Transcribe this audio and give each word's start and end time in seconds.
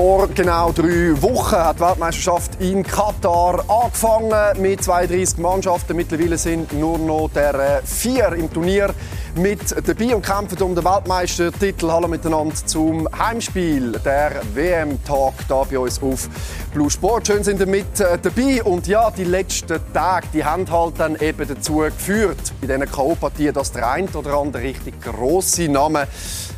Vor 0.00 0.28
genau 0.28 0.72
drei 0.72 1.12
Wochen 1.20 1.56
hat 1.56 1.76
die 1.76 1.80
Weltmeisterschaft 1.82 2.52
in 2.58 2.82
Katar 2.82 3.62
angefangen 3.68 4.32
mit 4.62 4.82
32 4.82 5.36
Mannschaften. 5.36 5.94
Mittlerweile 5.94 6.38
sind 6.38 6.72
nur 6.72 6.96
noch 6.96 7.28
der 7.34 7.82
vier 7.84 8.32
im 8.32 8.50
Turnier 8.50 8.94
mit 9.34 9.60
dabei 9.86 10.14
und 10.16 10.24
kämpfen 10.24 10.62
um 10.62 10.74
den 10.74 10.86
Weltmeistertitel. 10.86 11.90
Hallo 11.90 12.08
miteinander 12.08 12.54
zum 12.54 13.06
Heimspiel 13.12 13.92
der 14.02 14.40
WM-Tag 14.54 15.34
da 15.48 15.64
bei 15.64 15.78
uns 15.78 16.02
auf 16.02 16.30
Blue 16.72 16.88
Sport. 16.88 17.26
Schön 17.26 17.44
sind 17.44 17.60
ihr 17.60 17.66
mit 17.66 18.00
äh, 18.00 18.16
dabei 18.16 18.62
und 18.62 18.86
ja, 18.86 19.10
die 19.10 19.24
letzten 19.24 19.80
Tage, 19.92 20.28
die 20.32 20.42
haben 20.42 20.70
halt 20.70 20.94
dann 20.96 21.16
eben 21.16 21.46
dazu 21.46 21.76
geführt, 21.76 22.54
bei 22.62 22.68
diesen 22.68 22.90
K.O.-Partien, 22.90 23.52
dass 23.52 23.72
der 23.72 23.90
ein 23.90 24.08
oder 24.14 24.32
andere 24.38 24.62
richtig 24.62 24.94
grosse 25.02 25.68
Name 25.68 26.08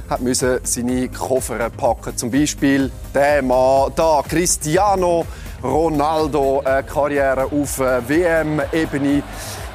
hat 0.09 0.21
müssen 0.21 0.61
seine 0.63 1.09
Koffer 1.09 1.71
packen. 1.71 2.17
Zum 2.17 2.31
Beispiel 2.31 2.91
der 3.15 3.43
Mann 3.43 3.93
da, 3.97 4.23
Cristiano 4.29 5.25
Ronaldo, 5.63 6.63
eine 6.65 6.83
Karriere 6.83 7.45
auf 7.45 7.79
äh, 7.79 8.09
WM-Ebene. 8.09 9.23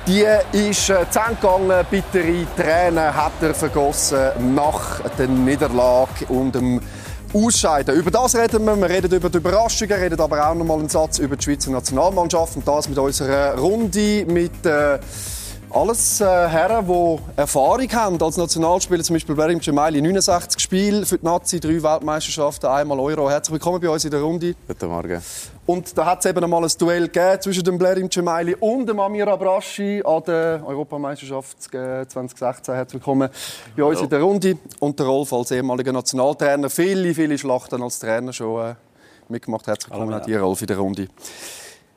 Die 0.05 0.25
ist 0.53 0.89
äh, 0.89 1.05
zu 1.09 1.19
gegangen, 1.19 1.85
bittere 1.89 2.45
Tränen 2.55 3.13
hat 3.13 3.33
er 3.41 3.53
vergossen 3.53 4.55
nach 4.55 5.01
der 5.17 5.27
Niederlage 5.27 6.25
und 6.29 6.55
dem 6.55 6.81
Ausscheiden. 7.33 7.95
Über 7.95 8.11
das 8.11 8.35
reden 8.35 8.65
wir. 8.65 8.77
Wir 8.77 8.89
reden 8.89 9.11
über 9.11 9.29
die 9.29 9.37
Überraschungen, 9.37 9.93
reden 9.93 10.19
aber 10.19 10.49
auch 10.49 10.55
noch 10.55 10.65
mal 10.65 10.79
einen 10.79 10.89
Satz 10.89 11.19
über 11.19 11.35
die 11.35 11.43
Schweizer 11.43 11.71
Nationalmannschaft 11.71 12.55
und 12.55 12.67
das 12.67 12.87
mit 12.87 12.97
unserer 12.97 13.57
Runde 13.57 14.25
mit 14.25 14.65
äh, 14.65 14.99
alles 15.77 16.21
äh, 16.21 16.25
Herren, 16.25 16.87
die 16.87 17.39
Erfahrung 17.39 17.87
haben 17.91 18.21
als 18.21 18.35
Nationalspieler, 18.35 19.03
zum 19.03 19.13
Beispiel 19.13 19.35
Berim 19.35 19.61
Cemaili, 19.61 20.01
69 20.01 20.59
Spiele 20.59 21.05
für 21.05 21.19
die 21.19 21.25
Nazi, 21.25 21.59
drei 21.59 21.83
Weltmeisterschaften, 21.83 22.65
einmal 22.65 22.99
Euro. 22.99 23.29
Herzlich 23.29 23.53
willkommen 23.53 23.79
bei 23.79 23.87
uns 23.87 24.03
in 24.03 24.09
der 24.09 24.21
Runde. 24.21 24.55
Guten 24.67 24.87
Morgen. 24.87 25.21
Und 25.67 25.95
da 25.95 26.05
hat 26.05 26.19
es 26.19 26.25
eben 26.25 26.43
einmal 26.43 26.63
ein 26.63 26.71
Duell 26.79 27.07
gegeben 27.07 27.41
zwischen 27.41 27.63
dem 27.63 27.77
Blerim 27.77 28.09
Cemaili 28.09 28.55
und 28.55 28.87
dem 28.87 28.99
Amir 28.99 29.27
Abraschi 29.27 30.01
an 30.03 30.23
der 30.25 30.63
Europameisterschaft 30.65 31.61
2016. 31.61 32.73
Herzlich 32.73 32.93
willkommen 32.95 33.29
bei 33.75 33.83
uns 33.83 34.01
in 34.01 34.09
der 34.09 34.21
Runde. 34.21 34.57
Und 34.79 34.97
der 34.97 35.05
Rolf 35.05 35.31
als 35.31 35.51
ehemaliger 35.51 35.91
Nationaltrainer. 35.91 36.71
Viele, 36.71 37.13
viele 37.13 37.37
Schlachten 37.37 37.83
als 37.83 37.99
Trainer 37.99 38.33
schon 38.33 38.65
äh, 38.65 38.75
mitgemacht. 39.29 39.67
Herzlich 39.67 39.91
willkommen 39.91 40.13
auch 40.15 40.25
dir, 40.25 40.41
Rolf, 40.41 40.59
in 40.59 40.67
der 40.67 40.77
Runde. 40.79 41.07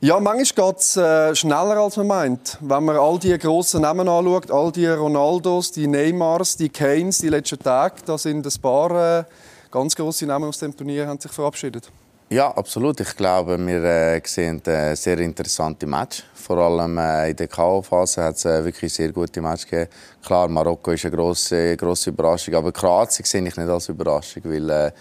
Ja, 0.03 0.19
manchmal 0.19 0.71
geht 0.71 0.79
es 0.79 0.97
äh, 0.97 1.35
schneller, 1.35 1.77
als 1.77 1.95
man 1.95 2.07
meint. 2.07 2.57
Wenn 2.59 2.85
man 2.85 2.95
all 2.95 3.19
die 3.19 3.37
grossen 3.37 3.83
Namen 3.83 4.09
anschaut, 4.09 4.49
all 4.49 4.71
die 4.71 4.87
Ronaldos, 4.87 5.71
die 5.73 5.85
Neymars, 5.85 6.57
die 6.57 6.69
Kanes, 6.69 7.19
die 7.19 7.29
letzten 7.29 7.59
Tage, 7.59 7.97
da 8.03 8.17
sind 8.17 8.43
ein 8.43 8.61
paar 8.63 9.19
äh, 9.19 9.23
ganz 9.69 9.95
grosse 9.95 10.25
Namen 10.25 10.49
aus 10.49 10.57
dem 10.57 10.75
Turnier 10.75 11.05
haben 11.05 11.19
sich 11.19 11.31
verabschiedet. 11.31 11.91
Ja, 12.31 12.49
absolut. 12.49 12.99
Ich 12.99 13.15
glaube, 13.15 13.59
wir 13.59 13.83
äh, 13.83 14.21
sehen 14.25 14.59
ein 14.65 14.95
sehr 14.95 15.19
interessantes 15.19 15.87
Match. 15.87 16.23
Vor 16.33 16.57
allem 16.57 16.97
äh, 16.97 17.29
in 17.29 17.35
der 17.35 17.47
K.O.-Phase 17.47 18.23
hat 18.23 18.37
es 18.37 18.45
äh, 18.45 18.65
wirklich 18.65 18.91
sehr 18.91 19.11
gute 19.11 19.39
Match 19.39 19.67
gegeben. 19.67 19.91
Klar, 20.25 20.47
Marokko 20.47 20.93
ist 20.93 21.05
eine 21.05 21.15
grosse, 21.15 21.77
grosse 21.77 22.09
Überraschung, 22.09 22.55
aber 22.55 22.71
Kroatien 22.71 23.23
sehe 23.23 23.47
ich 23.47 23.55
nicht 23.55 23.69
als 23.69 23.87
Überraschung, 23.89 24.41
weil 24.45 24.67
äh, 24.67 24.91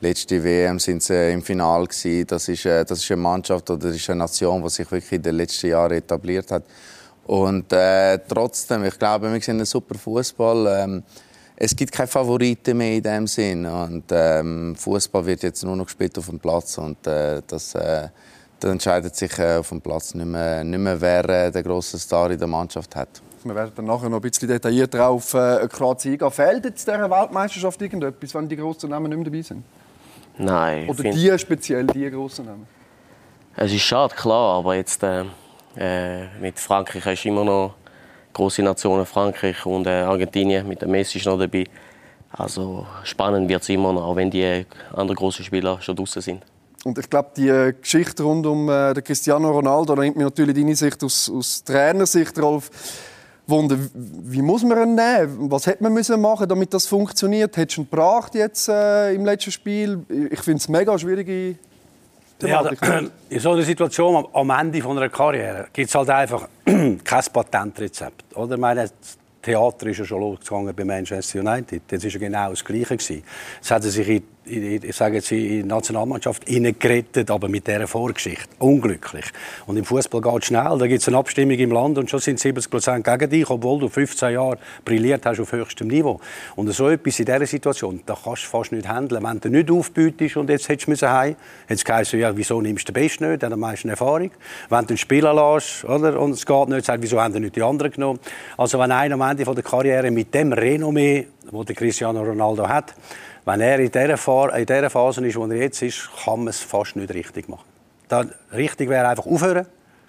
letzte 0.00 0.42
WM 0.42 0.78
sind 0.78 1.02
sie 1.02 1.32
im 1.32 1.42
Finale. 1.42 1.86
Das 2.26 2.48
ist, 2.48 2.66
äh, 2.66 2.84
das 2.84 2.98
ist 2.98 3.10
eine 3.10 3.20
Mannschaft 3.20 3.70
oder 3.70 3.88
das 3.88 3.96
ist 3.96 4.08
eine 4.10 4.20
Nation, 4.20 4.62
die 4.62 4.70
sich 4.70 4.90
wirklich 4.90 5.12
in 5.12 5.22
den 5.22 5.36
letzten 5.36 5.68
Jahren 5.68 5.92
etabliert 5.92 6.50
hat. 6.50 6.64
Und 7.26 7.72
äh, 7.72 8.18
trotzdem, 8.28 8.84
ich 8.84 8.98
glaube, 8.98 9.32
wir 9.32 9.40
sehen 9.40 9.56
einen 9.56 9.66
super 9.66 9.96
Fußball. 9.96 10.82
Ähm, 10.82 11.02
es 11.56 11.76
gibt 11.76 11.92
keine 11.92 12.08
Favoriten 12.08 12.76
mehr 12.78 12.94
in 12.94 13.02
dem 13.02 13.26
Sinn 13.26 13.66
und 13.66 14.04
ähm, 14.10 14.74
Fußball 14.74 15.26
wird 15.26 15.42
jetzt 15.42 15.62
nur 15.62 15.76
noch 15.76 15.84
gespielt 15.84 16.16
auf 16.16 16.26
dem 16.26 16.38
Platz 16.38 16.78
und 16.78 17.06
äh, 17.06 17.42
das 17.46 17.74
äh, 17.74 18.08
dann 18.60 18.72
entscheidet 18.72 19.14
sich 19.14 19.38
äh, 19.38 19.56
auf 19.56 19.68
dem 19.68 19.80
Platz 19.80 20.14
nicht 20.14 20.26
mehr, 20.26 20.64
nicht 20.64 20.78
mehr 20.78 21.00
wer 21.00 21.28
äh, 21.28 21.50
den 21.50 21.62
grossen 21.62 21.98
Star 21.98 22.30
in 22.30 22.38
der 22.38 22.48
Mannschaft 22.48 22.96
hat. 22.96 23.08
Wir 23.42 23.54
werden 23.54 23.72
dann 23.74 23.84
nachher 23.86 24.08
noch 24.08 24.18
ein 24.18 24.22
bisschen 24.22 24.48
detaillierter 24.48 25.08
auf 25.08 25.34
äh, 25.34 25.66
Kroatien 25.68 26.12
eingehen. 26.12 26.30
Fehlt 26.30 26.64
jetzt 26.64 26.86
dieser 26.86 27.10
Weltmeisterschaft 27.10 27.80
irgendetwas, 27.80 28.34
wenn 28.34 28.48
die 28.48 28.56
grossen 28.56 28.90
Namen 28.90 29.08
nicht 29.08 29.18
mehr 29.18 29.24
dabei 29.24 29.42
sind? 29.42 29.62
Nein. 30.38 30.88
Oder 30.88 31.02
die 31.04 31.38
speziell, 31.38 31.86
die 31.86 32.10
grossen 32.10 32.46
Namen? 32.46 32.66
Es 33.56 33.72
ist 33.72 33.82
schade, 33.82 34.14
klar, 34.14 34.58
aber 34.58 34.76
jetzt 34.76 35.02
äh, 35.02 35.24
äh, 35.76 36.26
mit 36.40 36.58
Frankreich 36.58 37.04
hast 37.04 37.24
du 37.24 37.28
immer 37.28 37.44
noch 37.44 37.74
große 38.32 38.62
Nationen, 38.62 39.06
Frankreich 39.06 39.66
und 39.66 39.86
äh, 39.86 40.02
Argentinien, 40.02 40.66
mit 40.66 40.82
dem 40.82 40.90
Messi 40.90 41.18
ist 41.18 41.26
noch 41.26 41.38
dabei. 41.38 41.64
Also 42.32 42.86
spannend 43.02 43.48
wird 43.48 43.62
es 43.62 43.68
immer 43.68 43.92
noch, 43.92 44.04
auch 44.04 44.16
wenn 44.16 44.30
die 44.30 44.64
anderen 44.92 45.16
großen 45.16 45.44
Spieler 45.44 45.80
schon 45.80 45.96
draußen 45.96 46.22
sind. 46.22 46.42
Und 46.84 46.98
ich 46.98 47.10
glaube, 47.10 47.30
die 47.36 47.72
Geschichte 47.80 48.22
rund 48.22 48.46
um 48.46 48.68
äh, 48.70 48.94
Cristiano 49.02 49.50
Ronaldo, 49.50 49.94
da 49.94 50.02
nimmt 50.02 50.16
mir 50.16 50.24
natürlich 50.24 50.54
deine 50.54 50.74
Sicht 50.74 51.02
aus, 51.04 51.30
aus 51.30 51.62
Trainersicht, 51.62 52.38
Rolf, 52.38 52.70
Wunder, 53.50 53.76
wie 53.94 54.42
muss 54.42 54.62
man 54.62 54.78
ihn 54.78 54.94
nehmen? 54.94 55.50
Was 55.50 55.66
hätte 55.66 55.82
man 55.82 55.92
müssen 55.92 56.20
machen, 56.20 56.48
damit 56.48 56.72
das 56.72 56.86
funktioniert? 56.86 57.56
Hättest 57.56 57.78
du 57.78 57.82
ihn 57.82 57.90
gebracht 57.90 58.34
jetzt 58.34 58.68
äh, 58.68 59.12
im 59.14 59.24
letzten 59.24 59.50
Spiel? 59.50 60.04
Ich 60.30 60.40
finde 60.40 60.58
es 60.58 60.68
mega 60.68 60.98
schwierige 60.98 61.56
Thematik. 62.38 62.78
Ja, 62.82 63.02
in 63.28 63.40
so 63.40 63.52
einer 63.52 63.62
Situation 63.62 64.26
am 64.32 64.50
Ende 64.50 64.80
von 64.80 64.96
einer 64.96 65.08
Karriere 65.08 65.68
gibt 65.72 65.88
es 65.88 65.94
halt 65.94 66.10
einfach 66.10 66.48
kein 66.64 67.24
Patentrezept. 67.32 68.36
Oder? 68.36 68.54
Ich 68.54 68.60
meine, 68.60 68.90
Theater 69.42 69.86
ist 69.86 69.98
ja 69.98 70.04
schon 70.04 70.20
losgegangen 70.20 70.74
bei 70.74 70.84
Manchester 70.84 71.40
United. 71.40 71.82
Das 71.88 72.04
war 72.04 72.10
ja 72.10 72.18
genau 72.18 72.50
das 72.50 72.64
Gleiche. 72.64 73.22
Es 73.62 73.70
hat 73.70 73.82
sich 73.82 74.08
in 74.08 74.22
ich 74.50 74.96
sage 74.96 75.16
jetzt, 75.16 75.30
in 75.32 75.38
die 75.38 75.62
Nationalmannschaft 75.62 76.44
gerettet, 76.46 77.30
aber 77.30 77.48
mit 77.48 77.66
dieser 77.66 77.86
Vorgeschichte. 77.86 78.48
Unglücklich. 78.58 79.24
Und 79.66 79.76
im 79.76 79.84
Fußball 79.84 80.20
geht 80.20 80.42
es 80.42 80.46
schnell. 80.46 80.78
Da 80.78 80.86
gibt 80.86 81.00
es 81.00 81.08
eine 81.08 81.18
Abstimmung 81.18 81.58
im 81.58 81.70
Land 81.70 81.98
und 81.98 82.10
schon 82.10 82.20
sind 82.20 82.40
70 82.40 82.70
Prozent 82.70 83.04
gegen 83.04 83.30
dich, 83.30 83.48
obwohl 83.48 83.78
du 83.78 83.88
15 83.88 84.32
Jahre 84.32 84.58
brilliert 84.84 85.24
hast 85.26 85.40
auf 85.40 85.52
höchstem 85.52 85.88
Niveau. 85.88 86.20
Und 86.56 86.72
so 86.72 86.88
etwas 86.88 87.18
in 87.18 87.26
dieser 87.26 87.46
Situation, 87.46 88.00
da 88.04 88.16
kannst 88.22 88.44
du 88.44 88.48
fast 88.48 88.72
nicht 88.72 88.88
handeln. 88.88 89.22
Wenn 89.22 89.40
du 89.40 89.48
nicht 89.48 89.70
aufbietest 89.70 90.36
und 90.36 90.50
jetzt 90.50 90.68
hättest 90.68 91.02
du 91.02 91.10
heim, 91.10 91.36
du 91.68 91.74
gesagt, 91.74 92.12
ja, 92.12 92.36
wieso 92.36 92.60
nimmst 92.60 92.88
du 92.88 92.92
den 92.92 93.02
Besten 93.02 93.30
nicht, 93.30 93.42
der 93.42 93.48
hat 93.48 93.54
am 93.54 93.60
meisten 93.60 93.88
Erfahrung. 93.88 94.30
Wenn 94.68 94.86
du 94.86 94.94
ihn 94.94 94.98
spielen 94.98 95.34
lässt, 95.34 95.84
oder, 95.84 96.20
und 96.20 96.32
es 96.32 96.44
geht 96.44 96.68
nicht, 96.68 96.84
sagst 96.84 97.02
wieso 97.02 97.20
haben 97.20 97.32
die 97.32 97.40
nicht 97.40 97.56
die 97.56 97.62
anderen 97.62 97.92
genommen. 97.92 98.20
Also 98.56 98.78
wenn 98.78 98.90
einer 98.90 99.14
am 99.14 99.22
Ende 99.22 99.44
der 99.44 99.62
Karriere 99.62 100.10
mit 100.10 100.34
dem 100.34 100.52
Renommee, 100.52 101.26
das 101.52 101.76
Cristiano 101.76 102.22
Ronaldo 102.22 102.68
hat, 102.68 102.94
wenn 103.44 103.60
er 103.60 103.78
in 103.78 103.90
dieser, 103.90 104.16
Phase 104.16 105.26
ist, 105.26 105.36
wo 105.36 105.46
er 105.46 105.56
jetzt 105.56 105.82
ist, 105.82 106.08
kann 106.24 106.40
man 106.40 106.48
es 106.48 106.60
fast 106.60 106.96
nicht 106.96 107.12
richtig 107.12 107.48
machen. 107.48 107.64
Dann, 108.08 108.32
richtig 108.52 108.88
wäre 108.88 109.08
einfach 109.08 109.26
aufhören, 109.26 109.66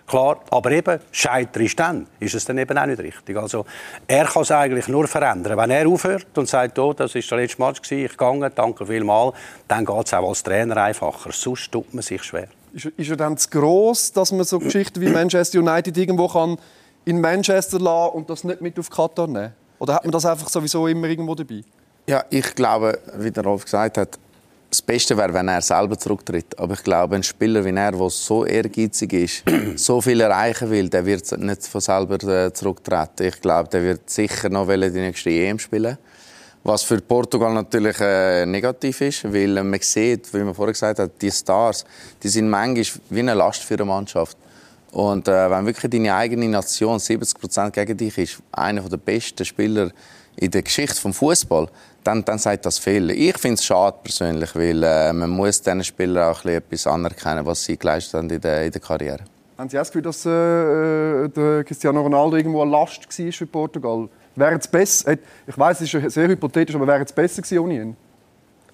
klar, 0.08 0.42
aber 0.50 0.72
eben, 0.72 1.00
scheiter 1.12 1.62
ist 1.62 1.80
dann, 1.80 2.08
ist 2.20 2.36
es 2.36 2.46
dann 2.46 2.58
eben 2.58 2.78
auch 2.78 2.86
nicht 2.86 3.00
richtig. 3.00 3.38
Also, 3.38 3.66
er 4.08 4.26
kann 4.26 4.42
es 4.42 4.52
eigentlich 4.52 4.88
nur 4.88 5.08
verändern. 5.08 5.58
Wenn 5.58 5.72
er 5.72 5.88
aufhört 5.88 6.38
und 6.38 6.50
sagt, 6.50 6.78
oh, 6.80 6.94
das 6.94 7.16
war 7.16 7.22
der 7.22 7.38
letzte 7.38 7.62
Match, 7.62 7.92
ich 7.92 8.18
gehe, 8.18 8.50
danke 8.54 8.86
vielmals, 8.86 9.36
dann 9.68 9.86
geht 9.86 10.06
es 10.06 10.14
auch 10.14 10.28
als 10.28 10.44
Trainer 10.44 10.78
einfacher. 10.78 11.32
Sonst 11.32 11.72
tut 11.72 11.94
man 11.94 12.02
sich 12.02 12.24
schwer. 12.24 12.48
Ist, 12.74 12.86
ist 12.86 13.10
er 13.10 13.18
dann 13.18 13.38
zu 13.38 13.50
gross, 13.50 14.12
dass 14.12 14.32
man 14.32 14.44
so 14.44 14.60
Geschichten 14.60 15.02
wie 15.02 15.10
Manchester 15.10 15.60
United 15.60 15.98
irgendwo 15.98 16.28
kann 16.28 16.58
in 17.06 17.20
Manchester 17.20 17.80
lassen 17.80 18.16
und 18.16 18.30
das 18.30 18.44
nicht 18.44 18.62
mit 18.62 18.78
auf 18.80 18.90
Katar 18.90 19.28
nehmen? 19.28 19.54
Oder 19.80 19.96
hat 19.96 20.04
man 20.04 20.12
das 20.12 20.26
einfach 20.26 20.50
sowieso 20.50 20.88
immer 20.88 21.08
irgendwo 21.08 21.36
dabei? 21.36 21.64
Ja, 22.08 22.26
ich 22.30 22.56
glaube, 22.56 23.00
wie 23.18 23.32
der 23.32 23.44
Rolf 23.44 23.66
gesagt 23.66 23.98
hat, 23.98 24.20
das 24.72 24.82
Beste 24.82 25.18
wäre, 25.18 25.34
wenn 25.34 25.50
er 25.50 25.62
selber 25.62 25.98
zurücktritt. 25.98 26.58
Aber 26.58 26.74
ich 26.74 26.84
glaube, 26.84 27.16
ein 27.16 27.24
Spieler 27.24 27.64
wie 27.64 27.76
er, 27.76 27.92
der 27.92 28.10
so 28.10 28.46
ehrgeizig 28.46 29.14
ist, 29.14 29.44
so 29.76 30.02
viel 30.02 30.22
erreichen 30.22 30.70
will, 30.70 30.90
der 30.90 31.06
wird 31.06 31.30
nicht 31.38 31.68
von 31.68 31.82
selber 31.82 32.16
äh, 32.24 32.54
zurücktreten. 32.54 33.28
Ich 33.28 33.42
glaube, 33.42 33.70
der 33.70 33.84
wird 33.84 34.10
sicher 34.10 34.50
noch 34.50 34.68
die 34.68 34.78
nächste 34.78 35.30
EM 35.30 35.60
spielen. 35.60 35.98
Was 36.64 36.84
für 36.84 37.02
Portugal 37.02 37.54
natürlich 37.54 38.00
äh, 38.00 38.46
negativ 38.46 39.02
ist, 39.02 39.26
weil 39.26 39.58
äh, 39.58 39.64
man 39.64 39.80
sieht, 39.82 40.34
wie 40.34 40.44
man 40.44 40.54
vorher 40.54 40.74
gesagt 40.74 41.00
hat, 41.00 41.22
die 41.22 41.32
Stars, 41.32 41.84
die 42.22 42.30
sind 42.30 42.50
manchmal 42.50 43.02
wie 43.10 43.20
eine 43.20 43.34
Last 43.34 43.64
für 43.64 43.74
eine 43.74 43.86
Mannschaft. 43.86 44.38
Und 44.92 45.28
äh, 45.28 45.50
wenn 45.50 45.66
wirklich 45.66 45.90
deine 45.90 46.14
eigene 46.14 46.48
Nation 46.48 46.98
70% 46.98 47.72
gegen 47.72 47.98
dich 47.98 48.18
ist, 48.18 48.38
einer 48.52 48.88
der 48.88 48.98
besten 48.98 49.44
Spieler 49.44 49.90
in 50.36 50.52
der 50.52 50.62
Geschichte 50.62 51.02
des 51.02 51.18
Fußball, 51.18 51.68
dann, 52.04 52.26
dann 52.26 52.38
sagt 52.38 52.66
das 52.66 52.80
viel. 52.80 53.12
Ich 53.12 53.38
finde 53.38 53.56
es 53.56 53.66
schade 53.66 53.98
persönlich, 54.04 54.56
weil 54.56 54.84
äh, 54.84 55.14
man 55.14 55.30
muss 55.30 55.62
diesen 55.62 55.84
Spielern 55.84 56.34
auch 56.34 56.44
etwas 56.46 56.88
anerkennen, 56.88 57.46
was 57.46 57.64
sie 57.64 57.78
geleistet 57.78 58.16
haben 58.16 58.30
in 58.30 58.42
der, 58.42 58.66
in 58.66 58.72
der 58.72 58.82
Karriere. 58.82 59.20
Haben 59.58 59.70
Sie 59.70 59.78
auch 59.78 59.82
das 59.82 59.92
Gefühl, 59.92 60.02
dass 60.02 60.26
äh, 60.26 61.30
der 61.30 61.64
Cristiano 61.64 62.02
Ronaldo 62.02 62.38
irgendwo 62.38 62.64
eine 62.64 62.72
Last 62.72 63.08
war 63.08 63.32
für 63.32 63.46
Portugal? 63.46 64.10
Wäre 64.36 64.56
es 64.56 64.68
besser? 64.68 65.16
Ich 65.46 65.58
weiß, 65.58 65.82
es 65.82 65.94
ist 65.94 66.14
sehr 66.14 66.28
hypothetisch, 66.28 66.76
aber 66.76 66.88
wäre 66.88 67.04
es 67.04 67.12
besser 67.12 67.42
gewesen 67.42 67.60
ohne 67.60 67.76
ihn? 67.76 67.98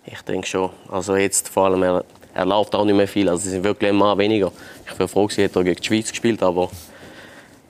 Ich 0.05 0.21
denke 0.21 0.47
schon. 0.47 0.69
Also 0.89 1.17
jetzt 1.17 1.49
vor 1.49 1.65
allem, 1.65 1.83
er, 1.83 2.05
er 2.33 2.45
läuft 2.45 2.73
auch 2.73 2.85
nicht 2.85 2.95
mehr 2.95 3.07
viel. 3.07 3.27
Also 3.27 3.45
es 3.47 3.51
sind 3.51 3.63
wirklich 3.65 3.89
immer 3.89 4.17
weniger. 4.17 4.51
Ich 4.85 4.97
wäre 4.97 5.09
froh 5.09 5.25
gewesen, 5.25 5.41
hätte 5.41 5.59
er 5.59 5.63
gegen 5.65 5.81
die 5.81 5.85
Schweiz 5.85 6.09
gespielt, 6.09 6.41
aber 6.41 6.69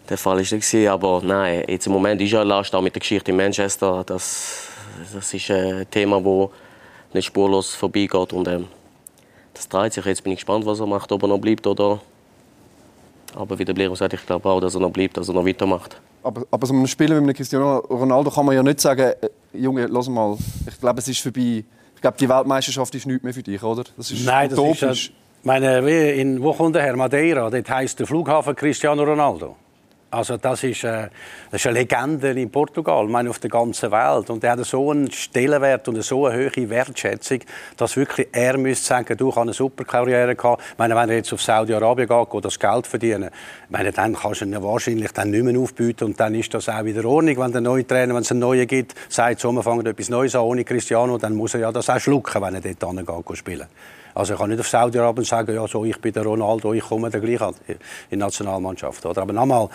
der 0.08 0.18
Fall 0.18 0.40
ist 0.40 0.52
nicht 0.52 0.88
Aber 0.88 1.22
nein, 1.24 1.64
jetzt 1.68 1.88
im 1.88 1.94
Moment 1.94 2.22
ist 2.22 2.34
er 2.34 2.42
eine 2.42 2.50
Last, 2.50 2.76
auch 2.76 2.82
mit 2.82 2.94
der 2.94 3.00
Geschichte 3.00 3.32
in 3.32 3.38
Manchester. 3.38 4.04
Das, 4.06 4.68
das 5.14 5.34
ist 5.34 5.52
ein 5.52 5.86
Thema, 5.90 6.22
das 6.22 6.50
nicht 7.14 7.26
spurlos 7.26 7.74
vorbeigeht. 7.76 8.34
Und, 8.34 8.48
ähm, 8.48 8.68
das 9.54 9.68
dreht 9.68 9.94
sich. 9.94 10.06
Jetzt 10.06 10.24
bin 10.24 10.34
ich 10.34 10.40
gespannt, 10.40 10.66
was 10.66 10.80
er 10.80 10.86
macht, 10.86 11.12
ob 11.12 11.24
er 11.24 11.28
noch 11.28 11.40
bleibt 11.40 11.66
oder. 11.66 12.00
Aber 13.36 13.60
wie 13.60 13.66
der 13.66 13.74
Blero 13.74 13.96
sagt, 13.96 14.14
ich 14.14 14.26
glaube 14.26 14.48
auch, 14.50 14.60
dass 14.60 14.76
er 14.76 14.82
noch 14.82 14.92
bleibt, 14.92 15.18
dass 15.18 15.28
er 15.28 15.34
noch 15.34 15.46
weitermacht. 15.46 16.00
Aber, 16.24 16.44
aber 16.50 16.68
so 16.68 16.74
einem 16.74 16.88
Spieler 16.88 17.16
wie 17.16 17.24
einem 17.24 17.34
Cristiano 17.34 17.78
Ronaldo 17.78 18.32
kann 18.32 18.46
man 18.46 18.56
ja 18.56 18.64
nicht 18.64 18.80
sagen, 18.80 19.14
äh, 19.22 19.30
Junge, 19.54 19.88
lass 19.88 20.10
mal, 20.10 20.38
ich 20.68 20.80
glaube, 20.80 21.00
es 21.00 21.08
ist 21.08 21.20
vorbei. 21.22 21.64
Ich 21.96 22.02
glaube, 22.02 22.18
die 22.18 22.30
Weltmeisterschaft 22.30 22.94
ist 22.96 23.06
nicht 23.06 23.24
mehr 23.24 23.34
für 23.34 23.44
dich, 23.44 23.62
oder? 23.64 23.84
Das 23.96 24.12
ist 24.12 24.26
Nein, 24.26 24.50
das 24.50 24.60
utopisch. 24.60 25.10
ist... 25.10 25.12
Meine, 25.44 25.80
in, 26.14 26.42
wo 26.42 26.54
kommt 26.54 26.76
der 26.76 26.84
Herr 26.84 26.96
Madeira? 26.96 27.50
Dort 27.50 27.70
heisst 27.70 28.00
der 28.00 28.08
Flughafen 28.08 28.56
Cristiano 28.56 29.04
Ronaldo. 29.04 29.56
Also 30.10 30.38
das 30.38 30.64
ist, 30.64 30.86
äh, 30.86 31.10
das 31.52 31.60
ist 31.62 31.68
eine 31.68 31.80
Legende 31.80 32.30
in 32.30 32.50
Portugal, 32.50 33.04
ich 33.04 33.12
meine 33.12 33.30
auf 33.30 33.40
der 33.40 33.50
ganzen 33.50 33.92
Welt. 33.92 34.30
Und 34.30 34.42
er 34.42 34.52
hat 34.52 34.66
so 34.66 34.90
einen 34.92 35.12
Stellenwert 35.12 35.86
und 35.90 36.02
so 36.02 36.28
eine 36.28 36.50
hohe 36.50 36.70
Wertschätzung, 36.70 37.40
dass 37.76 37.98
wirklich 37.98 38.30
er 38.32 38.58
müsste 38.58 38.86
sagen, 38.86 39.18
du 39.18 39.30
hast 39.30 39.38
eine 39.38 39.52
super 39.52 39.84
Karriere 39.84 40.34
gehabt. 40.34 40.64
Ich 40.72 40.78
meine, 40.78 40.96
wenn 40.96 41.10
er 41.10 41.18
jetzt 41.18 41.34
auf 41.34 41.42
Saudi-Arabien 41.42 42.08
geht, 42.08 42.30
geht 42.30 42.46
das 42.46 42.58
Geld 42.58 42.88
verdienen. 42.88 43.32
Ich 43.66 43.70
meine, 43.70 43.92
dann 43.92 44.16
kannst 44.16 44.42
du 44.42 44.46
ihn 44.46 44.64
wahrscheinlich 44.64 45.12
dann 45.12 45.30
nicht 45.30 45.44
mehr 45.44 45.60
aufbieten 45.60 46.06
und 46.06 46.20
dann 46.20 46.36
ist 46.36 46.54
das 46.54 46.70
auch 46.70 46.86
wieder 46.86 47.04
Ordnung, 47.04 47.38
wenn 47.38 47.52
der 47.52 47.62
neue 47.62 47.86
Trainer, 47.86 48.16
wenn 48.16 48.22
es 48.22 48.32
einen 48.32 48.40
neuen 48.40 48.66
gibt, 48.66 48.96
sagt, 49.10 49.42
so, 49.42 49.52
wir 49.52 49.64
fangen 49.64 49.86
etwas 49.86 50.08
Neues 50.08 50.36
an 50.36 50.42
ohne 50.42 50.64
Cristiano, 50.64 51.18
dann 51.18 51.36
muss 51.36 51.54
er 51.54 51.62
ja 51.62 51.72
das 51.74 51.90
auch 51.90 52.00
schlucken, 52.00 52.42
wenn 52.42 52.56
er 52.56 52.62
dort 52.62 52.96
hingeht 52.96 53.38
spielen. 53.38 53.68
Also 54.18 54.34
ich 54.34 54.40
kann 54.40 54.50
nicht 54.50 54.60
auf 54.60 54.68
Saudi-Arabien 54.68 55.26
sagen, 55.26 55.54
ja, 55.54 55.68
so, 55.68 55.86
ich 55.86 56.02
bin 56.02 56.12
der 56.12 56.24
Ronaldo, 56.24 56.74
ich 56.74 56.84
komme 56.84 57.12
dann 57.12 57.22
gleich 57.22 57.40
in 57.68 57.78
die 58.10 58.16
Nationalmannschaft. 58.16 59.06
Oder? 59.06 59.22
Aber 59.22 59.32
nochmal, 59.32 59.70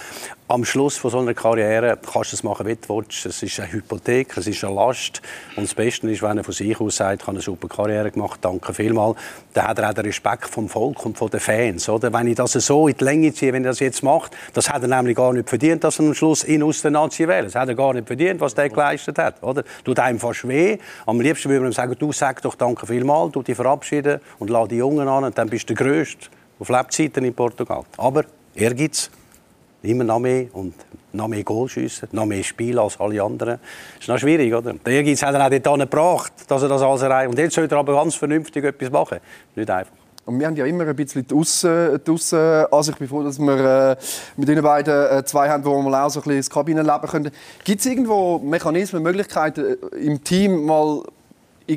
am 0.53 0.67
Schluss 0.67 0.99
von 0.99 1.11
so 1.11 1.19
einer 1.19 1.33
Karriere 1.33 1.97
kannst 1.97 2.33
du 2.33 2.37
es 2.37 2.43
machen, 2.43 2.67
wie 2.67 2.75
du 2.75 2.95
willst. 2.95 3.25
Es 3.25 3.43
ist 3.43 3.59
eine 3.59 3.73
Hypothek, 3.73 4.37
es 4.37 4.47
ist 4.47 4.63
eine 4.63 4.75
Last. 4.75 5.23
Und 5.57 5.63
das 5.63 5.75
Beste 5.75 6.11
ist, 6.11 6.21
wenn 6.21 6.37
er 6.37 6.45
von 6.45 6.53
sich 6.53 6.79
aus 6.79 6.97
sagt, 6.97 7.23
ich 7.23 7.27
habe 7.27 7.37
eine 7.37 7.43
super 7.43 7.69
Karriere 7.69 8.11
gemacht, 8.11 8.39
danke 8.43 8.75
vielmals, 8.75 9.17
dann 9.55 9.69
hat 9.69 9.79
er 9.79 9.89
auch 9.89 9.95
den 9.95 10.05
Respekt 10.05 10.47
vom 10.47 10.69
Volk 10.69 11.07
und 11.07 11.17
von 11.17 11.31
den 11.31 11.41
Fans. 11.41 11.89
Oder? 11.89 12.13
Wenn 12.13 12.27
ich 12.27 12.35
das 12.35 12.53
so 12.53 12.87
in 12.87 12.95
die 12.95 13.03
Länge 13.03 13.33
ziehe, 13.33 13.51
wenn 13.55 13.65
er 13.65 13.71
das 13.71 13.81
jetzt 13.81 14.03
macht, 14.03 14.37
das 14.53 14.69
hat 14.69 14.83
er 14.83 14.89
nämlich 14.89 15.17
gar 15.17 15.33
nicht 15.33 15.49
verdient, 15.49 15.85
dass 15.85 15.99
er 15.99 16.05
am 16.05 16.15
Schluss 16.15 16.45
ihn 16.45 16.63
aus 16.63 16.83
der 16.83 16.91
Nazi 16.91 17.27
wählt. 17.27 17.47
Das 17.47 17.55
hat 17.55 17.69
er 17.69 17.75
gar 17.75 17.95
nicht 17.95 18.07
verdient, 18.07 18.39
was 18.43 18.55
der 18.55 18.69
geleistet 18.69 19.19
hat. 19.19 19.43
Oder? 19.43 19.65
Tut 19.85 19.99
einem 20.01 20.19
fast 20.19 20.47
weh. 20.47 20.77
Am 21.07 21.19
liebsten 21.19 21.49
würde 21.49 21.63
man 21.63 21.71
ihm 21.71 21.75
sagen, 21.75 21.97
du 21.99 22.13
sag 22.13 22.43
doch 22.43 22.57
danke 22.57 22.87
vielmals, 22.87 23.33
du 23.33 23.43
dich 23.43 23.57
verabschieden 23.57 24.21
und 24.39 24.51
lass 24.51 24.69
die 24.69 24.77
Jungen 24.77 25.09
an 25.09 25.25
und 25.25 25.39
dann 25.39 25.49
bist 25.49 25.71
du 25.71 25.75
der 25.75 25.87
Größte 25.87 26.29
auf 26.59 26.69
Lebzeiten 26.69 27.25
in 27.25 27.33
Portugal. 27.33 27.85
Aber 27.97 28.25
Ehrgeiz, 28.55 29.11
immer 29.83 30.05
noch 30.05 30.19
mehr 30.19 30.47
und 30.53 30.75
noch 31.13 31.29
mehr 31.29 31.45
Goal 31.45 31.69
schiessen, 31.69 32.09
noch 32.13 32.27
mehr 32.27 32.43
Spiel 32.43 32.79
als 32.79 32.99
alle 32.99 33.23
anderen. 33.23 33.59
Das 33.95 34.01
ist 34.01 34.09
noch 34.09 34.19
schwierig, 34.19 34.53
oder? 34.55 34.73
Der 34.73 34.93
Ehrgeiz 34.93 35.23
hat 35.23 35.35
er 35.35 35.47
auch 35.47 35.51
dort 35.51 35.81
gebracht, 35.81 36.33
dass 36.49 36.63
er 36.63 36.69
das 36.69 36.83
alles 36.83 37.03
erreicht. 37.03 37.31
Und 37.31 37.39
jetzt 37.39 37.55
sollte 37.55 37.75
er 37.75 37.79
aber 37.81 37.95
ganz 37.95 38.15
vernünftig 38.15 38.65
etwas 38.65 38.91
machen. 38.91 39.19
Nicht 39.55 39.71
einfach. 39.71 39.93
Und 40.25 40.39
wir 40.39 40.47
haben 40.47 40.55
ja 40.55 40.67
immer 40.67 40.87
ein 40.87 40.95
bisschen 40.95 41.27
die 41.27 41.35
Aussen, 41.35 42.01
die 42.07 42.11
Aussen 42.11 42.93
Ich 42.93 43.11
bin 43.11 43.25
dass 43.25 43.39
wir 43.41 43.91
äh, 43.91 43.97
mit 44.37 44.49
Ihnen 44.49 44.63
beiden 44.63 45.19
äh, 45.19 45.25
zwei 45.25 45.49
haben, 45.49 45.65
wo 45.65 45.83
wir 45.83 46.05
auch 46.05 46.11
so 46.11 46.21
ein 46.21 46.23
bisschen 46.23 46.39
das 46.39 46.51
Kabinenleben 46.51 47.09
können. 47.09 47.31
Gibt 47.65 47.81
es 47.81 47.87
irgendwo 47.87 48.39
Mechanismen, 48.39 49.03
Möglichkeiten 49.03 49.77
äh, 49.93 49.97
im 49.97 50.23
Team 50.23 50.65
mal 50.65 51.03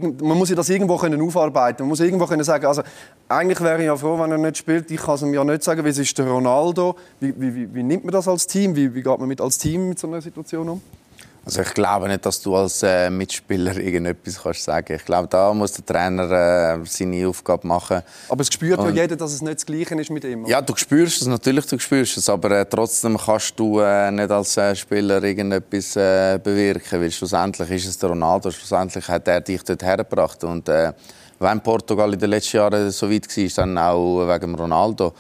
man 0.02 0.38
muss 0.38 0.50
ja 0.50 0.56
das 0.56 0.70
irgendwo 0.70 0.98
können 0.98 1.22
aufarbeiten 1.22 1.84
Man 1.84 1.90
muss 1.90 2.00
irgendwo 2.00 2.26
können 2.26 2.44
sagen, 2.44 2.66
also 2.66 2.84
eigentlich 3.28 3.62
wäre 3.62 3.80
ich 3.80 3.86
ja 3.86 3.96
froh, 3.96 4.20
wenn 4.20 4.32
er 4.32 4.38
nicht 4.38 4.58
spielt. 4.58 4.90
Ich 4.92 5.02
kann 5.02 5.16
es 5.16 5.22
ihm 5.22 5.34
ja 5.34 5.44
nicht 5.44 5.64
sagen, 5.64 5.84
wie 5.84 5.90
ist 5.90 6.18
der 6.18 6.28
Ronaldo. 6.28 6.96
Wie, 7.20 7.34
wie, 7.38 7.74
wie, 7.74 7.84
nimmt 7.84 8.06
man 8.06 8.12
das 8.12 8.28
als 8.28 8.48
Team? 8.48 8.76
Wie, 8.76 8.94
wie 8.94 9.02
geht 9.02 9.20
man 9.20 9.28
mit 9.28 9.42
als 9.42 9.58
Team 9.58 9.90
mit 9.90 10.00
so 10.00 10.08
einer 10.08 10.22
Situation 10.22 10.70
um? 10.70 10.82
Also 11.46 11.62
ich 11.62 11.76
glaube 11.76 12.08
nicht, 12.08 12.26
dass 12.26 12.42
du 12.42 12.56
als 12.56 12.82
äh, 12.82 13.08
Mitspieler 13.12 13.78
irgendetwas 13.78 14.42
kannst 14.42 14.64
sagen. 14.64 14.96
Ich 14.96 15.06
glaube, 15.06 15.28
da 15.28 15.54
muss 15.54 15.74
der 15.74 15.86
Trainer 15.86 16.32
äh, 16.32 16.86
seine 16.86 17.28
Aufgabe 17.28 17.68
machen. 17.68 18.02
Aber 18.30 18.42
es 18.42 18.52
spürt 18.52 18.80
Und, 18.80 18.96
ja 18.96 19.04
jeder, 19.04 19.16
dass 19.16 19.32
es 19.32 19.44
nicht 19.44 19.58
das 19.58 19.66
Gleiche 19.66 19.94
ist 19.94 20.10
mit 20.10 20.24
ihm. 20.24 20.44
Oder? 20.44 20.50
Ja, 20.52 20.62
du 20.62 20.76
spürst 20.76 21.22
es 21.22 21.28
natürlich, 21.28 21.68
du 21.68 21.78
spürst 21.78 22.18
es, 22.18 22.28
aber 22.30 22.50
äh, 22.50 22.66
trotzdem 22.66 23.16
kannst 23.16 23.60
du 23.60 23.80
äh, 23.80 24.10
nicht 24.10 24.32
als 24.32 24.58
äh, 24.58 24.76
Spieler 24.76 25.22
irgendetwas 25.24 25.96
äh, 25.96 26.40
bewirken, 26.44 27.00
weil 27.00 27.12
schlussendlich 27.12 27.70
ist 27.70 27.86
es 27.86 27.98
der 28.00 28.10
Ronaldo, 28.10 28.50
schlussendlich 28.50 29.08
hat 29.08 29.28
er 29.28 29.40
dich 29.40 29.62
dort 29.62 29.84
hergebracht 29.84 30.44
und 30.44 30.68
wenn 31.38 31.62
Portugal 31.62 32.14
in 32.14 32.20
den 32.20 32.30
letzten 32.30 32.58
Jahren 32.58 32.90
so 32.92 33.12
weit 33.12 33.28
war, 33.28 33.48
dann 33.56 33.78
auch 33.78 34.28
wegen 34.28 34.56
Ronaldo. 34.56 35.14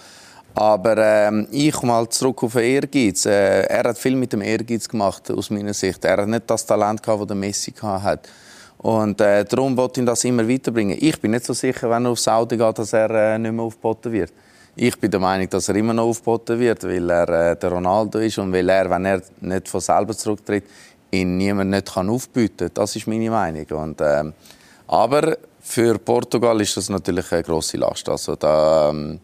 Aber 0.55 0.97
ähm, 0.97 1.47
ich 1.51 1.73
komme 1.73 1.91
mal 1.91 2.07
zurück 2.07 2.43
auf 2.43 2.53
den 2.53 2.63
Ehrgeiz. 2.63 3.25
Äh, 3.25 3.63
er 3.63 3.89
hat 3.89 3.97
viel 3.97 4.15
mit 4.15 4.31
dem 4.31 4.41
Ehrgeiz 4.41 4.87
gemacht, 4.87 5.29
aus 5.29 5.49
meiner 5.49 5.73
Sicht. 5.73 6.03
Er 6.05 6.17
hat 6.17 6.27
nicht 6.29 6.49
das 6.49 6.65
Talent 6.65 7.03
gehabt, 7.03 7.21
das 7.21 7.27
der 7.27 7.35
Messi 7.35 7.73
hat. 7.73 8.29
Und 8.77 9.19
äh, 9.19 9.43
darum 9.43 9.75
wollte 9.75 9.99
ich 9.99 10.05
das 10.05 10.23
immer 10.23 10.47
weiterbringen. 10.47 10.97
Ich 10.99 11.19
bin 11.19 11.31
nicht 11.31 11.45
so 11.45 11.53
sicher, 11.53 11.89
wenn 11.89 12.05
er 12.05 12.11
auf 12.11 12.19
Saudi 12.19 12.55
geht, 12.55 12.79
dass 12.79 12.93
er 12.93 13.09
äh, 13.09 13.37
nicht 13.37 13.51
mehr 13.51 13.65
aufgeboten 13.65 14.11
wird. 14.13 14.31
Ich 14.77 14.97
bin 14.97 15.11
der 15.11 15.19
Meinung, 15.19 15.49
dass 15.49 15.67
er 15.67 15.75
immer 15.75 15.93
noch 15.93 16.05
aufgeboten 16.05 16.57
wird, 16.59 16.83
weil 16.83 17.09
er 17.09 17.51
äh, 17.51 17.55
der 17.57 17.71
Ronaldo 17.71 18.19
ist 18.19 18.37
und 18.37 18.53
weil 18.53 18.69
er, 18.69 18.89
wenn 18.89 19.05
er 19.05 19.21
nicht 19.41 19.67
von 19.67 19.81
selber 19.81 20.15
zurücktritt, 20.15 20.65
ihn 21.11 21.35
niemand 21.37 21.71
nicht 21.71 21.93
kann 21.93 22.09
aufbieten. 22.09 22.69
Das 22.73 22.95
ist 22.95 23.07
meine 23.07 23.29
Meinung. 23.29 23.65
Und, 23.71 23.99
äh, 23.99 24.23
aber 24.87 25.37
für 25.61 25.97
Portugal 25.99 26.61
ist 26.61 26.77
das 26.77 26.89
natürlich 26.89 27.31
eine 27.31 27.43
grosse 27.43 27.77
Last. 27.77 28.07
Also 28.07 28.35
da, 28.35 28.89
ähm, 28.89 29.19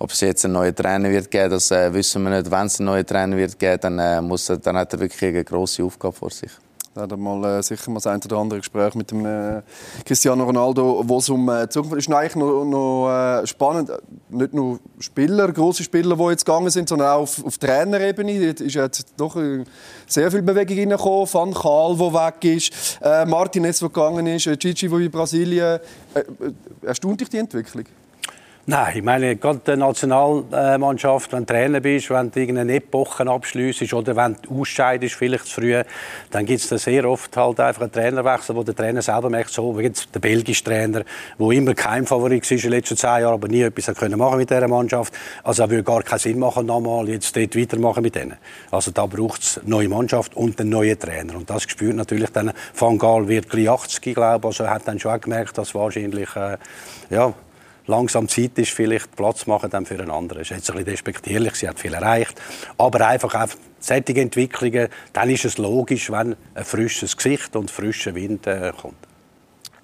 ob 0.00 0.10
es 0.12 0.20
jetzt 0.20 0.44
einen 0.46 0.54
neuen 0.54 0.74
Trainer 0.74 1.10
wird 1.10 1.30
geben, 1.30 1.50
das 1.50 1.70
äh, 1.70 1.92
wissen 1.92 2.22
wir 2.22 2.30
nicht. 2.30 2.50
Wenn 2.50 2.66
es 2.66 2.80
einen 2.80 2.86
neuen 2.86 3.06
Trainer 3.06 3.36
wird 3.36 3.58
geben, 3.58 3.78
dann, 3.82 3.98
äh, 3.98 4.20
muss 4.22 4.48
er, 4.48 4.56
dann 4.56 4.76
hat 4.76 4.92
er 4.94 5.00
wirklich 5.00 5.22
eine 5.22 5.44
grosse 5.44 5.84
Aufgabe 5.84 6.14
vor 6.14 6.30
sich. 6.30 6.50
Da 6.94 7.02
hat 7.02 7.16
mal 7.18 7.58
äh, 7.58 7.62
sicher 7.62 7.90
mal 7.90 7.98
das 7.98 8.06
ein 8.06 8.20
oder 8.24 8.38
andere 8.38 8.60
Gespräch 8.60 8.94
mit 8.94 9.10
dem 9.10 9.24
äh, 9.26 9.60
Cristiano 10.04 10.42
Ronaldo, 10.42 11.02
wo 11.06 11.18
es 11.18 11.28
um 11.28 11.48
äh, 11.50 11.68
Zukunft 11.68 11.98
ist. 11.98 12.10
eigentlich 12.10 12.34
noch, 12.34 12.64
noch 12.64 13.10
äh, 13.10 13.46
spannend. 13.46 13.92
Nicht 14.30 14.54
nur 14.54 14.80
Spieler, 14.98 15.52
große 15.52 15.84
Spieler, 15.84 16.16
die 16.16 16.24
jetzt 16.24 16.46
gegangen 16.46 16.70
sind, 16.70 16.88
sondern 16.88 17.08
auch 17.08 17.20
auf, 17.20 17.44
auf 17.44 17.58
Trainerebene. 17.58 18.54
Da 18.54 18.64
ist 18.64 18.74
jetzt 18.74 19.06
doch 19.18 19.36
äh, 19.36 19.64
sehr 20.06 20.30
viel 20.30 20.42
Bewegung 20.42 20.78
reingekommen. 20.78 21.28
Van 21.30 21.52
Gaal, 21.52 21.96
der 21.96 22.14
weg 22.14 22.56
ist, 22.56 22.98
äh, 23.02 23.26
Martinez, 23.26 23.80
der 23.80 23.88
gegangen 23.88 24.26
ist, 24.26 24.46
Gigi, 24.58 24.88
der 24.88 24.98
in 24.98 25.10
Brasilien. 25.10 25.78
Erstaunt 26.82 27.20
dich 27.20 27.28
die 27.28 27.38
Entwicklung? 27.38 27.84
Nein, 28.66 28.98
ich 28.98 29.02
meine, 29.02 29.36
gerade 29.36 29.60
die 29.66 29.74
Nationalmannschaft, 29.74 31.32
wenn 31.32 31.46
du 31.46 31.52
Trainer 31.52 31.80
bist, 31.80 32.10
wenn 32.10 32.30
du 32.30 32.40
irgendeine 32.40 32.74
Epoche 32.74 33.26
abschliessest 33.26 33.94
oder 33.94 34.14
wenn 34.14 34.36
du 34.42 34.60
ausscheidest, 34.60 35.14
vielleicht 35.14 35.46
zu 35.46 35.62
früh, 35.62 35.82
dann 36.30 36.44
gibt 36.44 36.60
es 36.60 36.82
sehr 36.82 37.06
oft 37.06 37.34
halt 37.38 37.58
einfach 37.58 37.82
einen 37.82 37.92
Trainerwechsel, 37.92 38.54
wo 38.54 38.62
der 38.62 38.76
Trainer 38.76 39.00
selber 39.00 39.30
merkt, 39.30 39.50
so 39.50 39.76
wie 39.78 39.84
jetzt 39.84 40.14
der 40.14 40.20
belgische 40.20 40.62
Trainer, 40.62 41.04
der 41.38 41.50
immer 41.50 41.72
kein 41.72 42.06
Favorit 42.06 42.44
war 42.44 42.56
in 42.56 42.60
den 42.60 42.70
letzten 42.70 42.96
zehn 42.98 43.22
Jahren, 43.22 43.32
aber 43.32 43.48
nie 43.48 43.62
etwas 43.62 43.96
können 43.96 44.18
machen 44.18 44.36
mit 44.36 44.50
dieser 44.50 44.68
Mannschaft. 44.68 45.14
Also 45.42 45.62
er 45.62 45.70
würde 45.70 45.82
gar 45.82 46.02
keinen 46.02 46.18
Sinn 46.18 46.38
machen, 46.38 46.66
nochmal 46.66 47.08
jetzt 47.08 47.34
dort 47.34 47.56
weitermachen 47.56 48.02
mit 48.02 48.14
denen. 48.14 48.36
Also 48.70 48.90
da 48.90 49.06
braucht 49.06 49.42
es 49.42 49.58
eine 49.58 49.70
neue 49.70 49.88
Mannschaft 49.88 50.36
und 50.36 50.60
einen 50.60 50.68
neuen 50.68 50.98
Trainer. 50.98 51.34
Und 51.34 51.48
das 51.48 51.62
spürt 51.62 51.96
natürlich 51.96 52.28
dann, 52.30 52.52
Van 52.78 52.98
Gaal 52.98 53.26
wird 53.26 53.48
gleich 53.48 53.70
80, 53.70 54.14
glaube 54.14 54.40
ich, 54.40 54.44
also 54.44 54.64
er 54.64 54.74
hat 54.74 54.86
dann 54.86 54.98
schon 54.98 55.12
auch 55.12 55.20
gemerkt, 55.20 55.56
dass 55.56 55.74
wahrscheinlich, 55.74 56.36
äh, 56.36 56.58
ja, 57.08 57.32
langsam 57.90 58.28
Zeit 58.28 58.58
ist, 58.58 58.70
vielleicht 58.70 59.14
Platz 59.16 59.46
machen 59.46 59.70
dann 59.70 59.84
für 59.84 59.98
einen 59.98 60.10
anderen. 60.10 60.40
Das 60.40 60.50
ist 60.50 60.56
jetzt 60.56 60.70
ein 60.70 60.76
bisschen 60.76 60.92
despektierlich, 60.92 61.54
sie 61.54 61.68
hat 61.68 61.78
viel 61.78 61.92
erreicht. 61.92 62.40
Aber 62.78 63.06
einfach, 63.06 63.34
einfach 63.34 63.58
solche 63.78 64.20
Entwicklungen, 64.20 64.88
dann 65.12 65.28
ist 65.28 65.44
es 65.44 65.58
logisch, 65.58 66.10
wenn 66.10 66.36
ein 66.54 66.64
frisches 66.64 67.16
Gesicht 67.16 67.56
und 67.56 67.70
frischer 67.70 68.14
Wind 68.14 68.46
äh, 68.46 68.72
kommt. 68.80 69.09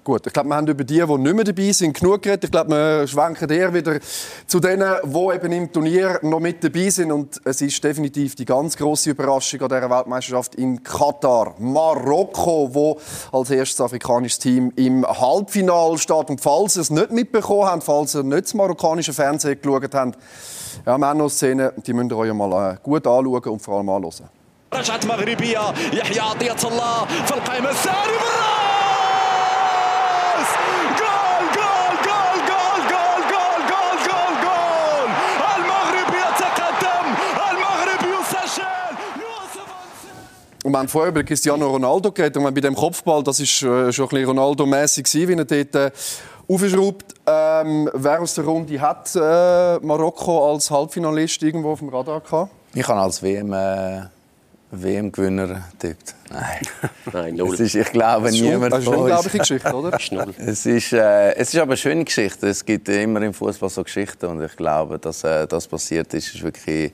Gut, 0.06 0.26
ich 0.26 0.32
glaube, 0.32 0.48
wir 0.48 0.56
haben 0.56 0.66
über 0.66 0.82
die, 0.82 0.94
die 0.94 1.18
nicht 1.18 1.34
mehr 1.34 1.44
dabei 1.44 1.70
sind, 1.70 1.98
genug 1.98 2.22
geredet. 2.22 2.44
Ich 2.44 2.50
glaube, 2.50 2.70
wir 2.70 3.06
schwenken 3.06 3.48
eher 3.50 3.72
wieder 3.72 4.00
zu 4.48 4.58
denen, 4.58 4.96
die 5.04 5.34
eben 5.34 5.52
im 5.52 5.72
Turnier 5.72 6.18
noch 6.22 6.40
mit 6.40 6.64
dabei 6.64 6.90
sind. 6.90 7.12
Und 7.12 7.40
es 7.44 7.60
ist 7.60 7.82
definitiv 7.84 8.34
die 8.34 8.44
ganz 8.44 8.76
große 8.76 9.10
Überraschung 9.10 9.60
an 9.60 9.68
dieser 9.68 9.90
Weltmeisterschaft 9.90 10.56
in 10.56 10.82
Katar. 10.82 11.54
Marokko, 11.58 12.74
wo 12.74 12.98
als 13.30 13.50
erstes 13.50 13.80
afrikanisches 13.80 14.40
Team 14.40 14.72
im 14.74 15.06
Halbfinale 15.06 15.96
steht. 15.98 16.30
Und 16.30 16.40
falls 16.40 16.76
ihr 16.76 16.82
es 16.82 16.90
nicht 16.90 17.12
mitbekommen 17.12 17.66
habt, 17.66 17.84
falls 17.84 18.16
ihr 18.16 18.24
nicht 18.24 18.46
das 18.46 18.54
marokkanische 18.54 19.12
Fernsehen 19.12 19.60
geschaut 19.62 19.94
habt, 19.94 20.18
ja, 20.84 20.98
Männer-Szene, 20.98 21.74
die 21.86 21.92
müsst 21.92 22.10
ihr 22.10 22.16
euch 22.16 22.32
mal 22.32 22.72
äh, 22.72 22.76
gut 22.82 23.06
anschauen 23.06 23.44
und 23.44 23.62
vor 23.62 23.76
allem 23.76 23.88
anhören. 23.88 24.28
رجعت 24.74 25.06
مغربية 25.06 25.74
يحيى 25.92 26.20
عطية 26.20 26.56
الله 26.64 27.04
في 27.26 27.34
القائمة 27.34 27.70
الثانية 27.70 28.65
Und 40.67 40.73
wir 40.73 40.79
haben 40.79 40.89
vorher 40.89 41.11
über 41.11 41.23
Cristiano 41.23 41.65
Ronaldo 41.65 42.11
geredet. 42.11 42.35
Und 42.35 42.53
bei 42.53 42.59
dem 42.59 42.75
Kopfball, 42.75 43.23
das 43.23 43.39
ist 43.39 43.63
äh, 43.63 43.89
schon 43.93 44.03
ein 44.03 44.09
bisschen 44.09 44.25
Ronaldo-mässig 44.25 45.07
wie 45.13 45.33
er 45.33 45.45
dort 45.45 45.75
äh, 45.75 45.91
aufschraubt. 46.45 47.13
Ähm, 47.25 47.89
wer 47.93 48.19
aus 48.19 48.33
der 48.33 48.43
Runde 48.43 48.81
hat 48.81 49.15
äh, 49.15 49.79
Marokko 49.79 50.51
als 50.51 50.69
Halbfinalist 50.69 51.41
irgendwo 51.41 51.71
auf 51.71 51.79
dem 51.79 51.87
Radar 51.87 52.19
gehabt? 52.19 52.51
Ich 52.73 52.85
habe 52.85 52.99
als 52.99 53.23
WM 53.23 53.53
äh, 53.53 54.01
WM-Gewinner 54.71 55.69
tippt. 55.79 56.13
Nein. 56.31 56.59
Nein, 57.13 57.35
null. 57.35 57.53
Es 57.53 57.61
ist, 57.61 57.75
ich 57.75 57.89
glaube, 57.89 58.29
niemand 58.29 58.73
Das 58.73 58.81
ist 58.81 58.89
eine 58.89 58.97
unglaubliche 58.97 59.37
Geschichte, 59.37 59.73
oder? 59.73 59.97
Ist. 59.97 60.11
Es 60.37 60.65
ist, 60.65 60.91
äh, 60.91 61.33
es 61.35 61.53
ist 61.53 61.61
aber 61.61 61.71
eine 61.71 61.77
schöne 61.77 62.03
Geschichte. 62.03 62.45
Es 62.45 62.65
gibt 62.65 62.89
immer 62.89 63.21
im 63.21 63.33
Fußball 63.33 63.69
so 63.69 63.85
Geschichten 63.85 64.25
und 64.25 64.43
ich 64.43 64.57
glaube, 64.57 64.99
dass 64.99 65.23
äh, 65.23 65.47
das 65.47 65.65
passiert 65.65 66.13
ist, 66.13 66.35
ist 66.35 66.43
wirklich 66.43 66.91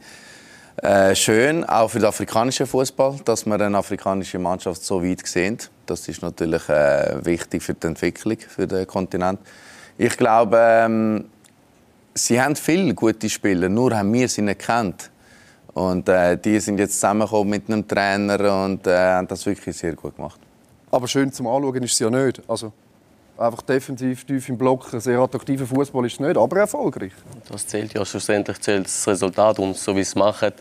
äh, 0.77 1.15
schön, 1.15 1.63
auch 1.63 1.89
für 1.89 1.99
den 1.99 2.07
afrikanischen 2.07 2.65
Fußball, 2.65 3.17
dass 3.25 3.45
wir 3.45 3.59
eine 3.59 3.77
afrikanische 3.77 4.39
Mannschaft 4.39 4.83
so 4.83 5.03
weit 5.03 5.25
sehen. 5.25 5.57
Das 5.85 6.07
ist 6.07 6.21
natürlich 6.21 6.67
äh, 6.69 7.23
wichtig 7.23 7.61
für 7.61 7.73
die 7.73 7.87
Entwicklung 7.87 8.37
für 8.39 8.65
den 8.65 8.87
Kontinent. 8.87 9.39
Ich 9.97 10.17
glaube, 10.17 10.57
ähm, 10.59 11.25
sie 12.13 12.41
haben 12.41 12.55
viele 12.55 12.93
gute 12.93 13.29
Spieler, 13.29 13.69
nur 13.69 13.95
haben 13.95 14.11
wir 14.13 14.27
sie 14.27 14.41
nicht 14.41 14.59
kennt. 14.59 15.11
Und 15.73 16.07
äh, 16.09 16.37
die 16.37 16.59
sind 16.59 16.77
jetzt 16.79 16.95
zusammengekommen 16.95 17.49
mit 17.49 17.69
einem 17.69 17.87
Trainer 17.87 18.63
und 18.63 18.85
äh, 18.87 18.97
haben 18.97 19.27
das 19.27 19.45
wirklich 19.45 19.75
sehr 19.75 19.93
gut 19.93 20.15
gemacht. 20.15 20.39
Aber 20.91 21.07
schön 21.07 21.31
zum 21.31 21.47
Anschauen 21.47 21.83
ist 21.83 21.93
es 21.93 21.99
ja 21.99 22.09
nicht. 22.09 22.41
Also, 22.47 22.71
einfach 23.37 23.61
defensiv, 23.61 24.25
tief 24.25 24.47
im 24.49 24.57
Block, 24.57 24.93
ein 24.93 24.99
sehr 24.99 25.19
attraktiver 25.19 25.65
Fußball 25.65 26.05
ist 26.05 26.13
es 26.13 26.19
nicht, 26.19 26.37
aber 26.37 26.57
erfolgreich. 26.57 27.13
Das 27.49 27.65
zählt 27.67 27.93
ja 27.93 28.05
schlussendlich 28.05 28.59
zählt 28.61 28.85
das 28.85 29.07
Resultat 29.07 29.59
und 29.59 29.75
so 29.75 29.95
wie 29.95 30.01
es 30.01 30.15
machen, 30.15 30.51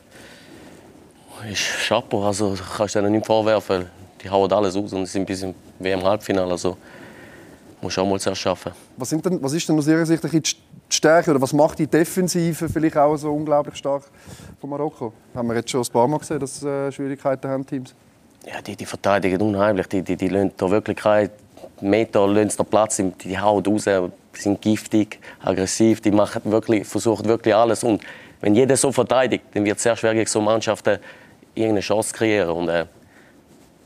ist 1.51 1.89
Chapeau. 1.89 2.25
Also 2.25 2.57
kannst 2.77 2.95
du 2.95 3.01
denen 3.01 3.13
nicht 3.13 3.27
vorwerfen. 3.27 3.87
Die 4.23 4.31
hauen 4.31 4.53
alles 4.53 4.77
aus 4.77 4.93
und 4.93 5.07
sind 5.07 5.27
bis 5.27 5.43
im 5.43 5.55
WM-Halbfinale. 5.79 6.53
Also 6.53 6.77
musst 7.81 7.97
du 7.97 8.01
auch 8.01 8.07
mal 8.07 8.21
zuerst 8.21 8.41
schaffen. 8.41 8.73
Was, 8.97 9.11
sind 9.11 9.25
denn, 9.25 9.43
was 9.43 9.53
ist 9.53 9.69
denn 9.69 9.77
aus 9.77 9.87
Ihrer 9.87 10.07
Sicht 10.07 10.23
die 10.23 10.43
Stärke 10.89 11.31
oder 11.31 11.41
was 11.41 11.53
macht 11.53 11.79
die 11.79 11.87
Defensive 11.87 12.69
vielleicht 12.69 12.97
auch 12.97 13.17
so 13.17 13.33
unglaublich 13.33 13.77
stark 13.77 14.05
von 14.61 14.71
Marokko? 14.71 15.13
Haben 15.35 15.49
wir 15.49 15.57
jetzt 15.57 15.71
schon 15.71 15.83
ein 15.83 15.93
paar 15.93 16.07
Mal 16.07 16.19
gesehen, 16.19 16.39
dass 16.39 16.63
äh, 16.63 16.93
Schwierigkeiten 16.93 17.49
haben 17.49 17.67
Teams. 17.67 17.95
Ja, 18.47 18.61
die, 18.61 18.77
die 18.77 18.87
verteidigen 18.87 19.41
unheimlich. 19.41 19.87
Die, 19.89 20.03
die, 20.03 20.17
die 20.17 20.29
lassen 20.29 20.53
da 20.57 20.71
wirklich 20.71 20.97
keinen 20.97 21.31
Meter 21.83 22.27
lassen 22.27 22.57
den 22.57 22.67
Platz. 22.67 22.97
Die, 22.97 23.11
die 23.25 23.39
hauen 23.39 23.65
raus, 23.65 23.89
sind 24.33 24.61
giftig, 24.61 25.19
aggressiv. 25.43 26.01
Die 26.01 26.11
machen 26.11 26.43
wirklich, 26.45 26.87
versuchen 26.87 27.27
wirklich 27.27 27.55
alles. 27.55 27.85
Und 27.85 28.03
wenn 28.41 28.55
jeder 28.55 28.77
so 28.77 28.93
verteidigt, 28.93 29.45
dann 29.55 29.65
wird 29.65 29.77
es 29.77 29.83
sehr 29.83 29.97
schwer, 29.97 30.15
gegen 30.15 30.27
so 30.27 30.41
Mannschaften 30.41 30.99
irgendeine 31.55 31.81
Chance 31.81 32.11
zu 32.11 32.19
kreieren. 32.19 32.51
Und, 32.51 32.69
äh, 32.69 32.87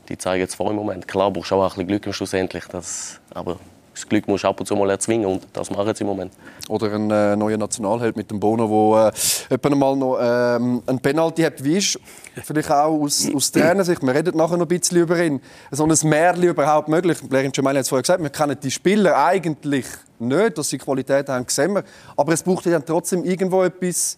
die 0.09 0.17
zeigen 0.17 0.43
es 0.43 0.55
vor 0.55 0.69
im 0.69 0.77
Moment. 0.77 1.07
Klar, 1.07 1.31
brauchst 1.31 1.51
du 1.51 1.55
auch 1.55 1.63
ein 1.77 1.85
bisschen 1.85 2.01
Glück 2.01 2.15
schlussendlich. 2.15 2.65
Das, 2.65 3.19
aber 3.33 3.59
das 3.97 4.07
Glück 4.07 4.27
musst 4.27 4.43
du 4.43 4.47
ab 4.47 4.59
und 4.59 4.65
zu 4.65 4.75
mal 4.75 4.89
erzwingen 4.89 5.25
und 5.25 5.47
das 5.53 5.69
machen 5.71 5.93
sie 5.95 6.03
im 6.03 6.07
Moment. 6.07 6.33
Oder 6.69 6.93
ein 6.93 7.09
äh, 7.09 7.35
neuer 7.35 7.57
Nationalheld 7.57 8.15
mit 8.15 8.29
dem 8.29 8.39
Bono, 8.39 9.11
der 9.49 9.59
äh, 9.59 9.75
mal 9.75 9.95
noch 9.95 10.19
ähm, 10.21 10.83
ein 10.85 10.99
Penalty 10.99 11.41
hat. 11.41 11.63
Wie 11.63 11.77
ist 11.77 11.99
vielleicht 12.43 12.69
auch 12.69 13.01
aus, 13.01 13.27
aus 13.33 13.51
Trainersicht, 13.51 14.03
wir 14.03 14.13
reden 14.13 14.37
nachher 14.37 14.57
noch 14.57 14.65
ein 14.65 14.79
bisschen 14.79 14.97
über 14.97 15.19
ihn, 15.19 15.41
so 15.71 15.85
ein 15.85 15.97
Märchen 16.03 16.43
überhaupt 16.43 16.87
möglich? 16.89 17.17
Lerin 17.29 17.51
Cemali 17.53 17.77
hat 17.77 17.83
es 17.83 17.89
vorher 17.89 18.03
gesagt, 18.03 18.21
wir 18.21 18.29
kennen 18.29 18.57
die 18.61 18.71
Spieler 18.71 19.17
eigentlich 19.17 19.85
nicht, 20.19 20.57
dass 20.57 20.69
sie 20.69 20.77
Qualität 20.77 21.29
haben, 21.29 21.45
sehen 21.47 21.73
wir. 21.73 21.83
Aber 22.15 22.33
es 22.33 22.43
braucht 22.43 22.65
dann 22.67 22.85
trotzdem 22.85 23.23
irgendwo 23.23 23.63
etwas, 23.63 24.17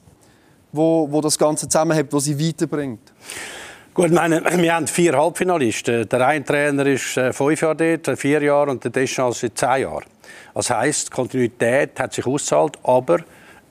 wo, 0.72 1.08
wo 1.10 1.22
das 1.22 1.38
Ganze 1.38 1.68
zusammenhält, 1.68 2.12
was 2.12 2.26
sie 2.26 2.40
weiterbringt. 2.40 3.14
Gut, 3.94 4.12
meine, 4.12 4.44
wir 4.46 4.76
haben 4.76 4.88
vier 4.88 5.18
Halbfinalisten. 5.18 6.08
Der 6.08 6.28
eine 6.28 6.46
Trainer 6.46 6.86
ist 6.86 7.18
äh, 7.18 7.34
fünf 7.34 7.60
Jahre 7.62 7.76
dort, 7.76 8.08
äh, 8.08 8.16
vier 8.16 8.42
Jahre, 8.42 8.70
und 8.70 8.84
der 8.84 8.92
Deschamps 8.92 9.40
seit 9.40 9.58
zehn 9.58 9.82
Jahren. 9.82 10.06
Das 10.54 10.70
heisst, 10.70 11.08
die 11.08 11.12
Kontinuität 11.12 12.00
hat 12.00 12.14
sich 12.14 12.26
ausgezahlt, 12.26 12.78
aber 12.84 13.20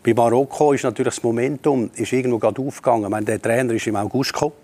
bei 0.03 0.15
Marokko 0.15 0.73
ist 0.73 0.83
natürlich 0.83 1.15
das 1.15 1.23
Momentum 1.23 1.91
ist 1.95 2.13
irgendwo 2.13 2.39
gerade 2.39 2.61
aufgegangen. 2.61 3.05
Ich 3.05 3.11
meine, 3.11 3.27
der 3.27 3.41
Trainer 3.41 3.73
ist 3.75 3.87
im 3.87 3.97
August 3.97 4.33
gekommen. 4.33 4.55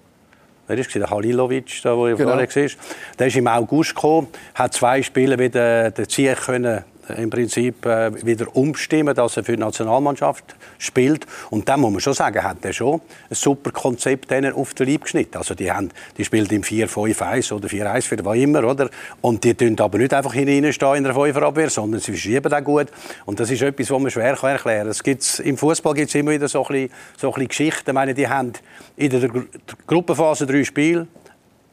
Wer 0.67 0.79
war 0.79 0.85
der 0.85 1.11
Halilovic, 1.11 1.83
der, 1.83 1.95
der 1.95 2.17
Genau. 2.17 2.31
vorher 2.33 2.49
war? 2.49 2.71
Der 3.19 3.27
ist 3.27 3.37
im 3.37 3.47
August 3.47 3.95
gekommen, 3.95 4.29
hat 4.55 4.73
zwei 4.75 5.03
Spiele 5.03 5.39
wieder 5.39 5.91
den 5.91 6.09
Ziel 6.09 6.35
können 6.35 6.65
äh, 6.79 6.83
im 7.17 7.31
Prinzip 7.31 7.85
äh, 7.87 8.25
wieder 8.25 8.55
umstimmen, 8.57 9.15
dass 9.15 9.37
er 9.37 9.45
für 9.45 9.57
die 9.57 9.61
Nationalmannschaft 9.61 10.57
spielt. 10.79 11.27
Und 11.51 11.69
dann 11.69 11.81
muss 11.81 11.93
man 11.93 12.01
schon 12.01 12.15
sagen, 12.15 12.43
hat 12.43 12.65
er 12.65 12.73
schon 12.73 13.01
ein 13.31 13.35
super 13.35 13.71
Konzept 13.71 14.33
auf 14.33 14.75
den 14.75 14.89
Leib 14.89 15.03
geschnitten. 15.03 15.37
Also 15.37 15.55
die, 15.55 15.71
haben, 15.71 15.91
die 16.17 16.25
spielen 16.25 16.47
im 16.47 16.63
4-5-1 16.63 17.53
oder 17.53 17.69
4-1, 17.69 18.25
was 18.25 18.37
immer, 18.37 18.65
oder? 18.65 18.91
Und 19.21 19.45
die 19.45 19.55
tun 19.55 19.79
aber 19.79 19.99
nicht 19.99 20.15
einfach 20.15 20.35
hineinstehen 20.35 20.97
in 20.97 21.05
der 21.05 21.15
Fünferabwehr, 21.15 21.71
sondern 21.71 22.01
sie 22.01 22.13
verschieben 22.13 22.53
auch 22.53 22.65
gut. 22.65 22.87
Und 23.27 23.41
das 23.41 23.51
ist 23.51 23.63
etwas, 23.63 23.91
was 23.91 24.01
man 24.01 24.11
schwer 24.11 24.37
kann 24.37 24.51
erklären 24.51 24.89
kann. 24.91 24.99
Gibt's, 25.03 25.39
Im 25.41 25.57
Fußball 25.57 25.95
gibt 25.95 26.09
es 26.09 26.15
immer 26.15 26.31
wieder 26.33 26.49
so 26.49 26.63
ein 26.65 26.69
bisschen, 26.69 26.91
so 27.19 27.29
ein 27.29 27.35
bisschen 27.35 27.49
Geschichten. 27.49 27.91
Ich 27.91 27.95
meine, 27.95 28.15
die 28.15 28.29
haben 28.29 28.53
in 28.97 29.11
der 29.11 29.29
Gru- 29.29 29.45
Gruppenphase 29.87 30.47
drei 30.47 30.65
Spiele, 30.65 31.07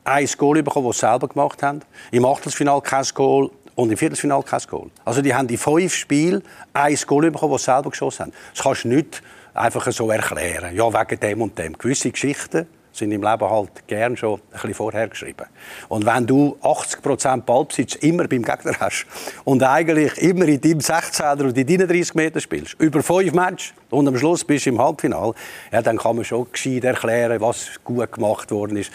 ein 0.04 0.28
Goal 0.38 0.64
bekommen, 0.64 0.88
das 0.88 0.98
sie 0.98 1.06
selber 1.06 1.28
gemacht 1.28 1.62
haben. 1.64 1.82
Im 2.12 2.26
Achtelfinal 2.26 2.82
kein 2.82 3.06
Goal 3.14 3.52
und 3.76 3.92
im 3.92 3.98
Viertelfinal 3.98 4.44
kein 4.44 4.62
Goal. 4.70 4.90
Also 5.06 5.22
die 5.22 5.34
haben 5.34 5.48
in 5.50 5.58
fünf 5.58 5.94
Spielen 5.94 6.44
ein 6.74 6.96
Goal 7.08 7.32
bekommen, 7.32 7.54
das 7.54 7.64
sie 7.64 7.72
selber 7.72 7.90
geschossen 7.90 8.26
haben. 8.26 8.34
Das 8.54 8.64
kannst 8.64 8.84
du 8.84 8.90
nicht 8.90 9.22
einfach 9.54 9.92
so 9.92 10.10
erklären. 10.10 10.76
Ja, 10.76 10.92
wegen 10.94 11.20
dem 11.20 11.42
und 11.42 11.58
dem. 11.58 11.78
Gewisse 11.78 12.12
Geschichten 12.12 12.68
sind 12.94 13.12
im 13.12 13.24
Leben 13.24 13.50
halt 13.50 13.88
gern 13.88 14.18
schon 14.18 14.36
ein 14.36 14.42
bisschen 14.52 14.74
vorher 14.74 15.08
geschrieben. 15.08 15.46
Und 15.88 16.06
wenn 16.06 16.28
du 16.28 16.58
80% 16.62 17.42
Ballbesitz 17.42 17.96
immer 17.96 18.28
beim 18.28 18.44
Gegner 18.44 18.74
hast 18.80 19.06
und 19.46 19.64
eigentlich 19.64 20.18
immer 20.18 20.46
in 20.46 20.60
deinem 20.60 20.80
16er 20.80 21.44
und 21.44 21.58
in 21.58 21.68
deinen 21.68 21.88
30 21.88 22.16
Meter 22.16 22.42
spielst, 22.42 22.76
über 22.80 23.02
fünf 23.02 23.34
Matches 23.34 23.74
und 23.90 24.08
am 24.08 24.18
Schluss 24.18 24.44
bist 24.44 24.66
du 24.66 24.72
im 24.72 24.80
Halbfinale, 24.80 25.34
ja, 25.72 25.82
dann 25.82 25.98
kann 25.98 26.18
man 26.18 26.26
schon 26.26 26.52
gescheit 26.52 26.84
erklären, 26.84 27.40
was 27.40 27.70
gut 27.84 28.12
gemacht 28.12 28.52
worden 28.52 28.78
ist. 28.78 28.92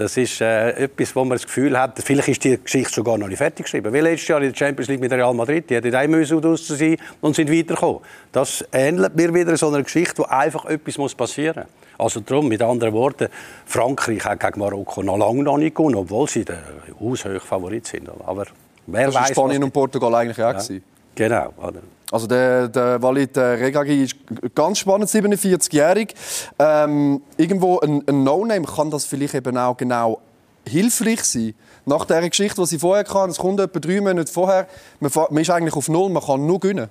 Das 0.00 0.16
ist 0.16 0.40
äh, 0.40 0.70
etwas, 0.84 1.14
wo 1.14 1.26
man 1.26 1.36
das 1.36 1.44
Gefühl 1.44 1.78
hat, 1.78 2.00
vielleicht 2.02 2.28
ist 2.28 2.42
die 2.42 2.56
Geschichte 2.56 2.94
sogar 2.94 3.18
noch 3.18 3.28
nicht 3.28 3.36
fertig 3.36 3.66
geschrieben. 3.66 3.92
Wie 3.92 4.00
letztes 4.00 4.28
Jahr 4.28 4.40
in 4.40 4.48
der 4.50 4.56
Champions 4.56 4.88
League 4.88 4.98
mit 4.98 5.12
Real 5.12 5.34
Madrid, 5.34 5.68
die 5.68 5.74
hätten 5.74 5.94
ein 5.94 6.10
müssen 6.10 6.40
draussen 6.40 6.74
sein 6.74 6.96
und 7.20 7.36
sind 7.36 7.50
weitergekommen. 7.50 8.00
Das 8.32 8.64
ähnelt 8.72 9.14
mir 9.14 9.34
wieder 9.34 9.54
so 9.58 9.68
einer 9.68 9.82
Geschichte, 9.82 10.22
wo 10.22 10.22
einfach 10.22 10.64
etwas 10.64 10.96
muss 10.96 11.14
passieren 11.14 11.66
muss. 11.98 12.06
Also 12.06 12.20
darum, 12.20 12.48
mit 12.48 12.62
anderen 12.62 12.94
Worten, 12.94 13.28
Frankreich 13.66 14.24
hat 14.24 14.40
gegen 14.40 14.60
Marokko 14.60 15.02
noch 15.02 15.18
lange 15.18 15.42
noch 15.42 15.58
nicht 15.58 15.76
gewonnen, 15.76 15.96
obwohl 15.96 16.26
sie 16.30 16.46
der 16.46 16.62
haushoch 16.98 17.42
Favorit 17.42 17.86
sind. 17.86 18.08
Aber 18.24 18.46
wer 18.86 19.04
Das 19.04 19.14
weiß, 19.14 19.28
Spanien 19.32 19.62
und 19.62 19.70
Portugal 19.70 20.14
eigentlich 20.14 20.42
auch. 20.42 20.54
Ja. 20.54 20.78
Genau. 21.20 21.52
Oder? 21.58 21.80
Also 22.10 22.26
der, 22.26 22.66
der 22.68 23.02
Walid 23.02 23.36
äh, 23.36 23.40
Regagi 23.40 24.04
ist 24.04 24.16
ganz 24.54 24.78
spannend, 24.78 25.10
47-jährig. 25.10 26.14
Ähm, 26.58 27.20
irgendwo 27.36 27.78
ein, 27.80 28.02
ein 28.08 28.24
No-Name 28.24 28.64
kann 28.64 28.90
das 28.90 29.04
vielleicht 29.04 29.34
eben 29.34 29.58
auch 29.58 29.76
genau 29.76 30.22
hilfreich 30.66 31.22
sein. 31.24 31.52
Nach 31.84 32.06
der 32.06 32.26
Geschichte, 32.26 32.58
die 32.62 32.66
sie 32.66 32.78
vorher 32.78 33.04
hatten, 33.04 33.32
es 33.32 33.36
kommt 33.36 33.60
etwa 33.60 33.78
drei 33.78 34.00
Monate 34.00 34.32
vorher, 34.32 34.66
man, 34.98 35.12
man 35.12 35.42
ist 35.42 35.50
eigentlich 35.50 35.74
auf 35.74 35.90
Null, 35.90 36.08
man 36.08 36.22
kann 36.22 36.46
nur 36.46 36.58
gewinnen. 36.58 36.88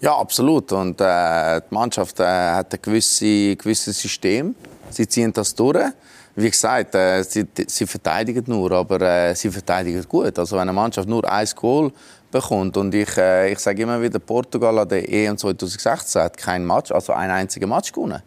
Ja, 0.00 0.18
absolut. 0.18 0.72
Und 0.72 1.00
äh, 1.00 1.60
die 1.60 1.74
Mannschaft 1.74 2.18
äh, 2.18 2.24
hat 2.24 2.74
ein 2.74 2.82
gewisse, 2.82 3.54
gewisses 3.54 4.00
System. 4.00 4.56
Sie 4.90 5.06
ziehen 5.06 5.32
das 5.32 5.54
durch. 5.54 5.92
Wie 6.40 6.50
gesagt, 6.50 6.94
äh, 6.94 7.24
sie, 7.24 7.46
sie 7.66 7.84
verteidigen 7.84 8.44
nur, 8.46 8.70
aber 8.70 9.00
äh, 9.00 9.34
sie 9.34 9.50
verteidigen 9.50 10.04
gut. 10.08 10.38
Also 10.38 10.54
wenn 10.54 10.62
eine 10.62 10.72
Mannschaft 10.72 11.08
nur 11.08 11.28
ein 11.28 11.48
Goal 11.56 11.90
bekommt 12.30 12.76
und 12.76 12.94
ich, 12.94 13.16
äh, 13.16 13.52
ich 13.52 13.58
sage 13.58 13.82
immer 13.82 14.00
wieder, 14.00 14.18
Portugal 14.18 14.78
an 14.78 14.88
der 14.88 15.08
EM 15.08 15.36
2016 15.36 16.22
hat 16.22 16.36
kein 16.36 16.66
Match, 16.66 16.92
also 16.92 17.12
ein 17.12 17.30
einziger 17.30 17.66
Match 17.66 17.92
gewonnen. 17.92 18.22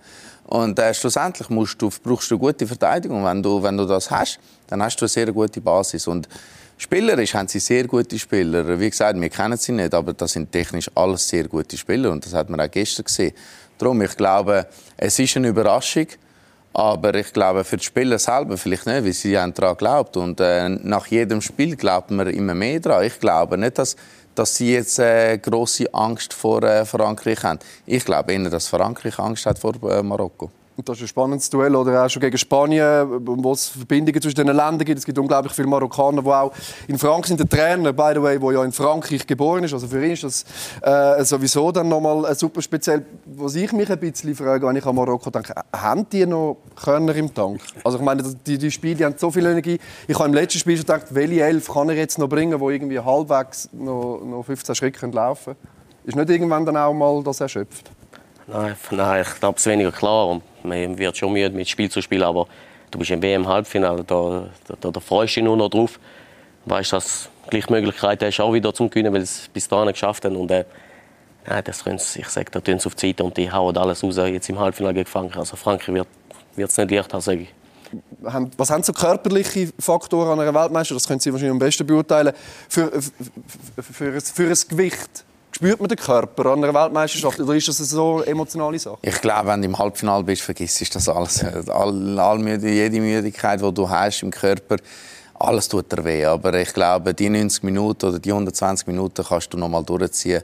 Und 0.46 0.78
äh, 0.80 0.94
schlussendlich 0.94 1.50
musst 1.50 1.82
du, 1.82 1.90
brauchst 2.04 2.30
du 2.30 2.38
gute 2.38 2.68
Verteidigung. 2.68 3.24
Wenn 3.24 3.42
du, 3.42 3.64
wenn 3.64 3.78
du 3.78 3.86
das 3.86 4.12
hast, 4.12 4.40
dann 4.68 4.84
hast 4.84 4.98
du 4.98 5.06
eine 5.06 5.10
sehr 5.10 5.32
gute 5.32 5.62
Basis. 5.62 6.08
Und 6.08 6.28
Spielerisch 6.82 7.36
haben 7.36 7.48
sie 7.48 7.60
sehr 7.60 7.86
gute 7.86 8.18
Spieler. 8.18 8.80
Wie 8.80 8.90
gesagt, 8.90 9.22
wir 9.22 9.30
kennen 9.30 9.56
sie 9.56 9.72
nicht, 9.72 9.94
aber 9.94 10.14
das 10.14 10.32
sind 10.32 10.52
technisch 10.52 10.90
alles 10.96 11.30
sehr 11.30 11.48
gute 11.48 11.78
Spieler 11.78 12.10
und 12.10 12.26
das 12.26 12.34
hat 12.34 12.50
man 12.50 12.60
auch 12.60 12.72
gestern 12.72 13.06
gesehen. 13.06 13.34
Darum, 13.78 14.02
ich 14.02 14.18
glaube, 14.18 14.66
es 14.98 15.20
ist 15.20 15.38
eine 15.38 15.50
Überraschung, 15.50 16.08
aber 16.74 17.16
ich 17.16 17.34
glaube 17.34 17.64
für 17.64 17.78
die 17.78 17.84
Spieler 17.84 18.20
selber 18.20 18.58
vielleicht 18.58 18.86
nicht, 18.86 19.06
weil 19.06 19.14
sie 19.14 19.34
daran 19.34 19.54
geglaubt 19.54 20.18
und 20.18 20.40
äh, 20.40 20.70
nach 20.70 21.08
jedem 21.08 21.42
Spiel 21.42 21.76
glaubt 21.76 22.12
man 22.12 22.28
immer 22.28 22.56
mehr 22.56 22.80
daran. 22.80 23.04
Ich 23.04 23.20
glaube 23.20 23.58
nicht, 23.58 23.78
dass 23.78 23.96
dass 24.36 24.56
sie 24.56 24.74
jetzt 24.74 24.98
äh, 25.00 25.38
große 25.38 25.94
Angst 25.94 26.34
vor 26.34 26.64
äh, 26.64 26.86
Frankreich 26.86 27.44
haben. 27.44 27.60
Ich 27.86 28.06
glaube 28.06 28.34
eher, 28.34 28.50
dass 28.50 28.68
Frankreich 28.68 29.20
Angst 29.20 29.46
hat 29.46 29.60
vor 29.60 29.74
äh, 29.84 30.02
Marokko. 30.02 30.50
Das 30.78 30.98
ist 30.98 31.04
ein 31.04 31.08
spannendes 31.08 31.50
Duell. 31.50 31.76
Oder 31.76 32.06
auch 32.06 32.10
schon 32.10 32.22
gegen 32.22 32.38
Spanien, 32.38 33.08
wo 33.26 33.52
es 33.52 33.68
Verbindungen 33.68 34.22
zwischen 34.22 34.38
den 34.38 34.48
Ländern 34.48 34.80
gibt. 34.80 35.00
Es 35.00 35.06
gibt 35.06 35.18
unglaublich 35.20 35.54
viele 35.54 35.68
Marokkaner, 35.68 36.22
die 36.22 36.30
auch 36.30 36.52
in 36.88 36.98
Frankreich 36.98 37.28
sind. 37.28 37.40
Der 37.40 37.50
Trainer, 37.50 37.94
by 37.94 38.12
the 38.16 38.22
way, 38.22 38.40
der 38.40 38.52
ja 38.52 38.64
in 38.64 38.72
Frankreich 38.72 39.28
geboren 39.28 39.64
ist. 39.64 39.74
Also 39.74 39.88
für 39.88 40.04
ihn 40.04 40.12
ist 40.12 40.24
das 40.24 40.46
äh, 40.82 41.24
sowieso 41.24 41.72
dann 41.72 41.90
nochmal 41.90 42.34
super 42.36 42.62
speziell. 42.62 43.06
Was 43.26 43.56
ich 43.56 43.72
mich 43.74 43.90
ein 43.90 44.00
bisschen 44.00 44.34
frage, 44.36 44.66
wenn 44.66 44.76
ich 44.76 44.86
an 44.86 44.96
Marokko 44.96 45.30
denke, 45.30 45.54
haben 45.76 46.08
die 46.10 46.26
noch 46.26 46.58
Körner 46.76 47.16
im 47.16 47.34
Tank? 47.34 47.62
Also 47.84 47.98
ich 47.98 48.04
meine, 48.04 48.24
die, 48.24 48.58
die 48.58 48.72
Spiele 48.72 49.06
haben 49.06 49.16
so 49.18 49.30
viel 49.30 49.46
Energie. 49.46 49.78
Ich 50.08 50.18
habe 50.18 50.30
im 50.30 50.34
letzten 50.34 50.60
Spiel 50.60 50.78
schon 50.78 50.86
gedacht, 50.86 51.08
welche 51.10 51.42
elf 51.42 51.72
kann 51.72 51.90
er 51.90 51.96
jetzt 51.96 52.18
noch 52.18 52.30
bringen, 52.30 52.60
wo 52.60 52.70
irgendwie 52.70 53.00
halbwegs 53.00 53.70
noch, 53.74 54.22
noch 54.24 54.44
15 54.44 54.76
Schritte 54.76 55.06
laufen 55.08 55.56
können. 55.56 55.82
Ist 56.04 56.16
nicht 56.16 56.30
irgendwann 56.30 56.66
dann 56.66 56.78
auch 56.78 56.94
mal 56.94 57.22
das 57.24 57.42
erschöpft? 57.42 57.92
Nein, 58.52 58.76
nein, 58.92 59.22
ich 59.22 59.40
glaube, 59.40 59.56
es 59.58 59.66
ist 59.66 59.72
weniger 59.72 59.92
klar. 59.92 60.42
Man 60.64 60.98
wird 60.98 61.18
schon 61.18 61.32
müde, 61.32 61.56
mit 61.56 61.70
Spiel 61.70 61.90
zu 61.90 62.02
spielen. 62.02 62.24
Aber 62.24 62.48
du 62.92 63.00
bist 63.00 63.12
im 63.12 63.22
WM-Halbfinale, 63.22 64.04
da, 64.04 64.50
da, 64.80 64.92
da, 64.92 65.00
freust 65.00 65.36
du 65.36 65.40
dich 65.40 65.46
nur 65.46 65.56
noch 65.56 65.70
drauf. 65.70 66.00
Weißt, 66.66 66.94
dass 66.94 67.30
du 67.46 67.50
gleich 67.50 67.70
Möglichkeiten 67.70 68.26
hast, 68.26 68.40
auch 68.42 68.54
wieder 68.54 68.74
zum 68.74 68.90
Gewinnen, 68.90 69.14
weil 69.14 69.22
es 69.22 69.48
bis 69.54 69.68
dahin 69.68 69.88
geschafft 69.88 70.26
haben. 70.26 70.36
Und, 70.36 70.52
äh, 70.52 70.66
ja, 71.48 71.62
das 71.62 71.84
können 71.84 71.98
sie, 71.98 72.20
ich 72.20 72.28
sage, 72.28 72.52
da 72.52 72.60
tun 72.60 72.78
sie 72.78 72.86
auf 72.88 72.96
die 72.96 73.08
Seite 73.08 73.24
und 73.24 73.36
die 73.38 73.52
hauen 73.52 73.76
alles 73.78 74.04
raus, 74.04 74.18
jetzt 74.18 74.50
im 74.50 74.60
Halbfinale 74.60 74.94
gegen 74.94 75.08
Frankreich. 75.08 75.40
Also 75.40 75.56
Frankreich 75.56 76.06
wird 76.56 76.70
es 76.70 76.78
nicht 76.78 76.92
leicht 76.92 77.14
haben, 77.14 77.22
sage 77.22 77.42
ich. 77.42 77.54
Was 78.58 78.70
haben 78.70 78.84
so 78.84 78.94
körperliche 78.94 79.72
Faktoren 79.80 80.40
an 80.40 80.40
einer 80.40 80.54
Weltmeisterschaft? 80.54 81.04
Das 81.04 81.08
können 81.08 81.20
Sie 81.20 81.32
wahrscheinlich 81.32 81.52
am 81.52 81.60
besten 81.60 81.88
beurteilen. 81.88 82.34
Für, 82.70 82.92
für, 83.02 83.82
für, 83.82 84.22
für 84.22 84.48
ein 84.48 84.58
Gewicht 84.70 85.26
Spürt 85.52 85.80
man 85.80 85.90
den 85.90 85.98
Körper 85.98 86.46
an 86.48 86.64
einer 86.64 86.74
Weltmeisterschaft 86.74 87.40
oder 87.40 87.54
ist 87.54 87.68
das 87.68 87.80
eine 87.80 87.88
so 87.88 88.22
emotionale 88.22 88.80
Sache? 88.80 88.98
Ich 89.02 89.20
glaube, 89.22 89.50
wenn 89.50 89.62
du 89.62 89.68
im 89.68 89.78
Halbfinale 89.78 90.24
bist, 90.24 90.42
vergisst 90.42 90.82
du 90.82 90.86
das 90.94 91.10
alles. 91.10 91.44
All, 91.70 92.20
all 92.20 92.48
jede 92.48 93.00
Müdigkeit, 93.00 93.62
die 93.62 93.74
du 93.74 93.90
hast 93.90 94.24
im 94.24 94.32
Körper, 94.32 94.78
alles 95.36 95.68
tut 95.68 95.92
dir 95.92 96.04
weh. 96.04 96.26
Aber 96.26 96.54
ich 96.54 96.74
glaube, 96.74 97.14
die 97.14 97.30
90 97.30 97.64
Minuten 97.64 98.06
oder 98.06 98.20
die 98.20 98.32
120 98.32 98.88
Minuten 98.88 99.26
kannst 99.26 99.54
du 99.54 99.58
noch 99.58 99.70
mal 99.70 99.84
durchziehen. 99.84 100.42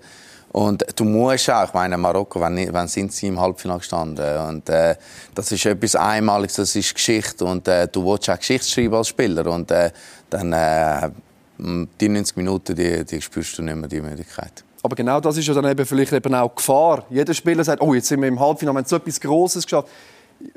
Und 0.52 0.86
du 0.96 1.04
musst 1.04 1.50
auch, 1.50 1.66
ich 1.66 1.74
meine, 1.74 1.98
Marokko, 1.98 2.40
wenn, 2.42 2.74
wenn 2.74 2.88
sind 2.88 3.14
sie 3.14 3.28
im 3.28 3.40
Halbfinale 3.40 3.80
gestanden? 3.80 4.38
Und 4.40 4.70
äh, 4.70 4.96
das 5.36 5.52
ist 5.52 5.66
etwas 5.66 5.96
Einmaliges, 5.96 6.56
das 6.56 6.76
ist 6.76 6.94
Geschichte. 6.94 7.46
Und 7.46 7.68
äh, 7.68 7.88
du 7.88 8.06
willst 8.06 8.30
auch 8.30 8.38
Geschichte 8.38 8.68
schreiben 8.68 8.96
als 8.96 9.10
Spieler. 9.10 9.46
Und 9.48 9.72
äh, 9.72 9.92
dann, 10.30 10.54
äh, 10.54 11.10
die 11.58 12.10
90 12.10 12.38
Minuten, 12.38 12.76
die, 12.76 13.04
die 13.06 13.22
spürst 13.22 13.58
du 13.58 13.64
nicht 13.64 13.76
mehr, 13.76 13.88
die 13.88 14.02
Müdigkeit. 14.02 14.64
Aber 14.88 14.96
genau 14.96 15.20
das 15.20 15.36
ist 15.36 15.46
ja 15.46 15.54
dann 15.54 15.66
eben 15.66 15.86
vielleicht 15.86 16.14
eben 16.14 16.34
auch 16.34 16.56
Gefahr. 16.56 17.04
Jeder 17.10 17.34
Spieler 17.34 17.62
sagt, 17.62 17.82
oh, 17.82 17.94
jetzt 17.94 18.08
sind 18.08 18.22
wir 18.22 18.30
im 18.30 18.40
Halbfinale, 18.40 18.76
wir 18.76 18.80
haben 18.80 18.88
so 18.88 18.96
etwas 18.96 19.20
Grosses 19.20 19.66
geschafft 19.66 19.90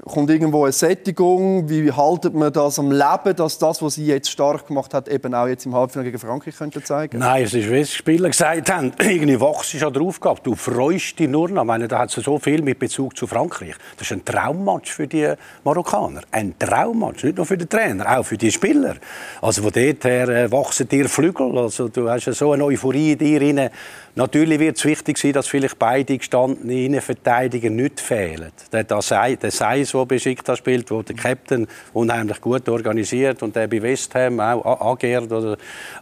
kommt 0.05 0.31
irgendwo 0.31 0.65
eine 0.65 0.73
Sättigung? 0.73 1.69
Wie 1.69 1.91
haltet 1.93 2.35
man 2.35 2.53
das 2.53 2.79
am 2.79 2.91
Leben, 2.91 3.37
dass 3.37 3.59
das, 3.59 3.83
was 3.83 3.95
sie 3.95 4.07
jetzt 4.07 4.31
stark 4.31 4.67
gemacht 4.67 4.93
hat, 4.95 5.09
eben 5.09 5.35
auch 5.35 5.47
jetzt 5.47 5.67
im 5.67 5.75
Halbfinale 5.75 6.11
gegen 6.11 6.19
Frankreich 6.19 6.57
könnte 6.57 6.83
zeigen? 6.83 7.19
Nein, 7.19 7.45
es 7.45 7.55
ist 7.55 7.71
wie 7.71 7.79
die 7.79 7.87
Spieler 7.87 8.29
gesagt 8.29 8.71
haben, 8.71 8.93
irgendwie 8.99 9.41
wachst 9.41 9.75
du 9.75 9.87
an 9.87 9.93
der 9.93 10.03
Aufgabe. 10.03 10.41
Du 10.43 10.55
freust 10.55 11.19
dich 11.19 11.29
nur 11.29 11.49
noch. 11.49 11.63
Ich 11.63 11.67
meine, 11.67 11.89
da 11.89 12.01
hat 12.01 12.17
es 12.17 12.25
so 12.25 12.39
viel 12.39 12.63
mit 12.63 12.79
Bezug 12.79 13.17
zu 13.17 13.27
Frankreich. 13.27 13.75
Das 13.97 14.11
ist 14.11 14.13
ein 14.13 14.25
Traummatch 14.25 14.93
für 14.93 15.07
die 15.07 15.33
Marokkaner. 15.65 16.23
Ein 16.31 16.55
Traummatch, 16.59 17.25
nicht 17.25 17.37
nur 17.37 17.47
für 17.47 17.59
den 17.59 17.69
Trainer, 17.69 18.19
auch 18.19 18.25
für 18.25 18.37
die 18.37 18.51
Spieler. 18.51 18.97
Also 19.41 19.63
von 19.63 19.73
dort 19.73 20.05
her 20.05 20.29
äh, 20.29 20.51
wachsen 20.51 20.89
dir 20.89 21.09
Flügel. 21.09 21.57
Also 21.57 21.89
du 21.89 22.09
hast 22.09 22.25
so 22.25 22.53
eine 22.53 22.65
Euphorie 22.65 23.13
in 23.13 23.19
dir 23.19 23.41
rein. 23.41 23.71
Natürlich 24.17 24.59
wird 24.59 24.77
es 24.77 24.85
wichtig 24.85 25.19
sein, 25.19 25.33
dass 25.33 25.47
vielleicht 25.47 25.79
beide 25.79 26.19
gestandenen 26.19 26.77
Innenverteidiger 26.77 27.71
nicht 27.71 28.01
fehlen. 28.01 28.51
Der, 28.73 28.85
der 28.85 29.51
Seis, 29.71 29.93
der 29.93 30.07
beschickt 30.07 30.49
hat, 30.49 30.59
spielt, 30.59 30.91
wo 30.91 31.03
der 31.03 31.15
Captain 31.15 31.67
unheimlich 31.93 32.41
gut 32.41 32.69
organisiert 32.69 33.43
und 33.43 33.55
der 33.55 33.69
bei 33.69 33.81
West 33.81 34.15
Ham 34.17 34.41
auch 34.41 34.93
agiert. 34.93 35.31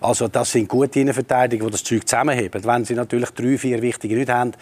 Also 0.00 0.28
das 0.28 0.52
sind 0.52 0.68
gute 0.68 1.00
Innenverteidiger, 1.00 1.66
die 1.66 1.72
das 1.72 1.84
Zeug 1.84 2.08
zusammenheben. 2.08 2.64
Wenn 2.64 2.84
sie 2.84 2.94
natürlich 2.94 3.30
drei, 3.30 3.58
vier 3.58 3.82
wichtige 3.82 4.16
Leute 4.16 4.32
haben, 4.32 4.52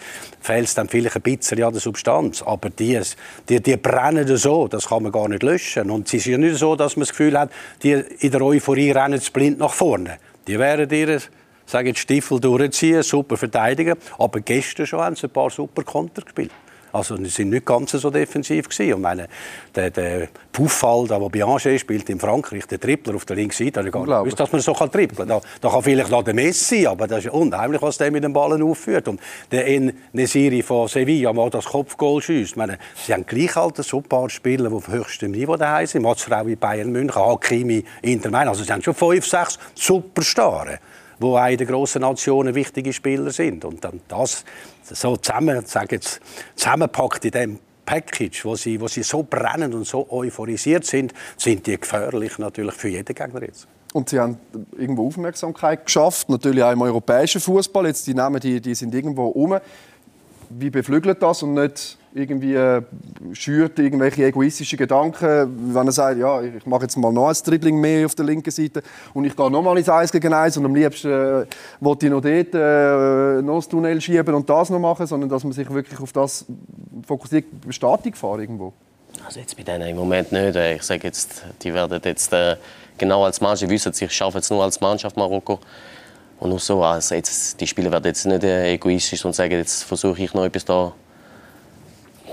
fehlt 0.41 0.65
es 0.65 0.75
dann 0.75 0.89
vielleicht 0.89 1.15
ein 1.15 1.21
bisschen 1.21 1.63
an 1.63 1.71
der 1.71 1.81
Substanz. 1.81 2.41
Aber 2.41 2.69
die, 2.69 2.99
die, 3.47 3.61
die 3.61 3.77
brennen 3.77 4.27
so, 4.35 4.67
das 4.67 4.87
kann 4.87 5.03
man 5.03 5.11
gar 5.11 5.29
nicht 5.29 5.43
löschen. 5.43 5.89
Und 5.89 6.07
es 6.07 6.15
ist 6.15 6.25
ja 6.25 6.37
nicht 6.37 6.57
so, 6.57 6.75
dass 6.75 6.97
man 6.97 7.01
das 7.01 7.09
Gefühl 7.09 7.39
hat, 7.39 7.49
die 7.83 7.93
in 7.93 8.31
der 8.31 8.41
Euphorie 8.41 8.91
rennen 8.91 9.21
blind 9.31 9.59
nach 9.59 9.73
vorne. 9.73 10.17
Die 10.47 10.59
wären 10.59 10.89
ihr 10.89 11.21
sage 11.65 11.89
jetzt 11.89 11.99
Stiefel 11.99 12.39
durchziehen, 12.39 13.03
super 13.03 13.37
verteidigen. 13.37 13.95
Aber 14.17 14.39
gestern 14.41 14.85
schon 14.85 14.99
haben 14.99 15.15
sie 15.15 15.27
ein 15.27 15.29
paar 15.29 15.49
super 15.49 15.83
Konter 15.83 16.21
gespielt. 16.21 16.51
Also 16.97 17.15
sie 17.17 17.25
sind 17.25 17.49
nicht 17.49 17.65
ganz 17.65 17.91
so 17.91 18.09
defensiv 18.09 18.69
gewesen. 18.69 18.95
Und 18.95 19.01
meine, 19.01 19.27
der, 19.75 19.91
der 19.91 20.27
Puffall, 20.51 21.07
der, 21.07 21.19
der 21.19 21.29
Bianchet 21.29 21.79
spielt 21.79 22.09
in 22.09 22.19
Frankreich, 22.19 22.65
der 22.65 22.79
Tripler 22.79 23.15
auf 23.15 23.25
der 23.25 23.35
linken 23.35 23.53
Seite, 23.53 23.79
habe 23.79 23.89
ich 23.89 23.93
gar 23.93 24.05
nicht 24.05 24.09
gewusst, 24.09 24.39
dass 24.39 24.51
man 24.51 24.61
so 24.61 24.73
kann 24.73 24.91
trippeln 24.91 25.27
kann. 25.27 25.27
Da, 25.27 25.41
da 25.61 25.69
kann 25.69 25.83
vielleicht 25.83 26.09
noch 26.09 26.23
der 26.23 26.33
Messi, 26.33 26.87
aber 26.87 27.07
das 27.07 27.25
ist 27.25 27.31
unheimlich, 27.31 27.81
was 27.81 27.97
der 27.97 28.11
mit 28.11 28.23
dem 28.23 28.33
Ballen 28.33 28.63
aufführt. 28.63 29.07
Und 29.07 29.19
der 29.51 29.65
in 29.67 29.93
Nesiri 30.13 30.63
von 30.63 30.87
Sevilla 30.87 31.31
mal 31.33 31.49
das 31.49 31.65
Kopfgoal 31.65 32.21
schießt. 32.21 32.57
Meine, 32.57 32.79
sie 33.05 33.13
haben 33.13 33.25
gleich 33.25 33.55
halt 33.55 33.77
so 33.77 33.97
ein 33.97 34.03
paar 34.03 34.29
Spieler, 34.29 34.69
die 34.69 34.75
auf 34.75 34.87
höchstem 34.87 35.31
Niveau 35.31 35.55
daheim 35.55 35.85
sind. 35.85 36.01
Mazraoui, 36.01 36.55
Bayern 36.55 36.91
München, 36.91 37.23
Hakimi, 37.23 37.83
Inter 38.01 38.31
Mailand. 38.31 38.49
Also 38.49 38.63
sie 38.63 38.71
haben 38.73 38.81
schon 38.81 38.95
fünf, 38.95 39.27
sechs 39.27 39.59
Superstars 39.75 40.79
wo 41.19 41.37
auch 41.37 41.47
in 41.47 41.57
den 41.57 41.67
grossen 41.67 42.01
Nationen 42.01 42.55
wichtige 42.55 42.93
Spieler 42.93 43.31
sind. 43.31 43.65
Und 43.65 43.83
dann 43.83 44.01
das 44.07 44.45
so 44.83 45.17
zusammen, 45.17 45.65
sage 45.65 45.95
jetzt, 45.95 46.21
zusammenpackt 46.55 47.25
in 47.25 47.31
dem 47.31 47.59
Package, 47.85 48.45
wo 48.45 48.55
sie, 48.55 48.79
wo 48.79 48.87
sie 48.87 49.03
so 49.03 49.23
brennend 49.23 49.73
und 49.73 49.85
so 49.85 50.07
euphorisiert 50.11 50.85
sind, 50.85 51.13
sind 51.37 51.65
die 51.65 51.79
gefährlich 51.79 52.37
natürlich 52.37 52.75
für 52.75 52.89
jeden 52.89 53.15
Gegner 53.15 53.41
jetzt. 53.41 53.67
Und 53.93 54.09
sie 54.09 54.19
haben 54.19 54.37
irgendwo 54.77 55.07
Aufmerksamkeit 55.07 55.85
geschafft, 55.85 56.29
natürlich 56.29 56.63
auch 56.63 56.71
im 56.71 56.81
europäischen 56.81 57.41
Fußball. 57.41 57.87
Jetzt 57.87 58.05
die 58.05 58.13
Namen, 58.13 58.39
die, 58.39 58.61
die 58.61 58.75
sind 58.75 58.93
irgendwo 58.93 59.27
um. 59.27 59.57
Wie 60.49 60.69
beflügelt 60.69 61.21
das 61.21 61.43
und 61.43 61.53
nicht 61.55 61.97
irgendwie 62.13 62.55
äh, 62.55 62.81
schürt 63.33 63.77
irgendwelche 63.79 64.25
egoistischen 64.25 64.77
Gedanken, 64.77 65.73
wenn 65.73 65.87
er 65.87 65.91
sagt, 65.91 66.17
ja, 66.17 66.41
ich 66.41 66.65
mache 66.65 66.83
jetzt 66.83 66.97
mal 66.97 67.11
noch 67.11 67.27
ein 67.27 67.35
Dribbling 67.45 67.79
mehr 67.79 68.05
auf 68.05 68.15
der 68.15 68.25
linken 68.25 68.49
Seite 68.49 68.81
und 69.13 69.25
ich 69.25 69.35
gehe 69.35 69.51
noch 69.51 69.61
mal 69.61 69.77
ins 69.77 69.89
Eis 69.89 70.11
gegen 70.11 70.33
Eis 70.33 70.57
und 70.57 70.65
am 70.65 70.73
liebsten 70.73 71.11
äh, 71.11 71.45
wollte 71.79 72.07
ich 72.07 72.11
noch 72.11 72.21
dort 72.21 72.53
äh, 72.53 73.41
noch 73.41 73.57
das 73.57 73.67
Tunnel 73.67 74.01
schieben 74.01 74.33
und 74.33 74.49
das 74.49 74.69
noch 74.69 74.79
machen, 74.79 75.05
sondern 75.05 75.29
dass 75.29 75.43
man 75.43 75.53
sich 75.53 75.69
wirklich 75.69 75.99
auf 75.99 76.11
das 76.11 76.45
fokussiert, 77.05 77.45
Statik 77.69 78.17
fahren 78.17 78.41
irgendwo. 78.41 78.73
Also 79.25 79.39
jetzt 79.39 79.55
bei 79.55 79.63
denen 79.63 79.87
im 79.87 79.97
Moment 79.97 80.31
nicht. 80.31 80.55
Äh, 80.55 80.75
ich 80.75 80.83
sage 80.83 81.03
jetzt, 81.03 81.43
die 81.61 81.73
werden 81.73 81.99
jetzt 82.03 82.33
äh, 82.33 82.55
genau 82.97 83.23
als 83.23 83.41
Mannschaft 83.41 83.69
wissen, 83.69 83.93
sie 83.93 84.09
schaffen 84.09 84.39
es 84.39 84.49
nur 84.49 84.63
als 84.63 84.81
Mannschaft 84.81 85.17
Marokko. 85.17 85.59
Und 86.39 86.49
nur 86.49 86.59
so, 86.59 86.83
also 86.83 87.15
jetzt, 87.15 87.59
die 87.59 87.65
Spieler 87.65 87.91
werden 87.91 88.05
jetzt 88.05 88.25
nicht 88.25 88.43
äh, 88.43 88.73
egoistisch 88.73 89.25
und 89.25 89.33
sagen, 89.33 89.53
jetzt 89.53 89.83
versuche 89.83 90.21
ich 90.21 90.33
noch 90.33 90.45
etwas 90.45 90.65
da 90.65 90.93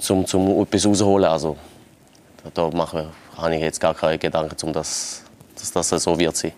zum, 0.01 0.27
zum 0.27 0.61
etwas 0.61 0.87
rausholen. 0.87 1.31
Also, 1.31 1.57
da 2.53 2.69
mache, 2.71 3.11
habe 3.37 3.55
ich 3.55 3.63
jetzt 3.63 3.81
gar 3.81 3.95
keine 3.95 4.19
Gedanken, 4.19 4.57
um 4.67 4.73
das, 4.73 5.23
dass 5.55 5.89
das 5.89 6.03
so 6.03 6.19
wird 6.19 6.37
sein. 6.37 6.53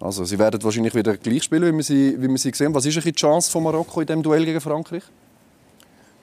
Also, 0.00 0.24
Sie 0.24 0.38
werden 0.38 0.62
wahrscheinlich 0.62 0.94
wieder 0.94 1.16
gleich 1.16 1.44
spielen, 1.44 1.72
wie 1.72 1.76
wir 1.78 1.84
sie, 1.84 2.20
wie 2.20 2.28
wir 2.28 2.38
sie 2.38 2.50
gesehen 2.50 2.66
haben. 2.66 2.74
Was 2.74 2.84
ist 2.84 3.02
die 3.02 3.12
Chance 3.12 3.50
von 3.50 3.62
Marokko 3.62 4.02
in 4.02 4.06
dem 4.06 4.22
Duell 4.22 4.44
gegen 4.44 4.60
Frankreich? 4.60 5.04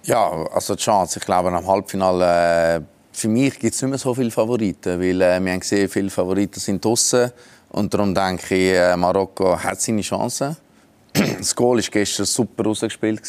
Ja, 0.04 0.48
also 0.54 0.76
die 0.76 0.84
Chance. 0.84 1.20
Ich 1.20 1.26
glaube, 1.26 1.50
am 1.52 1.66
Halbfinale 1.66 2.76
äh, 2.76 2.82
für 3.12 3.28
mich 3.28 3.60
gibt 3.60 3.76
es 3.76 3.82
nicht 3.82 3.90
mehr 3.90 4.00
so 4.00 4.14
viele 4.14 4.32
Favoriten, 4.32 5.00
weil 5.00 5.22
äh, 5.22 5.40
wir 5.40 5.52
haben 5.52 5.60
gesehen, 5.60 5.90
viele 5.90 6.10
Favoriten 6.10 6.60
sind 6.60 6.84
draußen 6.84 7.32
und 7.72 7.94
darum 7.94 8.14
denke 8.14 8.56
ich, 8.56 8.74
äh, 8.74 8.96
Marokko 8.96 9.58
hat 9.58 9.82
seine 9.82 10.02
Chancen. 10.02 10.58
das 11.14 11.56
Goal 11.56 11.78
war 11.78 11.84
gestern 11.90 12.26
super 12.26 12.64
rausgespielt 12.64 13.22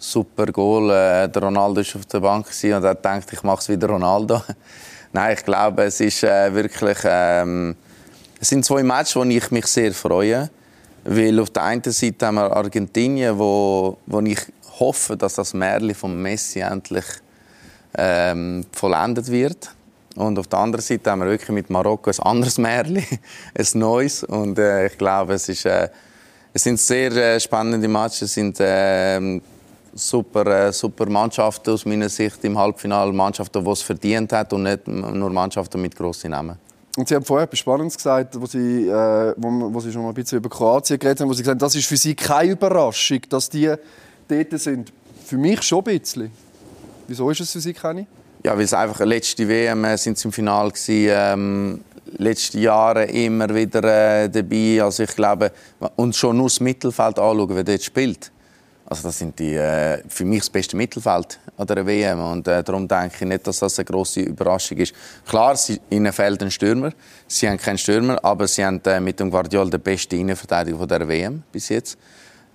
super 0.00 0.46
Goal. 0.46 0.90
Äh, 0.90 1.28
der 1.28 1.42
Ronaldo 1.42 1.80
war 1.80 1.96
auf 1.96 2.06
der 2.06 2.20
Bank 2.20 2.46
und 2.46 2.72
hat 2.72 2.96
gedacht, 2.96 3.32
ich 3.32 3.42
mache 3.42 3.60
es 3.60 3.68
wieder 3.68 3.88
Ronaldo. 3.88 4.42
Nein, 5.12 5.36
ich 5.36 5.44
glaube, 5.44 5.84
es 5.84 6.00
ist 6.00 6.24
äh, 6.24 6.52
wirklich. 6.54 6.98
Ähm, 7.04 7.76
es 8.40 8.48
sind 8.48 8.64
zwei 8.64 8.82
Matches, 8.82 9.16
wo 9.16 9.24
ich 9.24 9.50
mich 9.50 9.66
sehr 9.66 9.92
freue. 9.92 10.50
Weil 11.04 11.38
auf 11.40 11.50
der 11.50 11.64
einen 11.64 11.82
Seite 11.84 12.26
haben 12.26 12.36
wir 12.36 12.54
Argentinien, 12.54 13.38
wo, 13.38 13.98
wo 14.06 14.20
ich 14.20 14.40
hoffe, 14.78 15.16
dass 15.16 15.34
das 15.34 15.54
Märchen 15.54 15.94
von 15.94 16.20
Messi 16.20 16.60
endlich 16.60 17.04
ähm, 17.96 18.64
vollendet 18.72 19.30
wird. 19.30 19.70
Und 20.20 20.38
auf 20.38 20.46
der 20.48 20.58
anderen 20.58 20.82
Seite 20.84 21.10
haben 21.10 21.20
wir 21.20 21.26
wirklich 21.26 21.48
mit 21.50 21.70
Marokko 21.70 22.10
ein 22.10 22.20
anderes 22.20 22.58
Märchen, 22.58 22.96
ein 23.54 23.66
neues. 23.74 24.22
Und 24.22 24.58
äh, 24.58 24.86
ich 24.86 24.98
glaube, 24.98 25.34
es, 25.34 25.48
ist, 25.48 25.64
äh, 25.64 25.88
es 26.52 26.62
sind 26.62 26.78
sehr 26.78 27.10
äh, 27.12 27.40
spannende 27.40 27.88
Matches. 27.88 28.22
Es 28.22 28.34
sind 28.34 28.60
äh, 28.60 29.40
super, 29.94 30.72
super 30.72 31.08
Mannschaften 31.08 31.70
aus 31.70 31.86
meiner 31.86 32.08
Sicht 32.08 32.44
im 32.44 32.58
Halbfinale. 32.58 33.12
Mannschaften, 33.12 33.64
die 33.64 33.70
es 33.70 33.82
verdient 33.82 34.32
hat 34.32 34.52
und 34.52 34.64
nicht 34.64 34.86
nur 34.86 35.30
Mannschaften 35.30 35.80
mit 35.80 35.96
grossen 35.96 36.32
Namen. 36.32 36.58
Und 36.96 37.08
Sie 37.08 37.14
haben 37.14 37.24
vorher 37.24 37.44
etwas 37.44 37.60
Spannendes 37.60 37.96
gesagt, 37.96 38.38
wo 38.38 38.44
Sie, 38.44 38.88
äh, 38.88 39.34
wo, 39.36 39.72
wo 39.72 39.80
Sie 39.80 39.90
schon 39.90 40.02
mal 40.02 40.08
ein 40.08 40.14
bisschen 40.14 40.38
über 40.38 40.50
Kroatien 40.50 40.98
geredet 40.98 41.20
haben, 41.20 41.28
wo 41.28 41.32
Sie 41.32 41.42
gesagt 41.42 41.54
haben, 41.54 41.66
das 41.66 41.74
ist 41.74 41.86
für 41.86 41.96
Sie 41.96 42.14
keine 42.14 42.52
Überraschung, 42.52 43.20
dass 43.28 43.48
die 43.48 43.72
dort 44.28 44.60
sind. 44.60 44.92
Für 45.24 45.38
mich 45.38 45.62
schon 45.62 45.78
ein 45.78 45.98
bisschen. 45.98 46.30
Wieso 47.08 47.30
ist 47.30 47.40
es 47.40 47.52
für 47.52 47.60
Sie 47.60 47.72
keine? 47.72 48.06
Ja, 48.42 48.56
weil 48.56 48.64
es 48.64 48.72
einfach 48.72 49.04
letzte 49.04 49.46
WM 49.48 49.84
äh, 49.84 49.98
sind 49.98 50.16
sie 50.16 50.28
im 50.28 50.32
Finale 50.32 50.70
gewesen, 50.70 51.10
ähm, 51.12 51.80
letzte 52.16 52.58
Jahre 52.58 53.04
immer 53.04 53.54
wieder 53.54 53.84
äh, 54.24 54.30
dabei. 54.30 54.82
Also 54.82 55.02
ich 55.02 55.14
glaube, 55.14 55.52
und 55.96 56.16
schon 56.16 56.38
nur 56.38 56.46
das 56.46 56.58
Mittelfeld 56.60 57.18
anschauen, 57.18 57.50
wer 57.50 57.64
dort 57.64 57.82
spielt. 57.82 58.32
Also 58.86 59.04
das 59.04 59.18
sind 59.18 59.38
die, 59.38 59.54
äh, 59.54 60.02
für 60.08 60.24
mich 60.24 60.40
das 60.40 60.50
beste 60.50 60.76
Mittelfeld 60.76 61.38
an 61.56 61.66
der 61.66 61.86
WM 61.86 62.18
und 62.18 62.48
äh, 62.48 62.64
darum 62.64 62.88
denke 62.88 63.14
ich 63.20 63.26
nicht, 63.26 63.46
dass 63.46 63.60
das 63.60 63.78
eine 63.78 63.84
große 63.84 64.20
Überraschung 64.20 64.78
ist. 64.78 64.94
Klar, 65.28 65.54
sie, 65.54 65.80
ihnen 65.90 66.12
fehlt 66.12 66.42
ein 66.42 66.50
Stürmer. 66.50 66.92
Sie 67.28 67.48
haben 67.48 67.58
keinen 67.58 67.78
Stürmer, 67.78 68.18
aber 68.24 68.48
sie 68.48 68.64
haben 68.64 68.80
äh, 68.86 68.98
mit 68.98 69.20
dem 69.20 69.30
Guardiola 69.30 69.70
den 69.70 69.80
besten 69.80 70.16
Innenverteidiger 70.16 70.86
der 70.86 71.06
WM 71.06 71.42
bis 71.52 71.68
jetzt. 71.68 71.98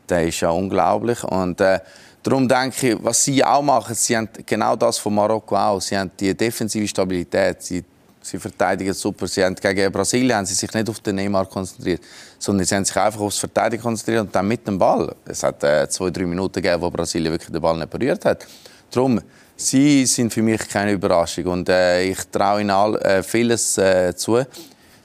Der 0.09 0.27
ist 0.27 0.41
ja 0.41 0.49
unglaublich 0.49 1.23
und 1.23 1.61
äh, 1.61 1.79
darum 2.25 2.47
denke 2.47 2.89
ich, 2.89 3.03
was 3.03 3.23
sie 3.23 3.43
auch 3.43 3.61
machen, 3.61 3.95
sie 3.95 4.17
haben 4.17 4.29
genau 4.45 4.75
das 4.75 4.97
von 4.97 5.13
Marokko 5.13 5.55
auch. 5.55 5.81
Sie 5.81 5.97
haben 5.97 6.11
die 6.19 6.35
defensive 6.35 6.87
Stabilität. 6.87 7.61
Sie 7.61 7.83
Sie 8.25 8.39
verteidigen 8.39 8.91
super. 8.91 9.27
Sie 9.27 9.43
haben, 9.43 9.53
gegen 9.53 9.91
Brasilien 9.91 10.35
haben 10.35 10.45
sie 10.47 10.55
sich 10.55 10.73
nicht 10.73 10.89
auf 10.89 10.99
den 10.99 11.15
Neymar 11.15 11.45
konzentriert, 11.45 12.01
sondern 12.39 12.65
sie 12.65 12.73
haben 12.75 12.83
sich 12.83 12.97
einfach 12.97 13.19
aufs 13.19 13.37
Verteidigen 13.37 13.83
konzentriert 13.83 14.21
und 14.21 14.35
dann 14.35 14.47
mit 14.47 14.67
dem 14.67 14.79
Ball. 14.79 15.13
Es 15.25 15.43
hat 15.43 15.63
äh, 15.63 15.87
zwei, 15.87 16.09
drei 16.09 16.25
Minuten 16.25 16.59
gegeben, 16.59 16.81
wo 16.81 16.89
Brasilien 16.89 17.31
wirklich 17.31 17.51
den 17.51 17.61
Ball 17.61 17.77
nicht 17.77 17.89
berührt 17.91 18.25
hat. 18.25 18.47
Darum, 18.89 19.21
sie 19.55 20.07
sind 20.07 20.33
für 20.33 20.41
mich 20.41 20.67
keine 20.67 20.93
Überraschung 20.93 21.45
und 21.45 21.69
äh, 21.69 22.05
ich 22.05 22.17
traue 22.31 22.61
ihnen 22.61 22.71
all, 22.71 22.95
äh, 22.95 23.21
vieles 23.21 23.77
äh, 23.77 24.15
zu. 24.15 24.43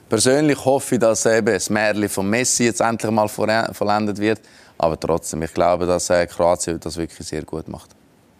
Persönlich 0.09 0.65
hoffe 0.65 0.95
ich, 0.95 1.01
dass 1.01 1.25
eben 1.27 1.53
das 1.53 1.69
Märchen 1.69 2.09
von 2.09 2.27
Messi 2.27 2.65
jetzt 2.65 2.81
endlich 2.81 3.11
mal 3.11 3.27
vollendet 3.29 4.17
wird. 4.17 4.41
Aber 4.81 4.99
trotzdem, 4.99 5.43
ich 5.43 5.53
glaube, 5.53 5.85
dass 5.85 6.09
äh, 6.09 6.25
Kroatien 6.25 6.79
das 6.79 6.97
wirklich 6.97 7.27
sehr 7.27 7.43
gut 7.43 7.67
macht. 7.67 7.91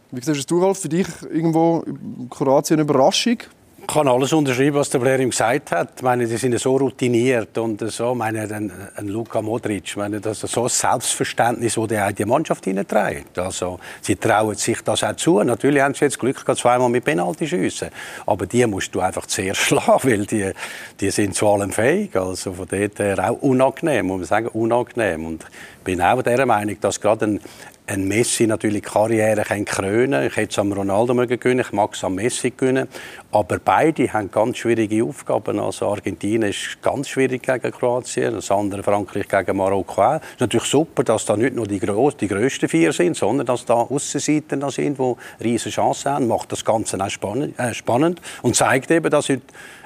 Wie 0.10 0.20
siehst 0.24 0.50
du, 0.50 0.60
Rolf, 0.60 0.80
für 0.80 0.90
dich 0.90 1.06
irgendwo 1.30 1.86
Kroatien 2.32 2.80
eine 2.80 2.82
Überraschung? 2.82 3.38
Ich 3.82 3.88
kann 3.88 4.08
alles 4.08 4.32
unterschreiben, 4.32 4.76
was 4.76 4.90
der 4.92 5.00
Blair 5.00 5.20
ihm 5.20 5.32
gesagt 5.32 5.72
hat. 5.72 5.94
Ich 5.98 6.04
meine, 6.04 6.26
die 6.26 6.38
sind 6.38 6.58
so 6.60 6.78
routiniert 6.78 7.58
und 7.58 7.82
so. 7.92 8.12
Ich 8.12 8.18
meine, 8.18 8.42
ein, 8.42 8.72
ein 8.96 9.08
Luka 9.08 9.42
Modric, 9.42 9.84
ich 9.86 9.98
meine, 9.98 10.22
das 10.22 10.44
ist 10.44 10.54
so 10.54 10.64
ein 10.64 10.70
Selbstverständnis, 10.70 11.76
das 11.76 11.92
er 11.92 12.10
in 12.10 12.16
die 12.16 12.26
Mannschaft 12.26 12.64
hineinträgt. 12.64 13.40
Also, 13.40 13.80
sie 14.02 14.16
trauen 14.16 14.56
sich 14.56 14.82
das 14.84 15.04
auch 15.04 15.16
zu. 15.16 15.42
Natürlich 15.44 15.82
haben 15.82 15.96
sie 15.96 16.06
jetzt 16.06 16.20
Glück 16.20 16.40
gehabt, 16.40 16.60
zweimal 16.60 16.90
mit 16.90 17.04
Penalty 17.04 17.48
schiessen. 17.48 17.90
Aber 18.28 18.46
die 18.46 18.66
musst 18.68 18.94
du 18.94 19.02
einfach 19.02 19.26
zuerst 19.26 19.62
schlagen, 19.62 20.00
weil 20.04 20.26
die, 20.26 20.52
die 21.00 21.10
sind 21.10 21.36
zu 21.36 21.48
allem 21.48 21.72
fähig. 21.72 22.16
Also 22.16 22.54
von 22.54 22.68
dort 22.70 23.00
her 23.00 23.32
auch 23.32 23.42
unangenehm, 23.42 24.06
muss 24.06 24.18
man 24.20 24.26
sagen, 24.28 24.48
unangenehm. 24.50 25.26
Und 25.26 25.44
ich 25.44 25.84
bin 25.84 26.02
auch 26.02 26.22
der 26.22 26.46
Meinung, 26.46 26.80
dass 26.80 27.02
gerade 27.02 27.26
ein, 27.26 27.42
ein 27.88 28.08
Messi 28.08 28.48
natürlich 28.48 28.84
Karriere 28.84 29.44
kann 29.44 29.66
krönen 29.66 30.26
Ich 30.26 30.36
hätte 30.38 30.52
es 30.52 30.60
am 30.60 30.72
Ronaldo 30.72 31.14
mögen 31.14 31.40
gewinnen, 31.40 31.62
ich 31.62 31.74
mag 31.74 31.94
es 31.94 32.04
am 32.04 32.16
Messi 32.16 32.52
gewinnen. 32.52 32.88
Aber 33.32 33.60
beide 33.60 34.12
haben 34.14 34.32
ganz 34.32 34.58
schwierige 34.58 35.04
Aufgaben. 35.04 35.60
Also 35.60 35.88
Argentinien 35.88 36.44
ist 36.44 36.82
ganz 36.82 37.10
schwierig 37.10 37.44
gegen 37.44 37.72
Kroatien, 37.72 38.34
das 38.34 38.50
andere 38.52 38.84
Frankreich 38.84 39.28
gegen 39.28 39.58
Marokko. 39.58 40.16
Es 40.16 40.22
ist 40.22 40.40
natürlich 40.40 40.68
super, 40.68 41.04
dass 41.04 41.26
da 41.26 41.36
nicht 41.36 41.56
nur 41.56 41.68
die, 41.68 41.80
gross, 41.80 42.16
die 42.16 42.28
grössten 42.28 42.70
vier 42.70 42.94
sind, 42.94 43.18
sondern 43.18 43.46
dass 43.46 43.66
da 43.66 43.74
Aussenseiter 43.74 44.58
da 44.58 44.72
sind, 44.72 44.98
die 44.98 45.16
riesige 45.44 45.76
Chancen 45.76 46.12
haben. 46.12 46.28
Macht 46.28 46.52
das 46.52 46.64
Ganze 46.64 47.04
auch 47.04 47.10
spannend, 47.10 47.60
äh, 47.60 47.74
spannend 47.74 48.22
und 48.42 48.56
zeigt 48.56 48.90
eben, 48.92 49.10
dass 49.10 49.28
heute 49.28 49.42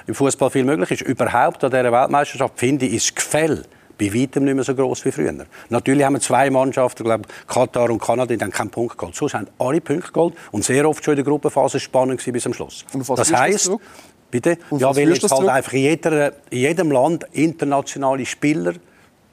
im 0.06 0.14
Fußball 0.14 0.50
viel 0.50 0.64
möglich 0.64 0.90
ist. 0.92 1.02
Überhaupt 1.02 1.64
an 1.64 1.70
dieser 1.70 1.90
Weltmeisterschaft 1.90 2.58
finde 2.58 2.86
ich, 2.86 2.94
ist 2.94 3.16
Gefälle 3.16 3.64
bei 3.98 4.12
weitem 4.12 4.44
nicht 4.44 4.54
mehr 4.54 4.64
so 4.64 4.74
groß 4.74 5.04
wie 5.04 5.12
früher. 5.12 5.34
Natürlich 5.68 6.04
haben 6.04 6.14
wir 6.14 6.20
zwei 6.20 6.50
Mannschaften, 6.50 7.04
glaube 7.04 7.24
Katar 7.46 7.90
und 7.90 8.00
Kanada, 8.00 8.34
die 8.34 8.42
haben 8.42 8.50
keinen 8.50 8.70
Punkt 8.70 8.98
geholt. 8.98 9.14
Sonst 9.14 9.34
haben 9.34 9.46
alle 9.58 9.80
Punkte 9.80 10.12
geholt 10.12 10.34
und 10.52 10.64
sehr 10.64 10.88
oft 10.88 11.04
schon 11.04 11.12
in 11.12 11.16
der 11.16 11.24
Gruppenphase 11.24 11.80
spannend 11.80 12.22
bis 12.24 12.42
zum 12.42 12.52
Schluss. 12.52 12.84
das 13.16 13.32
heisst, 13.32 13.70
bitte, 14.30 14.58
ja, 14.72 14.94
weil 14.94 15.08
jetzt 15.08 15.30
halt 15.30 15.48
einfach 15.48 15.72
in, 15.72 15.80
jeder, 15.80 16.32
in 16.50 16.58
jedem 16.58 16.90
Land 16.90 17.26
internationale 17.32 18.26
Spieler 18.26 18.74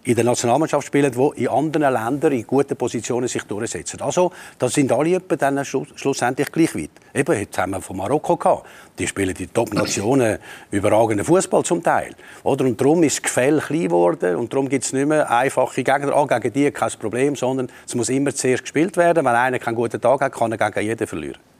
in 0.05 0.15
der 0.15 0.23
Nationalmannschaft 0.25 0.87
spielen, 0.87 1.11
die 1.11 1.43
in 1.43 1.47
anderen 1.47 1.93
Ländern 1.93 2.33
in 2.33 2.45
guten 2.45 2.75
Positionen 2.75 3.27
sich 3.27 3.43
durchsetzen. 3.43 4.01
Also, 4.01 4.31
da 4.59 4.67
sind 4.67 4.91
alle 4.91 5.19
dann 5.19 5.63
schlussendlich 5.63 6.51
gleich 6.51 6.75
weit. 6.75 6.89
Eben, 7.13 7.39
jetzt 7.39 7.57
haben 7.57 7.71
wir 7.71 7.81
von 7.81 7.97
Marokko 7.97 8.35
gehabt. 8.35 8.65
Die 8.99 9.07
spielen 9.07 9.33
die 9.33 9.47
Top-Nationen 9.47 10.39
überragenden 10.71 11.25
Fußball 11.25 11.63
zum 11.63 11.81
Teil. 11.81 12.13
Oder? 12.43 12.65
Und 12.65 12.79
darum 12.79 13.01
ist 13.03 13.17
das 13.17 13.23
Gefäll 13.23 13.59
klein 13.59 13.83
geworden 13.83 14.35
und 14.35 14.51
darum 14.51 14.67
gibt 14.67 14.83
es 14.83 14.93
nicht 14.93 15.07
mehr 15.07 15.29
einfache 15.29 15.83
Gegner. 15.83 16.13
Ah, 16.13 16.25
gegen 16.25 16.53
die 16.53 16.71
kein 16.71 16.91
Problem, 16.99 17.35
sondern 17.35 17.69
es 17.87 17.95
muss 17.95 18.09
immer 18.09 18.33
zuerst 18.35 18.63
gespielt 18.63 18.97
werden. 18.97 19.23
Wenn 19.23 19.35
einer 19.35 19.59
keinen 19.59 19.75
guten 19.75 20.01
Tag 20.01 20.21
hat, 20.21 20.33
kann 20.33 20.51
er 20.51 20.57
gegen 20.57 20.87
jeden 20.87 21.07
verlieren. 21.07 21.52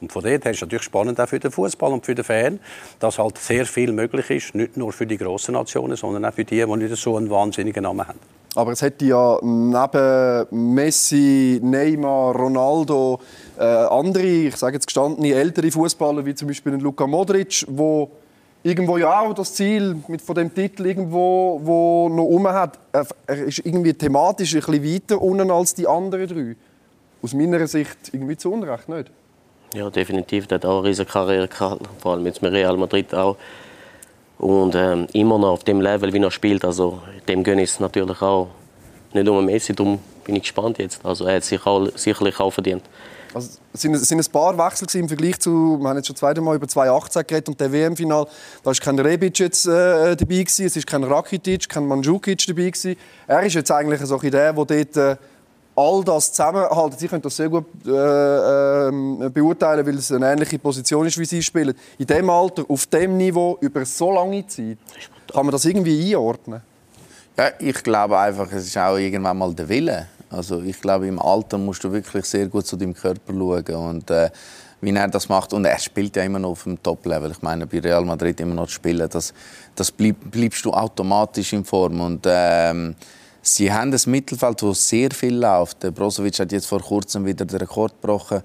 Und 0.00 0.12
von 0.12 0.22
dort 0.22 0.44
her 0.44 0.50
ist 0.50 0.58
es 0.58 0.62
natürlich 0.62 0.82
spannend 0.82 1.20
auch 1.20 1.28
für 1.28 1.40
den 1.40 1.50
Fußball 1.50 1.92
und 1.92 2.04
für 2.04 2.14
den 2.14 2.24
Fan, 2.24 2.60
dass 2.98 3.18
halt 3.18 3.38
sehr 3.38 3.66
viel 3.66 3.92
möglich 3.92 4.30
ist, 4.30 4.54
nicht 4.54 4.76
nur 4.76 4.92
für 4.92 5.06
die 5.06 5.16
grossen 5.16 5.52
Nationen, 5.54 5.96
sondern 5.96 6.24
auch 6.24 6.34
für 6.34 6.44
die, 6.44 6.64
die 6.64 6.76
nicht 6.76 6.96
so 6.96 7.16
einen 7.16 7.30
wahnsinnigen 7.30 7.82
Namen 7.82 8.06
haben. 8.06 8.18
Aber 8.56 8.70
es 8.72 8.82
hätte 8.82 9.04
ja 9.04 9.38
neben 9.42 10.74
Messi, 10.74 11.60
Neymar, 11.62 12.36
Ronaldo 12.36 13.20
äh, 13.58 13.64
andere, 13.64 14.26
ich 14.26 14.56
sage 14.56 14.76
jetzt 14.76 14.86
gestandene 14.86 15.34
ältere 15.34 15.70
Fußballer 15.70 16.24
wie 16.24 16.34
zum 16.34 16.48
Beispiel 16.48 16.74
Luka 16.74 17.06
Modric, 17.06 17.64
wo 17.68 18.10
irgendwo 18.62 18.96
ja 18.96 19.20
auch 19.20 19.34
das 19.34 19.54
Ziel 19.54 19.96
mit 20.06 20.22
von 20.22 20.36
dem 20.36 20.54
Titel 20.54 20.86
irgendwo 20.86 21.60
wo 21.64 22.08
noch 22.08 22.24
um 22.24 22.46
hat. 22.46 22.78
Er 22.92 23.44
ist 23.44 23.58
irgendwie 23.58 23.92
thematisch 23.92 24.54
ein 24.54 24.60
bisschen 24.60 24.94
weiter 24.94 25.20
unten 25.20 25.50
als 25.50 25.74
die 25.74 25.86
anderen 25.86 26.28
drei. 26.28 26.56
Aus 27.22 27.34
meiner 27.34 27.66
Sicht 27.66 27.98
irgendwie 28.12 28.36
zu 28.36 28.52
Unrecht 28.52 28.88
nicht. 28.88 29.10
Ja, 29.74 29.90
definitiv. 29.90 30.46
Der 30.46 30.56
hat 30.56 30.64
auch 30.64 30.78
eine 30.78 30.88
riesige 30.88 31.10
Karriere 31.10 31.48
gehabt, 31.48 31.82
vor 31.98 32.12
allem 32.12 32.24
jetzt 32.26 32.40
mit 32.42 32.52
Real 32.52 32.76
Madrid 32.76 33.12
auch. 33.12 33.36
Und 34.38 34.74
ähm, 34.76 35.08
immer 35.12 35.36
noch 35.36 35.50
auf 35.50 35.64
dem 35.64 35.80
Level, 35.80 36.12
wie 36.12 36.22
er 36.22 36.30
spielt. 36.30 36.64
Also, 36.64 37.00
dem 37.26 37.42
gönne 37.42 37.62
ich 37.62 37.70
es 37.70 37.80
natürlich 37.80 38.22
auch. 38.22 38.48
Nicht 39.12 39.26
nur 39.26 39.42
Messi, 39.42 39.74
darum 39.74 39.98
bin 40.24 40.36
ich 40.36 40.42
gespannt 40.42 40.78
jetzt. 40.78 41.04
Also, 41.04 41.24
er 41.24 41.36
hat 41.36 41.44
sich 41.44 41.64
auch, 41.66 41.88
sicherlich 41.96 42.38
auch 42.38 42.52
verdient. 42.52 42.84
Also, 43.34 43.58
es 43.72 43.80
sind, 43.80 43.96
sind 43.96 44.20
ein 44.20 44.32
paar 44.32 44.56
Wechsel 44.56 44.86
im 45.00 45.08
Vergleich 45.08 45.40
zu, 45.40 45.76
wir 45.80 45.88
haben 45.88 45.96
jetzt 45.96 46.06
schon 46.06 46.14
zweite 46.14 46.40
Mal 46.40 46.54
über 46.54 46.68
2018 46.68 47.26
geredet 47.26 47.48
und 47.48 47.60
der 47.60 47.72
WM-Final, 47.72 48.26
da 48.26 48.66
war 48.66 48.74
kein 48.74 48.98
Rebic 49.00 49.40
jetzt 49.40 49.66
äh, 49.66 50.14
dabei 50.14 50.36
gewesen, 50.36 50.66
es 50.66 50.76
ist 50.76 50.86
kein 50.86 51.02
Rakitic, 51.02 51.68
kein 51.68 51.84
Mandzukic 51.84 52.46
dabei 52.46 52.70
gewesen. 52.70 52.94
Er 53.26 53.42
ist 53.42 53.54
jetzt 53.54 53.72
eigentlich 53.72 54.00
so 54.02 54.18
der, 54.18 54.52
der 54.52 54.52
dort 54.52 54.96
äh, 54.96 55.16
all 55.76 56.04
das 56.04 56.32
zusammenhalten. 56.32 56.98
Sie 56.98 57.08
können 57.08 57.22
das 57.22 57.36
sehr 57.36 57.48
gut 57.48 57.66
äh, 57.86 58.88
äh, 58.88 59.28
beurteilen, 59.30 59.86
weil 59.86 59.96
es 59.96 60.12
eine 60.12 60.32
ähnliche 60.32 60.58
Position 60.58 61.06
ist, 61.06 61.18
wie 61.18 61.24
Sie 61.24 61.42
spielen. 61.42 61.74
In 61.98 62.06
dem 62.06 62.30
Alter, 62.30 62.64
auf 62.68 62.86
dem 62.86 63.16
Niveau, 63.16 63.58
über 63.60 63.84
so 63.84 64.12
lange 64.12 64.46
Zeit, 64.46 64.78
kann 65.32 65.46
man 65.46 65.52
das 65.52 65.64
irgendwie 65.64 66.14
einordnen? 66.14 66.62
Ja, 67.36 67.50
ich 67.58 67.82
glaube 67.82 68.18
einfach, 68.18 68.50
es 68.52 68.66
ist 68.66 68.78
auch 68.78 68.96
irgendwann 68.96 69.36
mal 69.36 69.52
der 69.52 69.68
Wille. 69.68 70.06
Also 70.30 70.62
ich 70.62 70.80
glaube, 70.80 71.06
im 71.06 71.18
Alter 71.18 71.58
musst 71.58 71.82
du 71.84 71.92
wirklich 71.92 72.24
sehr 72.24 72.46
gut 72.46 72.66
zu 72.66 72.76
deinem 72.76 72.94
Körper 72.94 73.32
schauen 73.32 73.96
und 73.96 74.10
äh, 74.10 74.30
wie 74.80 74.94
er 74.94 75.08
das 75.08 75.28
macht. 75.28 75.52
Und 75.52 75.64
er 75.64 75.78
spielt 75.78 76.14
ja 76.16 76.22
immer 76.22 76.38
noch 76.38 76.50
auf 76.50 76.64
dem 76.64 76.80
Top-Level. 76.82 77.32
Ich 77.32 77.42
meine, 77.42 77.66
bei 77.66 77.80
Real 77.80 78.04
Madrid 78.04 78.40
immer 78.40 78.54
noch 78.54 78.66
zu 78.66 78.74
spielen, 78.74 79.08
das, 79.10 79.32
das 79.74 79.90
bleib, 79.90 80.16
bleibst 80.30 80.64
du 80.64 80.72
automatisch 80.72 81.52
in 81.52 81.64
Form. 81.64 82.00
Und, 82.00 82.26
ähm, 82.26 82.94
Sie 83.46 83.70
haben 83.70 83.92
ein 83.92 84.00
Mittelfeld, 84.06 84.62
wo 84.62 84.72
sehr 84.72 85.10
viel 85.10 85.36
läuft. 85.36 85.82
Der 85.82 85.90
Brozovic 85.90 86.38
hat 86.38 86.50
jetzt 86.50 86.66
vor 86.66 86.80
kurzem 86.80 87.26
wieder 87.26 87.44
den 87.44 87.58
Rekord 87.58 87.92
gebrochen. 88.00 88.40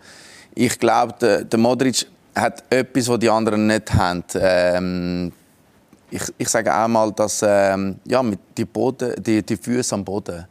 Ich 0.53 0.77
glaube, 0.77 1.15
der, 1.21 1.45
der 1.45 1.57
Modric 1.57 2.05
hat 2.35 2.65
etwas, 2.69 3.07
was 3.07 3.19
die 3.19 3.29
anderen 3.29 3.65
nicht 3.65 3.93
haben. 3.93 4.25
Ähm, 4.35 5.31
ich, 6.11 6.23
ich 6.37 6.49
sage 6.49 6.75
auch 6.75 6.89
mal, 6.89 7.13
dass 7.13 7.41
ähm, 7.47 7.99
ja, 8.05 8.21
mit 8.21 8.39
die, 8.57 8.65
Boden, 8.65 9.13
die, 9.23 9.41
die 9.41 9.55
Füße 9.55 9.95
am 9.95 10.03
Boden. 10.03 10.45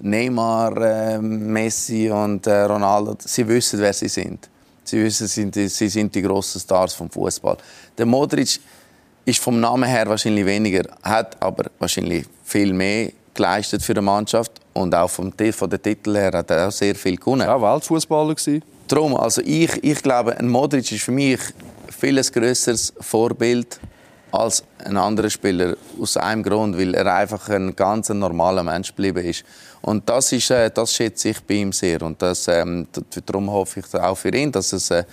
Neymar, 0.00 0.76
äh, 0.78 1.18
Messi 1.18 2.10
und 2.10 2.44
äh, 2.48 2.62
Ronaldo, 2.62 3.16
sie 3.20 3.46
wissen, 3.46 3.78
wer 3.78 3.92
sie 3.92 4.08
sind. 4.08 4.48
Sie 4.82 5.02
wissen, 5.02 5.28
sie 5.28 5.42
sind, 5.42 5.54
sie 5.54 5.88
sind 5.88 6.12
die 6.12 6.22
grossen 6.22 6.60
Stars 6.60 6.92
vom 6.92 7.08
Fußball. 7.08 7.56
Der 7.96 8.06
Modric 8.06 8.58
ist 9.24 9.38
vom 9.38 9.60
Namen 9.60 9.88
her 9.88 10.08
wahrscheinlich 10.08 10.44
weniger, 10.44 10.82
hat 11.02 11.40
aber 11.40 11.70
wahrscheinlich 11.78 12.26
viel 12.44 12.72
mehr 12.72 13.10
geleistet 13.36 13.82
für 13.82 13.94
die 13.94 14.00
Mannschaft 14.00 14.52
und 14.72 14.94
auch 14.94 15.08
vom, 15.08 15.32
von 15.52 15.70
den 15.70 15.82
Titel 15.82 16.14
her 16.16 16.32
hat 16.32 16.50
er 16.50 16.68
auch 16.68 16.72
sehr 16.72 16.94
viel 16.94 17.16
gewonnen. 17.16 17.46
Ja, 17.46 17.60
Weltfußballer 17.60 18.34
gewesen. 18.34 18.62
Darum, 18.88 19.16
also 19.16 19.42
ich, 19.42 19.82
ich 19.82 20.02
glaube, 20.02 20.36
ein 20.38 20.48
Modric 20.48 20.90
ist 20.92 21.02
für 21.02 21.12
mich 21.12 21.40
viel 21.88 22.20
größeres 22.20 22.92
Vorbild 23.00 23.80
als 24.32 24.62
ein 24.84 24.96
anderer 24.96 25.30
Spieler 25.30 25.76
aus 26.00 26.16
einem 26.16 26.42
Grund, 26.42 26.78
weil 26.78 26.94
er 26.94 27.14
einfach 27.14 27.48
ein 27.48 27.74
ganz 27.74 28.08
normaler 28.08 28.62
Mensch 28.62 28.88
geblieben 28.88 29.24
ist. 29.24 29.44
Und 29.82 30.08
das, 30.08 30.32
ist, 30.32 30.50
äh, 30.50 30.70
das 30.70 30.92
schätze 30.92 31.30
ich 31.30 31.40
bei 31.40 31.54
ihm 31.54 31.72
sehr. 31.72 32.02
Und 32.02 32.20
das, 32.20 32.48
ähm, 32.48 32.86
darum 33.24 33.50
hoffe 33.50 33.80
ich 33.80 33.94
auch 33.94 34.16
für 34.16 34.34
ihn, 34.34 34.52
dass 34.52 34.72
es 34.72 34.90
äh, 34.90 35.04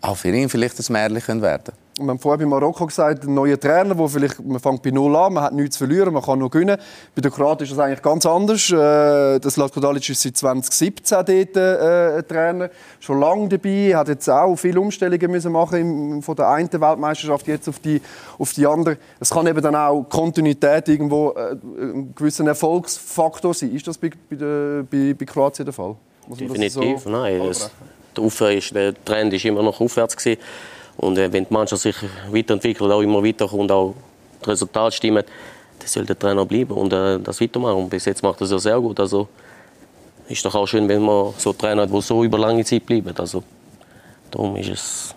auch 0.00 0.16
für 0.16 0.34
ihn 0.34 0.48
vielleicht 0.48 0.78
ein 0.78 0.92
Märchen 0.92 1.42
werden. 1.42 1.72
Wir 2.00 2.08
haben 2.08 2.18
vorher 2.18 2.38
bei 2.38 2.46
Marokko 2.46 2.86
gesagt, 2.86 3.24
ein 3.24 3.34
neuer 3.34 3.60
Trainer, 3.60 3.96
wo 3.98 4.08
vielleicht, 4.08 4.42
man 4.42 4.58
fängt 4.58 4.82
bei 4.82 4.90
Null 4.90 5.14
an, 5.14 5.34
man 5.34 5.44
hat 5.44 5.52
nichts 5.52 5.76
zu 5.76 5.86
verlieren, 5.86 6.14
man 6.14 6.22
kann 6.22 6.38
nur 6.38 6.48
gewinnen. 6.48 6.78
Bei 7.14 7.20
den 7.20 7.30
Kroaten 7.30 7.64
ist 7.64 7.72
das 7.72 7.78
eigentlich 7.78 8.00
ganz 8.00 8.24
anders. 8.24 8.70
Äh, 8.70 9.38
das 9.38 9.58
Latko 9.58 9.80
Dalic 9.80 10.08
ist 10.08 10.22
seit 10.22 10.36
2017 10.36 11.18
dort 11.18 11.56
äh, 11.56 12.22
Trainer, 12.22 12.70
schon 13.00 13.20
lange 13.20 13.48
dabei, 13.48 13.94
hat 13.94 14.08
jetzt 14.08 14.30
auch 14.30 14.56
viele 14.56 14.80
Umstellungen 14.80 15.30
müssen 15.30 15.52
machen 15.52 16.22
von 16.22 16.36
der 16.36 16.48
einen 16.48 16.72
Weltmeisterschaft 16.72 17.46
jetzt 17.48 17.68
auf 17.68 17.78
die, 17.80 18.00
auf 18.38 18.52
die 18.54 18.66
andere. 18.66 18.96
Es 19.18 19.28
kann 19.28 19.46
eben 19.46 19.60
dann 19.60 19.74
auch 19.74 20.02
Kontinuität 20.08 20.88
irgendwo 20.88 21.32
äh, 21.32 21.56
ein 21.78 22.14
gewisser 22.14 22.46
Erfolgsfaktor 22.46 23.52
sein. 23.52 23.74
Ist 23.74 23.86
das 23.86 23.98
bei, 23.98 24.10
bei, 24.30 24.36
der, 24.36 24.84
bei, 24.90 25.14
bei 25.14 25.26
Kroatien 25.26 25.66
der 25.66 25.74
Fall? 25.74 25.96
Definitiv, 26.28 27.00
so 27.00 27.10
nein. 27.10 27.42
Das, 27.46 27.70
der, 28.16 28.56
ist, 28.56 28.74
der 28.74 29.04
Trend 29.04 29.32
ist 29.34 29.44
immer 29.44 29.62
noch 29.62 29.80
aufwärts 29.80 30.16
gewesen. 30.16 30.40
Und 31.00 31.16
äh, 31.16 31.32
wenn 31.32 31.46
die 31.46 31.52
Mannschaft 31.52 31.82
sich 31.82 31.96
weiterentwickelt, 32.30 32.92
auch 32.92 33.00
immer 33.00 33.24
weiterkommt, 33.24 33.72
auch 33.72 33.94
das 34.40 34.48
Resultat 34.48 34.92
stimmt, 34.94 35.24
dann 35.78 35.88
soll 35.88 36.04
der 36.04 36.18
Trainer 36.18 36.44
bleiben 36.44 36.72
und 36.72 36.92
äh, 36.92 37.18
das 37.18 37.40
weitermachen. 37.40 37.76
Und 37.76 37.90
bis 37.90 38.04
jetzt 38.04 38.22
macht 38.22 38.40
er 38.40 38.44
es 38.44 38.50
ja 38.50 38.58
sehr 38.58 38.78
gut. 38.78 39.00
Also 39.00 39.28
ist 40.28 40.44
doch 40.44 40.54
auch 40.54 40.66
schön, 40.66 40.86
wenn 40.88 41.02
man 41.02 41.32
so 41.38 41.54
Trainer 41.54 41.82
hat, 41.82 41.92
der 41.92 42.02
so 42.02 42.22
über 42.22 42.38
lange 42.38 42.64
Zeit 42.64 42.84
bleibt. 42.84 43.18
Also 43.18 43.42
darum 44.30 44.56
ist 44.56 44.68
es 44.68 45.14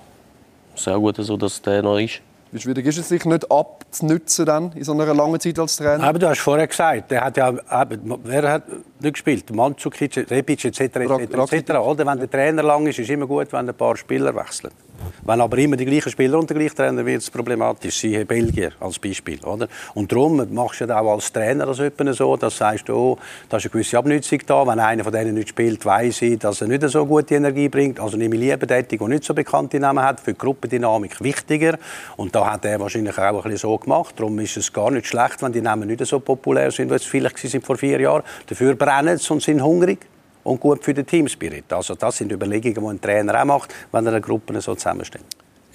sehr 0.76 0.98
gut, 0.98 1.18
so, 1.18 1.36
dass 1.36 1.62
der 1.62 1.84
noch 1.84 2.00
ist. 2.00 2.22
Wie 2.54 2.60
schwierig 2.60 2.86
ist 2.86 3.00
es, 3.00 3.10
sich 3.10 3.26
nicht 3.26 3.52
abzunutzen 3.52 4.46
dann 4.46 4.72
in 4.74 4.84
so 4.84 4.94
einer 4.94 5.12
langen 5.14 5.40
Zeit 5.40 5.60
als 5.60 5.76
Trainer? 5.76 6.04
Aber 6.04 6.20
du 6.20 6.30
hast 6.30 6.40
vorher 6.40 6.68
gesagt, 6.68 7.12
der 7.12 7.26
hat 7.26 7.36
ja, 7.36 7.52
wer 8.24 8.52
hat 8.52 8.64
nicht 9.02 9.14
gespielt? 9.14 9.52
Mandzukic, 9.54 10.30
Rebic 10.30 10.64
etc. 10.64 10.80
etc. 10.80 11.52
etc. 11.52 11.72
Oder 11.72 12.06
wenn 12.06 12.20
der 12.20 12.30
Trainer 12.30 12.64
lang 12.64 12.88
ist, 12.88 13.00
ist 13.00 13.06
es 13.06 13.10
immer 13.10 13.28
gut, 13.28 13.52
wenn 13.52 13.68
ein 13.68 13.76
paar 13.76 13.98
Spieler 13.98 14.34
wechseln. 14.34 14.72
Wenn 15.26 15.42
aber 15.42 15.58
immer 15.58 15.78
die 15.78 15.86
gleichen 15.86 16.12
Spieler 16.12 16.38
und 16.40 16.50
der 16.50 16.58
gleiche 16.58 16.76
Trainer 16.76 17.06
wird 17.06 17.22
es 17.22 17.30
problematisch. 17.30 17.98
Siehe 17.98 18.26
Belgier 18.26 18.72
als 18.80 19.00
Beispiel. 19.00 19.40
Oder? 19.44 19.68
Und 19.94 20.12
darum 20.12 20.54
machst 20.54 20.82
du 20.82 20.86
ja 20.86 21.00
auch 21.00 21.14
als 21.14 21.32
Trainer 21.32 21.66
das 21.66 21.78
so, 22.18 22.38
dass 22.38 22.54
du 22.54 22.60
sagst, 22.60 22.90
oh, 22.90 23.18
da 23.50 23.58
ist 23.58 23.66
eine 23.66 23.72
gewisse 23.72 23.98
Abnutzung 23.98 24.40
da. 24.46 24.68
Wenn 24.68 24.80
einer 24.80 25.04
von 25.04 25.14
denen 25.14 25.36
nicht 25.36 25.50
spielt, 25.50 25.86
weiß 25.86 26.24
ich, 26.24 26.40
dass 26.40 26.62
er 26.62 26.68
nicht 26.68 26.88
so 26.90 27.06
gute 27.06 27.36
Energie 27.36 27.70
bringt. 27.70 28.00
Also 28.00 28.18
nehme 28.18 28.36
ich 28.36 28.42
lieber 28.42 28.66
den, 28.66 28.86
der 28.88 29.08
nicht 29.08 29.24
so 29.24 29.34
bekannte 29.34 29.80
Namen 29.80 30.04
hat, 30.04 30.20
für 30.20 30.34
die 30.34 30.38
Gruppendynamik 30.38 31.22
wichtiger. 31.24 31.78
Und 32.18 32.36
da 32.36 32.52
hat 32.52 32.66
er 32.66 32.80
wahrscheinlich 32.80 33.18
auch 33.18 33.46
ein 33.46 33.58
so 33.58 33.78
gemacht. 33.78 34.16
Darum 34.18 34.40
ist 34.40 34.58
es 34.58 34.72
gar 34.72 34.92
nicht 34.92 35.08
schlecht, 35.08 35.42
wenn 35.42 35.54
die 35.54 35.62
Namen 35.62 35.88
nicht 35.88 36.06
so 36.06 36.20
populär 36.20 36.72
sind, 36.72 36.90
wie 36.90 36.96
es 36.96 37.06
vielleicht 37.06 37.38
sind 37.38 37.66
vor 37.66 37.78
vier 37.78 38.00
Jahren. 38.00 38.24
Dafür 38.48 38.76
brennen 38.76 39.18
sie 39.18 39.34
und 39.34 39.42
sind 39.42 39.64
hungrig 39.64 40.00
und 40.44 40.60
gut 40.60 40.84
für 40.84 40.94
den 40.94 41.06
Teamspirit. 41.06 41.72
Also 41.72 41.96
das 41.96 42.18
sind 42.18 42.32
Überlegungen, 42.32 42.76
die 42.76 42.88
ein 42.88 43.02
Trainer 43.02 43.42
auch 43.42 43.46
macht, 43.46 43.74
wenn 43.92 44.06
er 44.06 44.14
eine 44.14 44.22
Gruppe 44.22 44.60
so 44.62 44.76
zusammenstellt. 44.76 45.26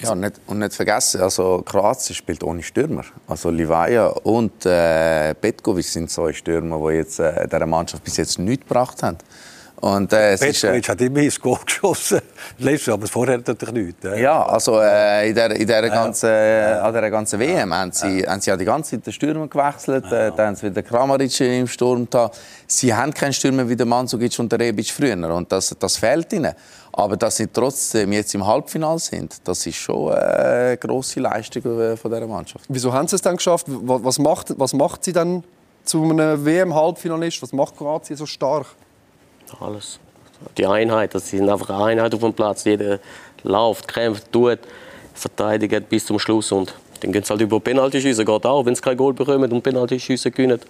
Ja, 0.00 0.12
und 0.12 0.20
nicht, 0.20 0.40
und 0.46 0.60
nicht 0.60 0.74
vergessen, 0.74 1.20
also 1.20 1.60
Kroatien 1.66 2.14
spielt 2.14 2.44
ohne 2.44 2.62
Stürmer. 2.62 3.04
Also 3.26 3.50
Livaja 3.50 4.06
und 4.06 4.64
äh, 4.64 5.34
Petkovic 5.34 5.86
sind 5.86 6.08
zwei 6.08 6.32
Stürmer, 6.32 6.78
die 6.88 6.96
jetzt 6.96 7.18
äh, 7.18 7.48
dieser 7.48 7.66
Mannschaft 7.66 8.04
bis 8.04 8.16
jetzt 8.16 8.38
nichts 8.38 8.64
gebracht 8.64 9.02
haben. 9.02 9.18
Und, 9.80 10.12
äh, 10.12 10.32
es 10.32 10.42
ist, 10.42 10.64
äh, 10.64 10.82
hat 10.82 11.00
immer 11.00 11.20
ins 11.20 11.40
Goal 11.40 11.58
geschossen, 11.64 12.20
letztes 12.58 12.92
aber 12.92 13.06
vorher 13.06 13.38
natürlich 13.38 13.72
nicht. 13.72 14.04
Äh. 14.04 14.22
Ja, 14.22 14.44
also 14.44 14.80
äh, 14.80 15.28
in 15.28 15.34
der, 15.36 15.52
in 15.52 15.66
der 15.68 15.88
ganzen, 15.88 16.28
äh, 16.28 16.80
an 16.82 16.92
dieser 16.92 17.10
ganzen 17.10 17.38
WM 17.38 17.72
haben 17.72 17.92
sie, 17.92 18.26
haben 18.26 18.40
sie 18.40 18.50
ja 18.50 18.56
die 18.56 18.64
ganze 18.64 18.92
Zeit 18.92 19.06
den 19.06 19.12
Stürmer 19.12 19.46
gewechselt, 19.46 20.04
äh, 20.06 20.32
dann 20.36 20.48
haben 20.48 20.56
sie 20.56 20.70
wieder 20.70 20.82
Kramaric 20.82 21.40
im 21.40 21.68
Sturm 21.68 22.08
da. 22.10 22.28
Sie 22.66 22.92
haben 22.92 23.14
keinen 23.14 23.32
Stürmer 23.32 23.68
wie 23.68 23.76
der 23.76 23.86
Mandzukic 23.86 24.36
und 24.40 24.50
der 24.50 24.58
Rebic 24.58 24.90
früher 24.90 25.16
und 25.32 25.52
das, 25.52 25.74
das 25.78 25.96
fehlt 25.96 26.32
ihnen. 26.32 26.54
Aber 26.92 27.16
dass 27.16 27.36
sie 27.36 27.46
trotzdem 27.46 28.10
jetzt 28.12 28.34
im 28.34 28.44
Halbfinale 28.44 28.98
sind, 28.98 29.36
das 29.44 29.64
ist 29.64 29.76
schon 29.76 30.12
eine 30.12 30.76
grosse 30.76 31.20
Leistung 31.20 31.62
äh, 31.80 31.96
von 31.96 32.10
dieser 32.10 32.26
Mannschaft. 32.26 32.64
Wieso 32.68 32.92
haben 32.92 33.06
sie 33.06 33.14
es 33.14 33.22
dann 33.22 33.36
geschafft? 33.36 33.66
Was 33.68 34.18
macht, 34.18 34.58
was 34.58 34.72
macht 34.72 35.04
sie 35.04 35.12
dann 35.12 35.44
zu 35.84 36.02
einem 36.02 36.44
WM-Halbfinalist? 36.44 37.40
Was 37.42 37.52
macht 37.52 37.76
Kroatien 37.76 38.16
so 38.16 38.26
stark? 38.26 38.66
Alles. 39.60 39.98
Die 40.56 40.66
Einheit, 40.66 41.14
das 41.14 41.28
sind 41.28 41.48
einfach 41.48 41.70
eine 41.70 41.84
Einheit 41.84 42.14
auf 42.14 42.20
dem 42.20 42.32
Platz. 42.32 42.64
Jeder 42.64 43.00
läuft, 43.42 43.88
kämpft, 43.88 44.30
tut, 44.32 44.58
verteidigt 45.14 45.88
bis 45.88 46.06
zum 46.06 46.18
Schluss. 46.18 46.52
Und 46.52 46.74
dann 47.00 47.12
gehen 47.12 47.22
sie 47.22 47.30
halt 47.30 47.40
über 47.40 47.60
Penaltyschüsse, 47.60 48.24
geht 48.24 48.46
auch. 48.46 48.64
Wenn 48.64 48.74
sie 48.74 48.82
kein 48.82 48.96
Goal 48.96 49.12
bekommen 49.14 49.50
und 49.50 49.62
Penaltyschüsse 49.62 50.30
gewinnen, 50.30 50.60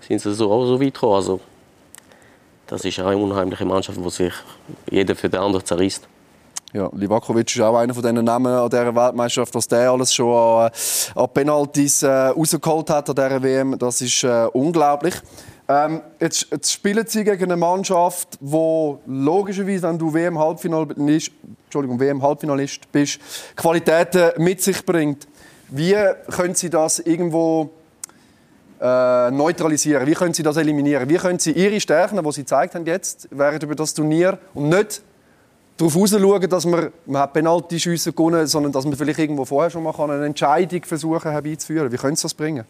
sind 0.00 0.20
sie 0.20 0.34
so, 0.34 0.50
auch 0.50 0.66
so 0.66 0.80
weit 0.80 0.94
gekommen. 0.94 1.14
Also, 1.14 1.40
das 2.66 2.84
ist 2.84 2.98
eine 2.98 3.16
unheimliche 3.16 3.64
Mannschaft, 3.64 4.02
wo 4.02 4.10
sich 4.10 4.32
jeder 4.90 5.14
für 5.14 5.28
den 5.28 5.40
anderen 5.40 5.64
zerreißt. 5.64 6.08
Ja, 6.72 6.90
Livakovic 6.92 7.54
ist 7.54 7.62
auch 7.62 7.76
einer 7.76 7.94
von 7.94 8.02
diesen 8.02 8.24
Namen 8.24 8.52
an 8.52 8.68
dieser 8.68 8.94
Weltmeisterschaft, 8.94 9.54
was 9.54 9.68
der 9.68 9.90
alles 9.90 10.12
schon 10.12 10.34
an, 10.34 10.70
an 11.14 11.28
Penalties 11.32 12.02
äh, 12.02 12.08
rausgeholt 12.08 12.90
hat 12.90 13.08
an 13.08 13.14
dieser 13.14 13.42
WM. 13.42 13.78
Das 13.78 14.00
ist 14.00 14.24
äh, 14.24 14.46
unglaublich. 14.52 15.14
Ähm, 15.68 16.00
jetzt, 16.20 16.46
jetzt, 16.52 16.72
spielen 16.72 17.06
sie 17.08 17.24
gegen 17.24 17.44
eine 17.44 17.56
Mannschaft, 17.56 18.38
wo 18.40 19.00
logischerweise, 19.06 19.88
wenn 19.88 19.98
du 19.98 20.14
WM-Halbfinalist 20.14 21.32
WM 21.72 22.22
bist, 22.92 23.20
Qualitäten 23.56 24.42
mit 24.42 24.62
sich 24.62 24.84
bringt. 24.86 25.26
Wie 25.68 25.96
können 26.30 26.54
sie 26.54 26.70
das 26.70 27.00
irgendwo 27.00 27.70
äh, 28.80 29.30
neutralisieren? 29.32 30.06
Wie 30.06 30.14
können 30.14 30.34
sie 30.34 30.44
das 30.44 30.56
eliminieren? 30.56 31.08
Wie 31.08 31.16
können 31.16 31.40
sie 31.40 31.50
ihre 31.50 31.80
Stärken, 31.80 32.22
die 32.22 32.32
sie 32.32 32.42
gezeigt 32.42 32.76
haben 32.76 32.86
jetzt 32.86 33.28
während 33.32 33.62
über 33.64 33.74
das 33.74 33.92
Turnier 33.92 34.38
und 34.54 34.68
nicht 34.68 35.02
darauf 35.76 35.94
schauen, 35.94 36.48
dass 36.48 36.64
man, 36.64 36.92
man 37.06 37.32
Penalty-Schüsse 37.32 38.12
gewonnen 38.12 38.46
sondern 38.46 38.70
dass 38.70 38.84
man 38.84 38.96
vielleicht 38.96 39.18
irgendwo 39.18 39.44
vorher 39.44 39.70
schon 39.70 39.82
mal 39.82 39.94
eine 39.98 40.24
Entscheidung 40.26 40.84
versuchen 40.84 41.32
herbeizuführen. 41.32 41.90
Wie 41.90 41.96
können 41.96 42.16
sie 42.16 42.22
das 42.22 42.34
bringen? 42.34 42.64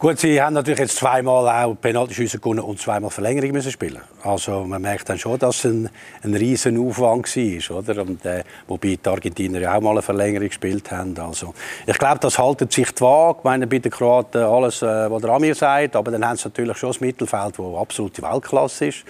Gut, 0.00 0.18
sie 0.18 0.40
haben 0.40 0.54
natürlich 0.54 0.80
jetzt 0.80 0.96
zweimal 0.96 1.46
auch 1.46 1.74
Penaltyschüsse 1.74 2.38
gewonnen 2.38 2.60
und 2.60 2.80
zweimal 2.80 3.10
Verlängerung 3.10 3.52
müssen 3.52 3.70
spielen. 3.70 4.00
Also 4.22 4.64
man 4.64 4.80
merkt 4.80 5.06
dann 5.10 5.18
schon, 5.18 5.38
dass 5.38 5.58
es 5.58 5.64
ein, 5.66 5.90
ein 6.22 6.32
riesen 6.32 6.78
Aufwand 6.78 7.36
war, 7.36 7.76
oder? 7.76 8.00
Und, 8.00 8.24
äh, 8.24 8.42
wobei 8.66 8.96
die 8.96 9.06
Argentinier 9.06 9.60
ja 9.60 9.76
auch 9.76 9.82
mal 9.82 9.90
eine 9.90 10.00
Verlängerung 10.00 10.48
gespielt 10.48 10.90
haben. 10.90 11.14
Also 11.18 11.52
ich 11.86 11.98
glaube, 11.98 12.18
das 12.18 12.38
haltet 12.38 12.72
sich 12.72 12.90
die 12.92 13.02
Waage. 13.02 13.40
Ich 13.40 13.44
meine, 13.44 13.66
bei 13.66 13.78
den 13.78 13.92
Kroaten 13.92 14.42
alles, 14.42 14.80
äh, 14.80 15.10
was 15.10 15.20
der 15.20 15.32
Amir 15.32 15.54
sagt, 15.54 15.94
aber 15.94 16.10
dann 16.10 16.26
haben 16.26 16.38
sie 16.38 16.48
natürlich 16.48 16.78
schon 16.78 16.88
das 16.88 17.00
Mittelfeld, 17.02 17.58
das 17.58 17.76
absolute 17.76 18.22
Weltklasse 18.22 18.86
ist 18.86 19.04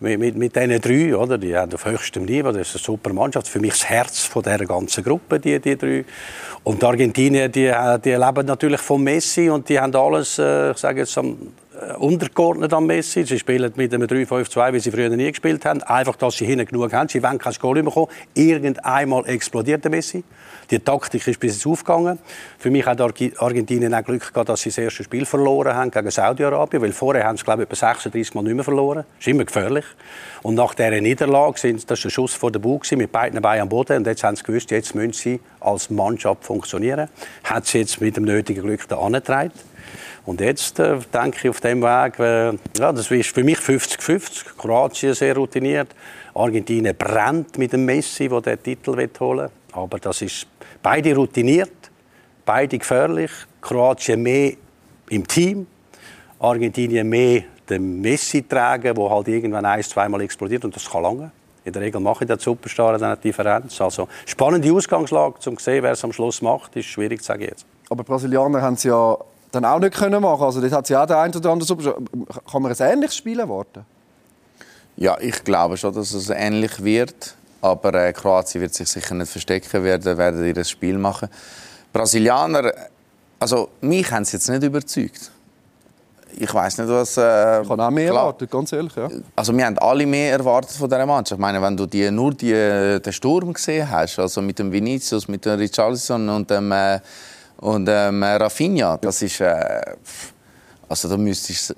mit, 0.00 0.18
mit, 0.18 0.36
mit 0.36 0.54
diesen 0.54 0.80
drei, 0.80 1.16
oder? 1.16 1.38
die 1.38 1.56
haben 1.56 1.72
auf 1.72 1.84
höchstem 1.84 2.24
Niveau, 2.24 2.52
das 2.52 2.68
ist 2.68 2.76
eine 2.76 2.84
super 2.84 3.12
Mannschaft, 3.12 3.48
für 3.48 3.60
mich 3.60 3.72
das 3.72 3.84
Herz 3.84 4.20
von 4.20 4.42
dieser 4.42 4.66
ganzen 4.66 5.02
Gruppe, 5.02 5.40
die, 5.40 5.58
die 5.58 5.76
drei. 5.76 6.04
Und 6.64 6.82
die 6.82 6.86
Argentinier, 6.86 7.48
die, 7.48 7.72
die 8.04 8.10
leben 8.10 8.46
natürlich 8.46 8.80
von 8.80 9.02
Messi 9.02 9.48
und 9.48 9.68
die 9.68 9.78
haben 9.78 9.94
alles, 9.94 10.38
äh, 10.38 10.72
ich 10.72 10.78
sage 10.78 11.00
jetzt, 11.00 11.16
am, 11.16 11.32
äh, 11.32 11.65
untergeordnet 11.98 12.72
am 12.72 12.86
Messi. 12.86 13.24
Sie 13.24 13.38
spielen 13.38 13.72
mit 13.76 13.92
einem 13.92 14.06
3-5-2, 14.06 14.72
wie 14.72 14.80
sie 14.80 14.90
früher 14.90 15.08
nie 15.10 15.30
gespielt 15.30 15.64
haben. 15.64 15.82
Einfach, 15.82 16.16
dass 16.16 16.36
sie 16.36 16.46
hinten 16.46 16.66
genug 16.66 16.92
haben. 16.92 17.08
Sie 17.08 17.22
wollen 17.22 17.38
kein 17.38 17.54
Goal 17.54 17.82
bekommen. 17.82 18.08
Irgendeinmal 18.34 19.26
explodiert 19.26 19.84
der 19.84 19.90
Messi. 19.90 20.24
Die 20.70 20.80
Taktik 20.80 21.26
ist 21.28 21.38
bis 21.38 21.54
jetzt 21.54 21.66
aufgegangen. 21.66 22.18
Für 22.58 22.70
mich 22.70 22.84
hat 22.84 23.00
Argentinien 23.00 23.94
auch 23.94 24.02
Glück 24.02 24.32
gehabt, 24.32 24.48
dass 24.48 24.62
sie 24.62 24.70
das 24.70 24.78
erste 24.78 25.04
Spiel 25.04 25.24
verloren 25.24 25.74
haben 25.74 25.90
gegen 25.92 26.10
Saudi-Arabien, 26.10 26.82
weil 26.82 26.92
vorher 26.92 27.24
haben 27.24 27.36
sie 27.36 27.44
glaube 27.44 27.62
ich 27.62 27.66
etwa 27.68 27.76
36 27.76 28.34
Mal 28.34 28.42
nicht 28.42 28.54
mehr 28.54 28.64
verloren. 28.64 29.04
Das 29.18 29.26
ist 29.26 29.28
immer 29.28 29.44
gefährlich. 29.44 29.84
Und 30.42 30.56
nach 30.56 30.74
dieser 30.74 31.00
Niederlage 31.00 31.58
sind 31.58 31.88
das 31.88 32.04
ein 32.04 32.10
Schuss 32.10 32.34
vor 32.34 32.50
der 32.50 32.58
Bug 32.58 32.90
mit 32.92 33.12
beiden 33.12 33.40
Beinen 33.40 33.62
am 33.62 33.68
Boden 33.68 33.98
und 33.98 34.06
jetzt 34.06 34.24
haben 34.24 34.36
sie 34.36 34.42
gewusst, 34.42 34.70
jetzt 34.72 34.94
müssen 34.94 35.12
sie 35.12 35.40
als 35.60 35.88
Mannschaft 35.90 36.44
funktionieren. 36.44 37.08
Hat 37.44 37.66
sie 37.66 37.78
jetzt 37.78 38.00
mit 38.00 38.16
dem 38.16 38.24
nötigen 38.24 38.62
Glück 38.62 38.88
da 38.88 38.98
angetragen. 38.98 39.52
Und 40.24 40.40
jetzt 40.40 40.78
äh, 40.78 40.98
denke 41.12 41.38
ich 41.42 41.48
auf 41.48 41.60
dem 41.60 41.82
Weg, 41.82 42.18
äh, 42.18 42.52
ja, 42.78 42.92
das 42.92 43.10
ist 43.10 43.34
für 43.34 43.44
mich 43.44 43.58
50-50. 43.58 44.56
Kroatien 44.56 45.14
sehr 45.14 45.36
routiniert. 45.36 45.94
Argentinien 46.34 46.94
brennt 46.96 47.58
mit 47.58 47.72
dem 47.72 47.84
Messi, 47.84 48.28
der 48.28 48.40
den 48.40 48.62
Titel 48.62 48.92
holen 48.92 49.10
will. 49.18 49.50
Aber 49.72 49.98
das 49.98 50.22
ist 50.22 50.46
beide 50.82 51.14
routiniert, 51.14 51.90
beide 52.44 52.78
gefährlich. 52.78 53.30
Kroatien 53.60 54.22
mehr 54.22 54.52
im 55.10 55.26
Team, 55.26 55.66
Argentinien 56.38 57.08
mehr 57.08 57.42
den 57.68 58.00
Messi 58.00 58.42
tragen, 58.42 58.94
der 58.94 59.10
halt 59.10 59.28
irgendwann 59.28 59.64
ein, 59.64 59.82
zweimal 59.82 60.20
explodiert 60.20 60.64
und 60.64 60.74
das 60.74 60.88
kann 60.88 61.02
lange. 61.02 61.30
In 61.64 61.72
der 61.72 61.82
Regel 61.82 62.00
mache 62.00 62.22
ich 62.22 62.28
den 62.28 62.38
Superstar 62.38 62.94
eine 62.94 63.16
Differenz. 63.16 63.80
Also 63.80 64.06
spannende 64.24 64.72
Ausgangslage, 64.72 65.34
um 65.46 65.58
zu 65.58 65.64
sehen, 65.64 65.82
wer 65.82 65.92
es 65.92 66.04
am 66.04 66.12
Schluss 66.12 66.40
macht, 66.40 66.76
ist 66.76 66.86
schwierig 66.86 67.20
zu 67.20 67.26
sagen 67.26 67.42
jetzt. 67.42 67.66
Aber 67.90 68.04
Brasilianer 68.04 68.62
haben 68.62 68.74
es 68.74 68.84
ja 68.84 69.16
dann 69.56 69.64
auch 69.64 69.78
nicht 69.78 69.94
können 69.94 70.22
machen. 70.22 70.42
Also 70.42 70.60
dort 70.60 70.72
hat 70.72 70.88
ja 70.88 71.02
auch 71.02 71.06
der 71.06 71.18
ein 71.18 71.34
oder 71.34 71.50
andere. 71.50 71.76
Kann 72.50 72.62
man 72.62 72.72
ein 72.72 72.78
ähnliches 72.80 73.16
Spiel 73.16 73.40
erwarten? 73.40 73.84
Ja, 74.96 75.18
ich 75.20 75.44
glaube 75.44 75.76
schon, 75.76 75.94
dass 75.94 76.12
es 76.12 76.30
ähnlich 76.30 76.82
wird. 76.82 77.34
Aber 77.60 77.94
äh, 77.94 78.12
Kroatien 78.12 78.60
wird 78.60 78.74
sich 78.74 78.88
sicher 78.88 79.14
nicht 79.14 79.30
verstecken, 79.30 79.82
werden, 79.82 80.16
werden 80.16 80.44
ihr 80.44 80.64
Spiel 80.64 80.98
machen. 80.98 81.28
Brasilianer, 81.92 82.72
also 83.38 83.70
mich 83.80 84.10
haben 84.10 84.24
sie 84.24 84.36
jetzt 84.36 84.48
nicht 84.48 84.62
überzeugt. 84.62 85.30
Ich 86.38 86.52
weiß 86.52 86.78
nicht, 86.78 86.88
was. 86.88 87.16
Äh, 87.16 87.62
ich 87.62 87.68
habe 87.68 87.82
auch 87.82 87.90
mehr 87.90 88.10
klar. 88.10 88.22
erwartet, 88.24 88.50
ganz 88.50 88.72
ehrlich. 88.72 88.94
Ja. 88.94 89.08
Also 89.34 89.56
wir 89.56 89.64
haben 89.64 89.78
alle 89.78 90.06
mehr 90.06 90.32
erwartet 90.32 90.72
von 90.72 90.88
dieser 90.88 91.06
Mannschaft. 91.06 91.38
Ich 91.38 91.42
meine, 91.42 91.60
wenn 91.62 91.76
du 91.76 91.86
die, 91.86 92.10
nur 92.10 92.34
die, 92.34 93.00
den 93.00 93.12
Sturm 93.12 93.52
gesehen 93.52 93.90
hast, 93.90 94.18
also 94.18 94.42
mit 94.42 94.58
dem 94.58 94.70
Vinicius, 94.70 95.28
mit 95.28 95.44
dem 95.44 95.58
Richarlison 95.58 96.28
und 96.28 96.50
dem 96.50 96.70
äh, 96.72 97.00
und 97.58 97.88
ähm, 97.90 98.22
Rafinha, 98.22 98.96
das 98.98 99.22
ist 99.22 99.40
äh, 99.40 99.80
also 100.88 101.08
da 101.08 101.16
müsstest 101.16 101.74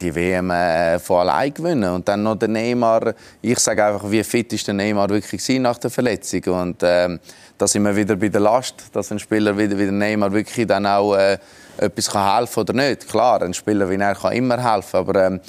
die 0.00 0.14
WM 0.14 0.50
äh, 0.50 0.98
von 0.98 1.20
allein 1.20 1.52
gewinnen. 1.52 1.92
Und 1.92 2.08
dann 2.08 2.22
noch 2.22 2.36
der 2.36 2.48
Neymar. 2.48 3.14
Ich 3.42 3.58
sage 3.58 3.84
einfach, 3.84 4.10
wie 4.10 4.22
fit 4.22 4.52
ist 4.52 4.66
der 4.66 4.74
Neymar 4.74 5.08
wirklich 5.08 5.60
nach 5.60 5.78
der 5.78 5.90
Verletzung. 5.90 6.42
Und 6.44 6.82
äh, 6.82 7.18
da 7.56 7.66
sind 7.66 7.82
wir 7.82 7.94
wieder 7.94 8.16
bei 8.16 8.28
der 8.28 8.40
Last, 8.40 8.74
dass 8.92 9.10
ein 9.10 9.18
Spieler 9.18 9.56
wie, 9.56 9.70
wie 9.70 9.84
der 9.84 9.92
Neymar 9.92 10.32
wirklich 10.32 10.66
dann 10.66 10.86
auch 10.86 11.14
äh, 11.14 11.38
etwas 11.78 12.10
kann 12.10 12.36
helfen 12.36 12.60
oder 12.60 12.72
nicht. 12.72 13.08
Klar, 13.08 13.42
ein 13.42 13.54
Spieler 13.54 13.88
wie 13.90 13.96
er 13.96 14.14
kann 14.14 14.32
immer 14.32 14.62
helfen, 14.62 14.96
aber 14.96 15.26
ähm, 15.26 15.40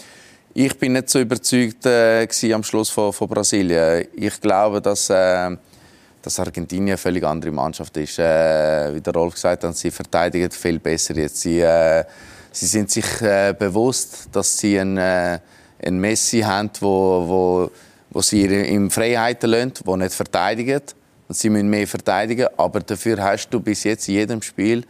ich 0.53 0.77
bin 0.77 0.93
nicht 0.93 1.09
so 1.09 1.19
überzeugt 1.19 1.85
äh, 1.85 2.27
am 2.53 2.63
Schluss 2.63 2.89
von, 2.89 3.13
von, 3.13 3.27
Brasilien. 3.27 4.07
Ich 4.15 4.41
glaube, 4.41 4.81
dass 4.81 5.09
äh, 5.09 5.55
dass 6.21 6.39
Argentinien 6.39 6.89
eine 6.89 6.97
völlig 6.97 7.23
andere 7.23 7.51
Mannschaft 7.51 7.95
ist. 7.97 8.19
Äh, 8.19 8.93
wie 8.93 9.01
der 9.01 9.13
Rolf 9.13 9.35
gesagt 9.35 9.63
hat, 9.63 9.75
sie 9.75 9.91
verteidigen 9.91 10.51
viel 10.51 10.79
besser 10.79 11.15
jetzt. 11.15 11.41
Sie, 11.41 11.59
äh, 11.61 12.03
Sie 12.51 12.65
sind 12.65 12.89
sich 12.89 13.21
äh, 13.21 13.53
bewusst, 13.57 14.29
dass 14.31 14.57
sie 14.57 14.79
einen, 14.79 14.97
äh, 14.97 15.39
einen 15.83 15.99
Messi 15.99 16.39
haben, 16.39 16.71
wo, 16.79 17.27
wo, 17.27 17.71
wo 18.09 18.21
sie 18.21 18.43
in 18.45 18.89
Freiheiten 18.89 19.51
lassen, 19.51 19.73
der 19.85 19.97
nicht 19.97 20.13
verteidigt. 20.13 20.95
und 21.27 21.35
sie 21.35 21.49
müssen 21.49 21.69
mehr 21.69 21.87
verteidigen. 21.87 22.47
Aber 22.57 22.79
dafür 22.79 23.21
hast 23.23 23.49
du 23.49 23.59
bis 23.59 23.83
jetzt 23.83 24.07
in 24.09 24.15
jedem 24.15 24.41
Spiel 24.41 24.83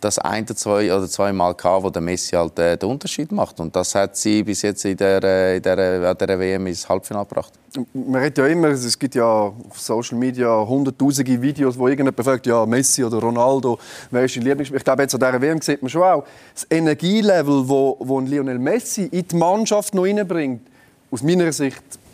das 0.00 0.18
ein, 0.18 0.46
zwei 0.46 0.92
oder 0.94 1.08
zwei 1.08 1.32
Mal 1.32 1.54
gehabt, 1.54 1.84
wo 1.84 1.90
der 1.90 2.02
Messi 2.02 2.36
halt 2.36 2.58
äh, 2.58 2.76
den 2.76 2.90
Unterschied 2.90 3.32
macht. 3.32 3.60
Und 3.60 3.74
das 3.74 3.94
hat 3.94 4.16
sie 4.16 4.42
bis 4.42 4.62
jetzt 4.62 4.84
in 4.84 4.96
der, 4.96 5.22
äh, 5.22 5.56
in 5.56 5.62
der, 5.62 6.10
in 6.10 6.18
der 6.18 6.38
WM 6.38 6.66
ins 6.66 6.88
Halbfinale 6.88 7.26
gebracht. 7.26 7.52
Man 7.92 8.22
redet 8.22 8.38
ja 8.38 8.46
immer, 8.46 8.68
es 8.68 8.98
gibt 8.98 9.14
ja 9.14 9.24
auf 9.24 9.78
Social 9.78 10.16
Media 10.18 10.66
hunderttausende 10.66 11.40
Videos, 11.40 11.78
wo 11.78 11.88
irgendjemand 11.88 12.24
fragt, 12.24 12.46
ja, 12.46 12.64
Messi 12.64 13.04
oder 13.04 13.18
Ronaldo, 13.18 13.78
wer 14.10 14.24
ist 14.24 14.36
dein 14.36 14.44
Lieblingsspieler? 14.44 14.78
Ich 14.78 14.84
glaube, 14.84 15.02
jetzt 15.02 15.14
an 15.14 15.20
dieser 15.20 15.40
WM 15.40 15.60
sieht 15.60 15.82
man 15.82 15.90
schon 15.90 16.02
auch, 16.02 16.24
das 16.54 16.66
Energielevel, 16.70 17.68
wo, 17.68 17.96
wo 18.00 18.20
Lionel 18.20 18.58
Messi 18.58 19.04
in 19.04 19.28
die 19.28 19.36
Mannschaft 19.36 19.94
noch 19.94 20.04
reinbringt, 20.04 20.62
aus 21.10 21.22
meiner 21.22 21.52
Sicht 21.52 21.82
äh, 21.82 22.05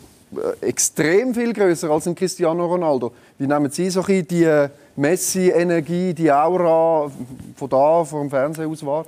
extrem 0.61 1.33
viel 1.33 1.53
größer 1.53 1.89
als 1.89 2.07
ein 2.07 2.15
Cristiano 2.15 2.65
Ronaldo. 2.65 3.13
Wie 3.37 3.47
nehmen 3.47 3.71
Sie 3.71 3.89
so 3.89 4.01
die 4.03 4.67
Messi-Energie, 4.95 6.13
die 6.13 6.31
Aura 6.31 7.11
von 7.55 7.69
da, 7.69 8.03
vom 8.03 8.29
Fernsehen 8.29 8.71
aus 8.71 8.85
wahr? 8.85 9.05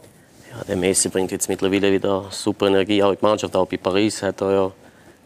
Ja, 0.52 0.64
der 0.64 0.78
Messi 0.78 1.10
bringt 1.10 1.32
jetzt 1.32 1.50
mittlerweile 1.50 1.92
wieder 1.92 2.26
super 2.30 2.68
Energie 2.68 3.04
auch 3.04 3.12
in 3.12 3.18
die 3.18 3.26
Mannschaft. 3.26 3.56
Auch 3.56 3.68
bei 3.68 3.78
Paris 3.78 4.22
hat 4.24 4.42
er 4.42 4.52
ja 4.52 4.72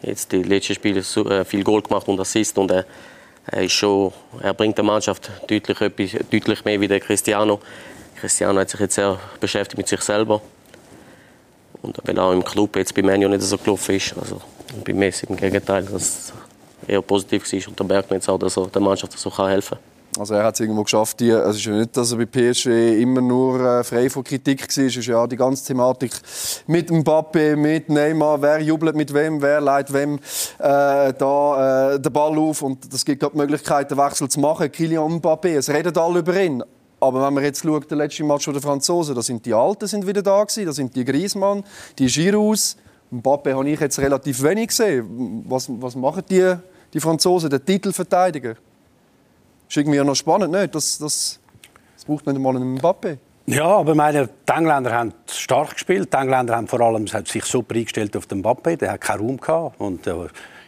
jetzt 0.01 0.31
die 0.31 0.43
letzten 0.43 0.75
Spiele 0.75 0.99
äh, 0.99 1.45
viel 1.45 1.63
Goal 1.63 1.81
gemacht 1.81 2.07
und 2.07 2.19
Assist 2.19 2.57
und 2.57 2.71
er, 2.71 2.85
er, 3.47 3.63
ist 3.63 3.73
schon, 3.73 4.11
er 4.41 4.53
bringt 4.53 4.77
der 4.77 4.85
Mannschaft 4.85 5.29
deutlich, 5.47 5.77
deutlich 6.31 6.65
mehr 6.65 6.81
wie 6.81 6.87
der 6.87 6.99
Cristiano. 6.99 7.59
Cristiano 8.19 8.59
hat 8.59 8.69
sich 8.69 8.79
jetzt 8.79 8.95
sehr 8.95 9.17
beschäftigt 9.39 9.77
mit 9.77 9.87
sich 9.87 10.01
selber 10.01 10.41
und 11.81 11.97
weil 12.03 12.19
auch 12.19 12.33
im 12.33 12.43
Club 12.43 12.75
jetzt 12.75 12.93
bei 12.93 13.01
Manu 13.01 13.27
nicht 13.29 13.41
so 13.41 13.57
gelaufen 13.57 13.95
ist. 13.95 14.15
Also 14.17 14.41
bei 14.83 14.93
Messi 14.93 15.25
im 15.27 15.35
Gegenteil, 15.35 15.83
dass 15.83 16.01
es 16.01 16.33
eher 16.87 17.01
positiv 17.01 17.51
war 17.51 17.67
und 17.67 17.79
da 17.79 17.83
merkt 17.83 18.09
man 18.09 18.17
jetzt 18.17 18.29
auch, 18.29 18.39
dass 18.39 18.57
er 18.57 18.67
der 18.67 18.81
Mannschaft 18.81 19.17
so 19.17 19.35
helfen 19.37 19.77
kann. 19.77 19.89
Also 20.17 20.33
er 20.33 20.43
hat 20.43 20.55
es 20.55 20.59
irgendwo 20.59 20.83
geschafft. 20.83 21.19
Die, 21.19 21.29
es 21.29 21.55
ist 21.55 21.65
ja 21.65 21.73
nicht, 21.73 21.95
dass 21.95 22.11
er 22.11 22.17
bei 22.17 22.25
PSG 22.25 22.67
immer 23.01 23.21
nur 23.21 23.59
äh, 23.59 23.83
frei 23.83 24.09
von 24.09 24.23
Kritik 24.23 24.61
war. 24.61 24.85
Es 24.85 24.97
ist 24.97 25.05
ja 25.05 25.25
die 25.27 25.35
ganze 25.35 25.65
Thematik 25.65 26.11
mit 26.67 26.89
Mbappe, 26.89 27.55
mit 27.55 27.89
Neymar, 27.89 28.41
wer 28.41 28.59
jubelt 28.59 28.95
mit 28.95 29.13
wem, 29.13 29.41
wer 29.41 29.61
leitet 29.61 29.93
wem 29.93 30.15
äh, 30.15 31.13
da 31.13 31.93
äh, 31.93 31.99
den 31.99 32.11
Ball 32.11 32.37
auf 32.37 32.61
und 32.63 32.91
das 32.91 33.05
gibt 33.05 33.21
die 33.21 33.27
Möglichkeit, 33.33 33.91
den 33.91 33.97
Wechsel 33.97 34.27
zu 34.27 34.39
machen. 34.39 34.71
Kylian 34.71 35.13
Mbappe, 35.13 35.55
es 35.55 35.69
redet 35.69 35.97
alle 35.97 36.19
über 36.19 36.41
ihn. 36.41 36.63
Aber 36.99 37.25
wenn 37.25 37.33
man 37.33 37.43
jetzt 37.43 37.61
schaut, 37.63 37.89
der 37.89 37.97
letzte 37.97 38.23
Match 38.25 38.45
der 38.45 38.61
Franzosen, 38.61 39.15
da 39.15 39.21
sind 39.21 39.45
die 39.45 39.53
Alten 39.53 39.87
sind 39.87 40.05
wieder 40.05 40.21
da 40.21 40.43
gewesen, 40.43 40.65
da 40.65 40.73
sind 40.73 40.95
die 40.95 41.05
Griezmann, 41.05 41.63
die 41.97 42.07
Giroud. 42.07 42.75
Mbappe 43.11 43.55
habe 43.55 43.69
ich 43.69 43.79
jetzt 43.79 43.99
relativ 43.99 44.43
wenig 44.43 44.67
gesehen. 44.67 45.45
Was, 45.47 45.69
was 45.69 45.95
machen 45.95 46.23
die, 46.29 46.55
die 46.93 46.99
Franzosen, 46.99 47.49
der 47.49 47.63
Titelverteidiger? 47.63 48.55
ist 49.69 49.77
irgendwie 49.77 49.99
noch 49.99 50.15
spannend, 50.15 50.51
nicht? 50.51 50.73
Das, 50.73 50.97
das, 50.97 51.39
das 51.95 52.05
braucht 52.05 52.25
nicht 52.25 52.35
einmal 52.35 52.55
einen 52.55 52.73
Mbappe. 52.73 53.19
Ja, 53.45 53.65
aber 53.65 53.95
meine, 53.95 54.27
die 54.27 54.51
Engländer 54.51 54.91
haben 54.91 55.13
stark 55.27 55.73
gespielt. 55.73 56.13
Die 56.13 56.17
Engländer 56.17 56.55
haben 56.55 56.67
vor 56.67 56.81
allem 56.81 57.07
sich 57.07 57.43
super 57.45 57.75
eingestellt 57.75 58.15
auf 58.15 58.27
den 58.27 58.39
Mbappe. 58.39 58.77
Der 58.77 58.91
hat 58.93 59.01
keinen 59.01 59.21
Raum 59.21 59.37
gehabt. 59.37 59.79
Und, 59.79 60.05
äh, 60.05 60.13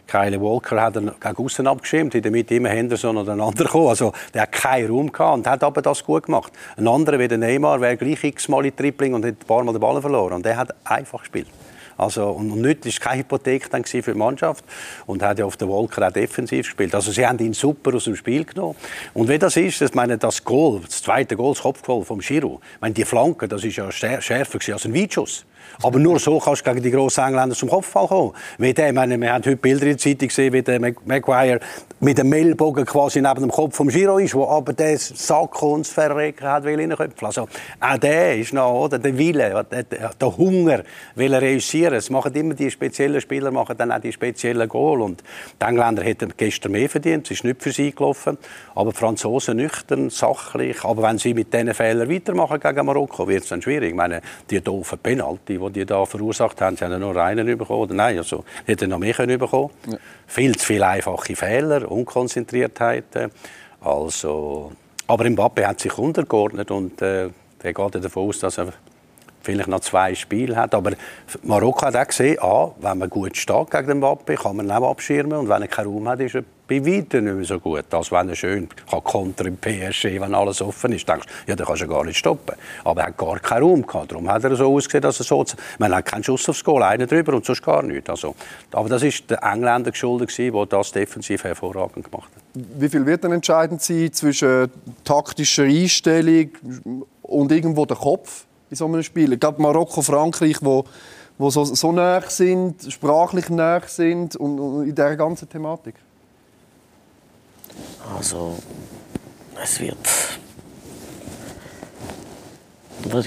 Kyle 0.06 0.40
Walker 0.40 0.80
hat 0.80 0.96
er 0.96 1.02
gegen 1.02 1.44
außen 1.44 1.66
abgeschirmt, 1.66 2.14
in 2.14 2.22
der 2.22 2.32
Mitte 2.32 2.54
immer 2.56 2.68
Henderson 2.68 3.16
oder 3.16 3.32
ein 3.32 3.40
anderer 3.40 3.64
gekommen. 3.64 3.88
Also, 3.88 4.12
der 4.34 4.42
hat 4.42 4.52
keinen 4.52 4.90
Raum 4.90 5.12
gehabt 5.12 5.38
und 5.38 5.46
hat 5.46 5.64
aber 5.64 5.80
das 5.80 6.04
gut 6.04 6.24
gemacht. 6.24 6.52
Ein 6.76 6.88
anderer 6.88 7.18
wie 7.18 7.28
der 7.28 7.38
Neymar 7.38 7.80
wäre 7.80 7.96
gleich 7.96 8.22
x-mal 8.22 8.66
in 8.66 8.76
Tripling 8.76 9.14
und 9.14 9.24
hat 9.24 9.34
ein 9.34 9.46
paar 9.46 9.64
Mal 9.64 9.72
den 9.72 9.80
Ball 9.80 10.00
verloren. 10.00 10.34
Und 10.34 10.44
der 10.44 10.56
hat 10.56 10.74
einfach 10.84 11.20
gespielt. 11.20 11.48
Also, 12.02 12.28
und, 12.28 12.60
nicht, 12.60 12.84
war 12.84 12.92
keine 13.08 13.20
Hypothek 13.20 13.70
dann 13.70 13.84
für 13.84 14.00
die 14.00 14.14
Mannschaft 14.14 14.64
und 15.06 15.22
hat 15.22 15.38
ja 15.38 15.44
auf 15.44 15.56
der 15.56 15.68
Wolke 15.68 16.06
auch 16.06 16.12
defensiv 16.12 16.66
gespielt. 16.66 16.94
Also 16.94 17.12
sie 17.12 17.26
haben 17.26 17.38
ihn 17.38 17.52
super 17.52 17.94
aus 17.94 18.04
dem 18.04 18.16
Spiel 18.16 18.44
genommen. 18.44 18.76
Und 19.14 19.28
wie 19.28 19.38
das 19.38 19.56
ist, 19.56 19.80
ich 19.80 19.94
meine, 19.94 20.18
das 20.18 20.44
Goal, 20.44 20.80
das 20.84 21.02
zweite 21.02 21.36
Goal, 21.36 21.54
das 21.54 21.62
Kopfgoal 21.62 22.04
vom 22.04 22.18
Giro, 22.18 22.60
meine, 22.80 22.94
die 22.94 23.04
Flanke, 23.04 23.48
das 23.48 23.64
ist 23.64 23.76
ja 23.76 23.90
schärfer 23.90 24.58
als 24.72 24.84
ein 24.84 24.94
Weitschuss. 24.94 25.44
Aber 25.82 25.98
nur 25.98 26.18
so 26.18 26.38
kannst 26.38 26.66
du 26.66 26.70
gegen 26.70 26.82
die 26.82 26.90
grossen 26.90 27.24
Engländer 27.24 27.54
zum 27.54 27.68
Kopfball 27.68 28.06
kommen. 28.06 28.32
Wie 28.58 28.74
der, 28.74 28.92
meine, 28.92 29.18
wir 29.20 29.32
haben 29.32 29.44
heute 29.44 29.56
Bilder 29.56 29.84
in 29.84 29.90
der 29.90 29.98
Zeitung 29.98 30.28
gesehen, 30.28 30.52
wie 30.52 30.62
der 30.62 30.80
Maguire 30.80 31.60
mit 32.02 32.18
dem 32.18 32.30
Mehlbogen 32.30 32.84
quasi 32.84 33.22
neben 33.22 33.42
dem 33.42 33.50
Kopf 33.52 33.76
vom 33.76 33.86
Giro 33.86 34.18
ist, 34.18 34.34
wo 34.34 34.48
aber 34.48 34.72
der 34.72 34.98
Sack 34.98 35.62
und 35.62 35.86
das 35.86 35.92
Verrecken 35.92 36.48
hat 36.48 36.64
will 36.64 36.76
reinköpfen. 36.76 37.26
Also 37.26 37.46
auch 37.78 37.98
der 37.98 38.38
ist 38.38 38.52
noch, 38.52 38.72
oder, 38.72 38.98
der 38.98 39.16
Wille, 39.16 39.64
der, 39.70 40.36
Hunger 40.36 40.82
will 41.14 41.32
reüssieren. 41.32 41.94
Es 41.94 42.10
machen 42.10 42.34
immer 42.34 42.54
die 42.54 42.72
speziellen 42.72 43.20
Spieler, 43.20 43.52
machen 43.52 43.76
dann 43.78 43.92
auch 43.92 44.00
die 44.00 44.12
speziellen 44.12 44.68
Goal. 44.68 45.00
Und 45.00 45.22
die 45.60 45.64
Engländer 45.64 46.02
hätten 46.02 46.32
gestern 46.36 46.72
mehr 46.72 46.88
verdient, 46.88 47.26
es 47.26 47.38
ist 47.38 47.44
nicht 47.44 47.62
für 47.62 47.70
sie 47.70 47.92
gelaufen. 47.92 48.36
Aber 48.74 48.90
die 48.90 48.96
Franzosen 48.96 49.58
nüchtern, 49.58 50.10
sachlich. 50.10 50.82
Aber 50.82 51.04
wenn 51.04 51.18
sie 51.18 51.34
mit 51.34 51.54
diesen 51.54 51.72
Fehlern 51.72 52.10
weitermachen 52.10 52.58
gegen 52.58 52.84
Marokko, 52.84 53.28
wird 53.28 53.44
es 53.44 53.50
dann 53.50 53.62
schwierig. 53.62 53.90
Ich 53.90 53.94
meine, 53.94 54.22
die 54.50 54.60
doofen 54.60 54.98
Penalty, 54.98 55.56
die 55.56 55.70
die 55.70 55.86
da 55.86 56.04
verursacht 56.04 56.60
haben, 56.62 56.76
sie 56.76 56.84
haben 56.84 56.98
nur 56.98 57.16
einen 57.16 57.46
bekommen. 57.46 57.82
Oder 57.82 57.94
nein, 57.94 58.18
also, 58.18 58.42
hätten 58.66 58.90
noch 58.90 58.98
mehr 58.98 59.14
können 59.14 59.38
bekommen. 59.38 59.70
Ja. 59.86 59.98
Viel 60.26 60.56
zu 60.56 60.66
viele 60.66 60.86
einfache 60.86 61.36
Fehler, 61.36 61.91
Unkonzentriertheit. 61.92 63.04
Also, 63.80 64.72
aber 65.06 65.28
Mbappe 65.28 65.66
hat 65.66 65.80
sich 65.80 65.96
untergeordnet 65.98 66.70
und 66.70 67.02
äh, 67.02 67.30
der 67.62 67.72
geht 67.72 68.04
davon 68.04 68.28
aus, 68.28 68.38
dass 68.38 68.58
er 68.58 68.72
vielleicht 69.42 69.68
noch 69.68 69.80
zwei 69.80 70.14
Spiele 70.14 70.56
hat. 70.56 70.74
Aber 70.74 70.92
Marokko 71.42 71.86
hat 71.86 71.96
auch 71.96 72.06
gesehen, 72.06 72.38
ah, 72.40 72.70
wenn 72.80 72.98
man 72.98 73.10
gut 73.10 73.36
steht 73.36 73.70
gegen 73.70 73.86
den 73.86 73.98
Mbappe, 73.98 74.34
kann 74.34 74.56
man 74.56 74.66
ihn 74.66 74.72
auch 74.72 74.90
abschirmen. 74.90 75.38
Und 75.38 75.48
wenn 75.48 75.62
er 75.62 75.68
keinen 75.68 75.92
Raum 75.92 76.08
hat, 76.08 76.20
ist 76.20 76.34
er 76.34 76.44
bei 76.68 76.86
weitem 76.86 77.24
nicht 77.24 77.34
mehr 77.34 77.44
so 77.44 77.60
gut, 77.60 77.92
als 77.92 78.10
wenn 78.12 78.28
er 78.28 78.34
schön 78.34 78.68
kann 78.88 79.04
kontern 79.04 79.48
im 79.48 79.56
PSG, 79.56 80.20
wenn 80.20 80.34
alles 80.34 80.62
offen 80.62 80.92
ist. 80.92 81.06
Denkst, 81.06 81.26
ja, 81.46 81.54
dann 81.54 81.66
kannst 81.66 81.82
du 81.82 81.88
gar 81.88 82.04
nicht 82.04 82.16
stoppen. 82.16 82.54
Aber 82.84 83.00
er 83.00 83.08
hat 83.08 83.18
gar 83.18 83.38
keinen 83.40 83.62
Raum 83.62 83.86
gehabt. 83.86 84.12
Darum 84.12 84.30
hat 84.30 84.44
er 84.44 84.56
so 84.56 84.74
ausgesehen, 84.74 85.02
dass 85.02 85.20
er 85.20 85.24
so... 85.24 85.44
Man 85.78 85.94
hat 85.94 86.06
keinen 86.06 86.24
Schuss 86.24 86.48
aufs 86.48 86.64
Goal, 86.64 86.82
einen 86.82 87.06
drüber 87.06 87.34
und 87.34 87.44
sonst 87.44 87.62
gar 87.62 87.82
nichts. 87.82 88.08
Also, 88.08 88.34
aber 88.70 88.88
das 88.88 89.02
ist 89.02 89.28
der 89.28 89.42
Engländer 89.42 89.90
geschuldet, 89.90 90.36
der 90.38 90.66
das 90.66 90.92
defensiv 90.92 91.44
hervorragend 91.44 92.10
gemacht 92.10 92.30
hat. 92.34 92.42
Wie 92.54 92.88
viel 92.88 93.04
wird 93.04 93.24
dann 93.24 93.32
entscheidend 93.32 93.82
sein 93.82 94.12
zwischen 94.12 94.70
taktischer 95.04 95.64
Einstellung 95.64 96.50
und 97.22 97.52
irgendwo 97.52 97.84
der 97.86 97.96
Kopf 97.96 98.46
in 98.72 98.76
so 98.76 98.86
einem 98.86 99.02
Spiel? 99.02 99.36
Glaube, 99.36 99.60
Marokko, 99.60 100.00
Frankreich, 100.00 100.56
wo 100.62 100.84
wo 101.38 101.50
so, 101.50 101.64
so 101.64 101.92
nah 101.92 102.20
sind, 102.22 102.90
sprachlich 102.90 103.48
nah 103.50 103.80
sind 103.86 104.36
und, 104.36 104.58
und 104.58 104.88
in 104.88 104.94
dieser 104.94 105.16
ganzen 105.16 105.48
Thematik? 105.48 105.94
Also, 108.16 108.58
es 109.62 109.80
wird. 109.80 109.96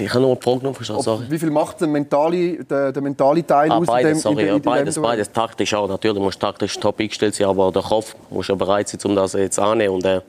Ich 0.00 0.08
habe 0.10 0.20
nur 0.20 0.30
eine 0.32 0.40
Frage 0.40 0.72
verstanden, 0.72 1.02
sorry. 1.02 1.26
Wie 1.28 1.38
viel 1.38 1.50
macht 1.50 1.80
der 1.80 1.88
mentale, 1.88 2.64
der, 2.64 2.92
der 2.92 3.02
mentale 3.02 3.46
Teil 3.46 3.70
ah, 3.70 3.78
aus? 3.78 3.86
Beides, 3.86 4.12
dem, 4.12 4.18
sorry, 4.20 4.42
in, 4.42 4.48
in, 4.48 4.54
in 4.56 4.62
beides, 4.62 4.98
beides. 4.98 5.30
Taktisch 5.30 5.74
auch. 5.74 5.86
Natürlich 5.86 6.22
muss 6.22 6.38
taktisch 6.38 6.78
top 6.78 6.98
eingestellt 6.98 7.34
sein, 7.34 7.46
aber 7.48 7.70
der 7.70 7.82
Kopf 7.82 8.16
muss 8.30 8.48
ja 8.48 8.54
bereit 8.54 8.88
sein, 8.88 9.00
um 9.04 9.14
das 9.14 9.34
jetzt 9.34 9.58
anzunehmen. 9.58 9.96
Und, 9.96 10.04
äh, 10.06 10.22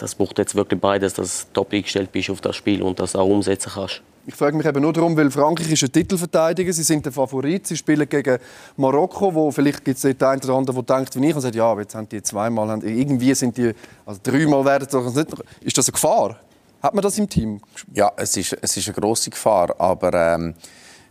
das 0.00 0.14
braucht 0.14 0.38
jetzt 0.38 0.54
wirklich 0.54 0.80
beides, 0.80 1.14
dass 1.14 1.46
du 1.46 1.52
top 1.60 1.72
eingestellt 1.72 2.10
bist 2.10 2.30
auf 2.30 2.40
das 2.40 2.56
Spiel 2.56 2.82
und 2.82 2.98
das 2.98 3.14
auch 3.14 3.26
umsetzen 3.26 3.70
kannst. 3.74 4.02
Ich 4.26 4.34
frage 4.34 4.56
mich 4.56 4.66
eben 4.66 4.82
nur 4.82 4.92
darum, 4.92 5.16
weil 5.16 5.30
Frankreich 5.30 5.70
ist 5.72 5.82
ein 5.82 5.92
Titelverteidiger, 5.92 6.72
sie 6.72 6.82
sind 6.82 7.04
der 7.04 7.12
Favorit, 7.12 7.66
sie 7.66 7.76
spielen 7.76 8.08
gegen 8.08 8.38
Marokko, 8.76 9.34
wo 9.34 9.50
vielleicht 9.50 9.84
gibt 9.84 9.96
es 9.96 10.02
den 10.02 10.20
einen 10.22 10.42
oder 10.42 10.54
anderen, 10.54 10.84
der 10.84 10.96
denkt 10.96 11.16
wie 11.16 11.28
ich 11.28 11.34
und 11.34 11.40
sagt, 11.40 11.54
ja, 11.54 11.64
aber 11.64 11.82
jetzt 11.82 11.94
haben 11.94 12.08
die 12.08 12.22
zweimal, 12.22 12.68
haben, 12.68 12.82
irgendwie 12.82 13.34
sind 13.34 13.56
die, 13.56 13.72
also 14.06 14.20
dreimal 14.22 14.64
werden 14.64 14.86
doch 14.90 15.14
nicht, 15.14 15.28
ist 15.62 15.76
das 15.76 15.88
eine 15.88 15.92
Gefahr? 15.92 16.36
Hat 16.82 16.94
man 16.94 17.02
das 17.02 17.18
im 17.18 17.28
Team? 17.28 17.60
Ja, 17.92 18.12
es 18.16 18.36
ist, 18.36 18.56
es 18.60 18.76
ist 18.76 18.88
eine 18.88 18.94
große 18.94 19.30
Gefahr, 19.30 19.74
aber 19.78 20.14
ähm, 20.14 20.54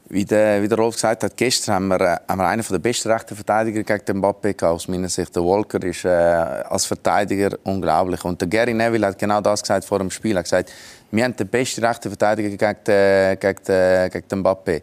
wie, 0.09 0.25
der, 0.25 0.61
wie 0.61 0.67
der 0.67 0.77
Rolf 0.77 0.95
gesagt 0.95 1.23
hat, 1.23 1.37
gestern 1.37 1.75
haben 1.75 1.87
wir, 1.87 2.01
äh, 2.01 2.17
haben 2.27 2.39
wir 2.39 2.47
einen 2.47 2.65
der 2.67 2.79
besten 2.79 3.11
rechten 3.11 3.35
Verteidiger 3.35 3.83
gegen 3.83 4.05
den 4.05 4.21
Mbappé 4.21 4.53
gehabt. 4.55 4.63
Aus 4.63 4.87
meiner 4.87 5.07
Sicht, 5.07 5.35
der 5.35 5.43
Walker 5.43 5.81
ist 5.83 6.03
äh, 6.03 6.09
als 6.09 6.85
Verteidiger 6.85 7.57
unglaublich. 7.63 8.23
Und 8.25 8.41
der 8.41 8.47
Gary 8.47 8.73
Neville 8.73 9.05
hat 9.05 9.19
genau 9.19 9.39
das 9.39 9.61
gesagt 9.61 9.85
vor 9.85 9.99
dem 9.99 10.09
Spiel. 10.09 10.35
Er 10.35 10.39
hat 10.39 10.45
gesagt, 10.45 10.71
wir 11.11 11.23
haben 11.23 11.35
den 11.35 11.47
besten 11.47 11.85
rechten 11.85 12.09
Verteidiger 12.09 12.49
gegen 12.49 12.83
den, 12.85 13.39
gegen 13.39 13.63
den, 13.67 14.09
gegen 14.09 14.27
den 14.27 14.43
Mbappé. 14.43 14.81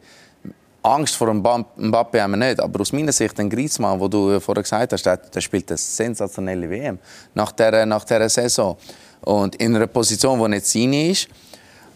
Angst 0.83 1.17
vor 1.17 1.27
dem 1.27 1.43
Mbappé 1.43 2.21
haben 2.21 2.31
wir 2.31 2.49
nicht. 2.49 2.61
Aber 2.61 2.81
aus 2.81 2.93
meiner 2.93 3.13
Sicht, 3.13 3.37
den 3.37 3.51
Griezmann, 3.51 3.99
den 3.99 4.11
du 4.11 4.41
vorher 4.41 4.63
gesagt 4.63 4.93
hast, 4.93 5.05
der, 5.05 5.17
der 5.17 5.41
spielt 5.41 5.69
eine 5.71 5.79
sensationelle 5.79 6.71
WM. 6.71 6.99
Nach 7.35 7.51
dieser, 7.51 7.85
nach 7.85 8.05
dieser 8.05 8.29
Saison. 8.29 8.77
Und 9.23 9.57
in 9.57 9.75
einer 9.75 9.89
Position, 9.89 10.41
die 10.41 10.49
nicht 10.51 10.67
seine 10.67 11.11
ist. 11.11 11.29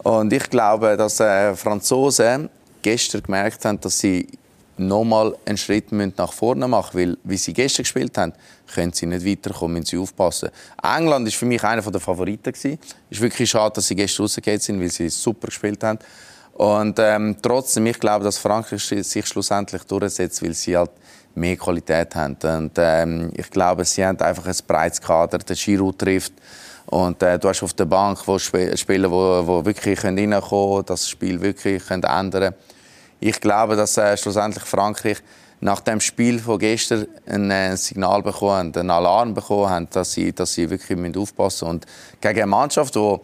Und 0.03 0.33
ich 0.33 0.49
glaube, 0.49 0.97
dass 0.97 1.21
äh, 1.21 1.55
Franzosen 1.55 2.49
gestern 2.81 3.23
gemerkt 3.23 3.63
haben, 3.65 3.79
dass 3.79 3.99
sie 3.99 4.27
nochmal 4.77 5.35
einen 5.45 5.57
Schritt 5.57 5.91
nach 5.91 6.33
vorne 6.33 6.67
machen 6.67 6.97
müssen. 6.97 7.11
Weil, 7.11 7.17
wie 7.23 7.37
sie 7.37 7.53
gestern 7.53 7.83
gespielt 7.83 8.17
haben, 8.17 8.33
können 8.73 8.93
sie 8.93 9.05
nicht 9.05 9.25
weiterkommen, 9.25 9.77
müssen 9.77 9.85
sie 9.85 9.97
aufpassen. 9.97 10.49
England 10.81 11.25
war 11.25 11.31
für 11.31 11.45
mich 11.45 11.63
einer 11.63 11.81
der 11.81 12.01
Favoriten. 12.01 12.53
Es 12.53 12.65
ist 12.65 13.21
wirklich 13.21 13.49
schade, 13.49 13.75
dass 13.75 13.87
sie 13.87 13.95
gestern 13.95 14.23
rausgegangen 14.23 14.59
sind, 14.59 14.79
weil 14.79 14.89
sie 14.89 15.09
super 15.09 15.47
gespielt 15.47 15.83
haben. 15.83 15.99
Und 16.53 16.99
ähm, 16.99 17.37
trotzdem, 17.41 17.85
ich 17.87 17.99
glaube, 17.99 18.23
dass 18.23 18.37
Frankreich 18.37 18.83
sich 18.83 19.25
schlussendlich 19.25 19.83
durchsetzt, 19.83 20.43
weil 20.43 20.53
sie 20.53 20.75
halt 20.77 20.91
mehr 21.33 21.55
Qualität 21.55 22.13
haben. 22.15 22.37
Und 22.43 22.71
ähm, 22.77 23.31
ich 23.35 23.49
glaube, 23.49 23.85
sie 23.85 24.05
haben 24.05 24.19
einfach 24.19 24.45
ein 24.45 24.55
breites 24.67 25.01
Kader. 25.01 25.37
Der 25.37 25.55
Giroud 25.55 25.97
trifft. 25.97 26.33
Und 26.87 27.23
äh, 27.23 27.39
du 27.39 27.47
hast 27.47 27.63
auf 27.63 27.73
der 27.73 27.85
Bank 27.85 28.27
wo 28.27 28.37
Spieler, 28.37 28.75
die 28.75 29.47
wo 29.47 29.63
wirklich 29.63 30.03
reinkommen 30.03 30.41
können, 30.41 30.85
das 30.85 31.07
Spiel 31.07 31.39
wirklich 31.39 31.85
können 31.85 32.03
ändern 32.03 32.53
Ich 33.21 33.39
glaube, 33.39 33.77
dass 33.77 33.97
äh, 33.97 34.17
schlussendlich 34.17 34.65
Frankreich 34.65 35.19
nach 35.61 35.79
dem 35.79 36.01
Spiel 36.01 36.39
von 36.39 36.59
gestern 36.59 37.07
ein 37.27 37.49
äh, 37.51 37.77
Signal 37.77 38.23
bekommen, 38.23 38.75
einen 38.75 38.89
Alarm 38.89 39.33
bekommen 39.33 39.69
haben, 39.69 39.87
dass 39.91 40.11
sie, 40.11 40.33
dass 40.33 40.53
sie 40.53 40.69
wirklich 40.69 40.97
aufpassen 41.15 41.67
müssen. 41.67 41.69
Und 41.69 41.85
gegen 42.19 42.39
eine 42.39 42.47
Mannschaft, 42.47 42.95
die 42.95 43.17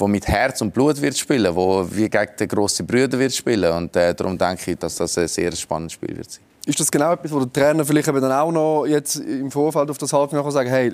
wo 0.00 0.08
mit 0.08 0.26
Herz 0.26 0.62
und 0.62 0.72
Blut 0.72 1.00
wird 1.02 1.16
spielen, 1.18 1.54
wo 1.54 1.86
wie 1.90 2.08
gegen 2.08 2.36
den 2.38 2.48
grossen 2.48 2.86
Brüder 2.86 3.18
wird 3.18 3.34
spielen. 3.34 3.70
Und 3.72 3.94
äh, 3.96 4.14
darum 4.14 4.38
denke 4.38 4.70
ich, 4.70 4.78
dass 4.78 4.96
das 4.96 5.18
ein 5.18 5.28
sehr 5.28 5.52
spannendes 5.52 5.92
Spiel 5.92 6.16
wird 6.16 6.30
sein. 6.30 6.42
Ist 6.64 6.80
das 6.80 6.90
genau 6.90 7.12
etwas, 7.12 7.32
wo 7.32 7.40
der 7.40 7.52
Trainer 7.52 7.84
vielleicht 7.84 8.08
eben 8.08 8.20
dann 8.20 8.32
auch 8.32 8.50
noch 8.50 8.86
jetzt 8.86 9.16
im 9.16 9.50
Vorfeld 9.50 9.90
auf 9.90 9.98
das 9.98 10.12
Halbfinale 10.12 10.50
sagen 10.50 10.70
hey, 10.70 10.92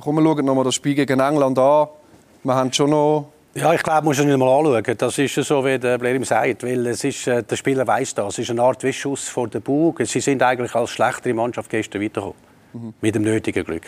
komm, 0.00 0.16
wir 0.16 0.22
schauen 0.22 0.44
noch 0.44 0.54
mal 0.54 0.64
das 0.64 0.74
Spiel 0.74 0.94
gegen 0.94 1.20
England 1.20 1.58
an. 1.58 1.88
Wir 2.42 2.54
haben 2.54 2.72
schon 2.72 2.90
noch 2.90 3.28
ja, 3.54 3.74
ich 3.74 3.82
glaube, 3.82 3.98
man 3.98 4.04
muss 4.04 4.18
es 4.18 4.24
nicht 4.24 4.36
mal 4.36 4.48
anschauen. 4.48 4.96
Das 4.96 5.18
ist 5.18 5.34
so, 5.34 5.64
wie 5.64 5.78
der 5.78 5.98
Blair 5.98 6.24
sagt. 6.24 6.62
Weil 6.62 6.86
es 6.86 7.02
ist, 7.02 7.26
äh, 7.26 7.42
der 7.42 7.56
Spieler 7.56 7.86
weiß 7.86 8.14
das. 8.14 8.34
Es 8.34 8.38
ist 8.40 8.50
eine 8.50 8.62
Art 8.62 8.82
Wischschuss 8.82 9.28
vor 9.28 9.48
der 9.48 9.60
Bug. 9.60 10.00
Sie 10.04 10.20
sind 10.20 10.42
eigentlich 10.42 10.74
als 10.74 10.90
schlechtere 10.90 11.34
Mannschaft 11.34 11.68
gestern 11.68 12.00
weitergekommen. 12.00 12.50
Mhm. 12.72 12.94
Mit 13.00 13.14
dem 13.16 13.22
nötigen 13.22 13.64
Glück. 13.64 13.86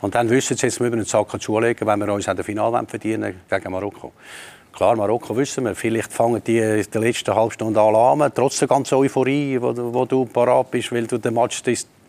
Und 0.00 0.14
dann 0.14 0.30
wissen 0.30 0.56
sie, 0.56 0.66
jetzt 0.66 0.80
müssen 0.80 0.92
wir 0.92 0.98
einen 0.98 1.06
Sack 1.06 1.40
zulegen, 1.40 1.86
wenn 1.86 1.98
wir 1.98 2.12
uns 2.12 2.28
an 2.28 2.36
der 2.36 2.44
Finale 2.44 2.84
verdienen 2.86 3.40
gegen 3.48 3.72
Marokko. 3.72 4.12
Klar, 4.72 4.94
Marokko 4.94 5.36
wissen 5.36 5.64
wir, 5.64 5.74
vielleicht 5.74 6.12
fangen 6.12 6.42
die 6.44 6.58
in 6.58 6.86
der 6.92 7.00
letzten 7.00 7.34
halben 7.34 7.50
Stunde 7.50 7.80
an, 7.80 8.32
trotz 8.32 8.60
der 8.60 8.68
ganzen 8.68 8.94
Euphorie, 8.94 9.60
wo, 9.60 9.74
wo 9.92 10.04
du 10.04 10.24
parat 10.26 10.70
bist, 10.70 10.92
weil 10.92 11.08
du 11.08 11.18
den 11.18 11.34
Match 11.34 11.60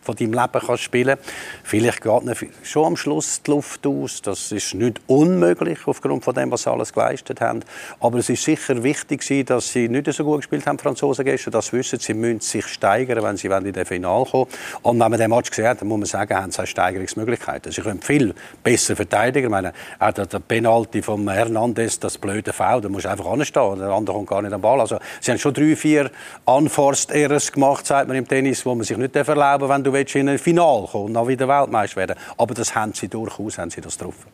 von 0.02 0.16
deinem 0.16 0.32
Leben 0.32 0.66
kannst 0.66 0.82
spielen 0.82 1.16
Vielleicht 1.62 2.02
geht 2.02 2.22
schon 2.62 2.86
am 2.86 2.96
Schluss 2.96 3.42
die 3.42 3.50
Luft 3.50 3.86
aus. 3.86 4.20
Das 4.22 4.52
ist 4.52 4.74
nicht 4.74 5.00
unmöglich 5.06 5.78
aufgrund 5.86 6.24
von 6.24 6.34
dem, 6.34 6.50
was 6.50 6.62
sie 6.62 6.70
alles 6.70 6.92
geleistet 6.92 7.40
haben. 7.40 7.60
Aber 8.00 8.18
es 8.18 8.28
ist 8.28 8.42
sicher 8.42 8.82
wichtig, 8.82 9.46
dass 9.46 9.72
sie 9.72 9.88
nicht 9.88 10.12
so 10.12 10.24
gut 10.24 10.38
gespielt 10.38 10.66
haben, 10.66 10.78
Franzosen 10.78 11.24
gestern. 11.24 11.52
Das 11.52 11.72
wissen 11.72 11.98
sie, 11.98 12.14
müssen 12.14 12.40
sich 12.40 12.66
steigern, 12.66 13.22
wenn 13.22 13.36
sie 13.36 13.48
in 13.48 13.72
den 13.72 13.86
Final 13.86 14.24
kommen 14.24 14.46
Und 14.82 14.98
wenn 15.00 15.10
man 15.10 15.18
den 15.18 15.30
Match 15.30 15.50
gesehen 15.50 15.68
hat, 15.68 15.80
dann 15.80 15.88
muss 15.88 15.98
man 15.98 16.06
sagen, 16.06 16.34
haben 16.34 16.50
sie 16.50 16.66
Steigerungsmöglichkeiten. 16.66 17.70
Sie 17.72 17.80
können 17.80 18.02
viel 18.02 18.34
besser 18.62 18.96
verteidigen. 18.96 19.46
Ich 19.46 19.50
meine, 19.50 19.72
auch 19.98 20.12
der 20.12 20.26
Penalty 20.40 21.02
von 21.02 21.28
Hernandez, 21.28 21.98
das 22.00 22.18
blöde 22.18 22.52
Foul, 22.52 22.80
da 22.80 22.88
muss 22.88 23.06
einfach 23.06 23.26
anstehen. 23.26 23.78
Der 23.78 23.90
andere 23.90 24.16
kommt 24.16 24.28
gar 24.28 24.42
nicht 24.42 24.52
am 24.52 24.60
Ball. 24.60 24.80
Also, 24.80 24.98
sie 25.20 25.30
haben 25.30 25.38
schon 25.38 25.54
drei, 25.54 25.76
vier 25.76 26.10
Unforced 26.44 27.10
Errors 27.12 27.52
gemacht, 27.52 27.86
sagt 27.86 28.08
man 28.08 28.16
im 28.16 28.26
Tennis, 28.26 28.66
wo 28.66 28.74
man 28.74 28.84
sich 28.84 28.96
nicht 28.96 29.14
erlauben 29.14 29.60
darf, 29.60 29.70
wenn 29.70 29.84
du 29.84 29.91
willst 29.92 30.14
in 30.14 30.28
ein 30.28 30.38
Finale 30.38 30.86
kommen 30.86 31.06
und 31.06 31.12
noch 31.12 31.28
wieder 31.28 31.48
Weltmeister 31.48 31.96
werden. 31.96 32.16
Aber 32.36 32.54
das 32.54 32.74
haben 32.74 32.92
sie 32.94 33.08
durchaus, 33.08 33.58
haben 33.58 33.70
sie 33.70 33.80
das 33.80 33.98
getroffen. 33.98 34.30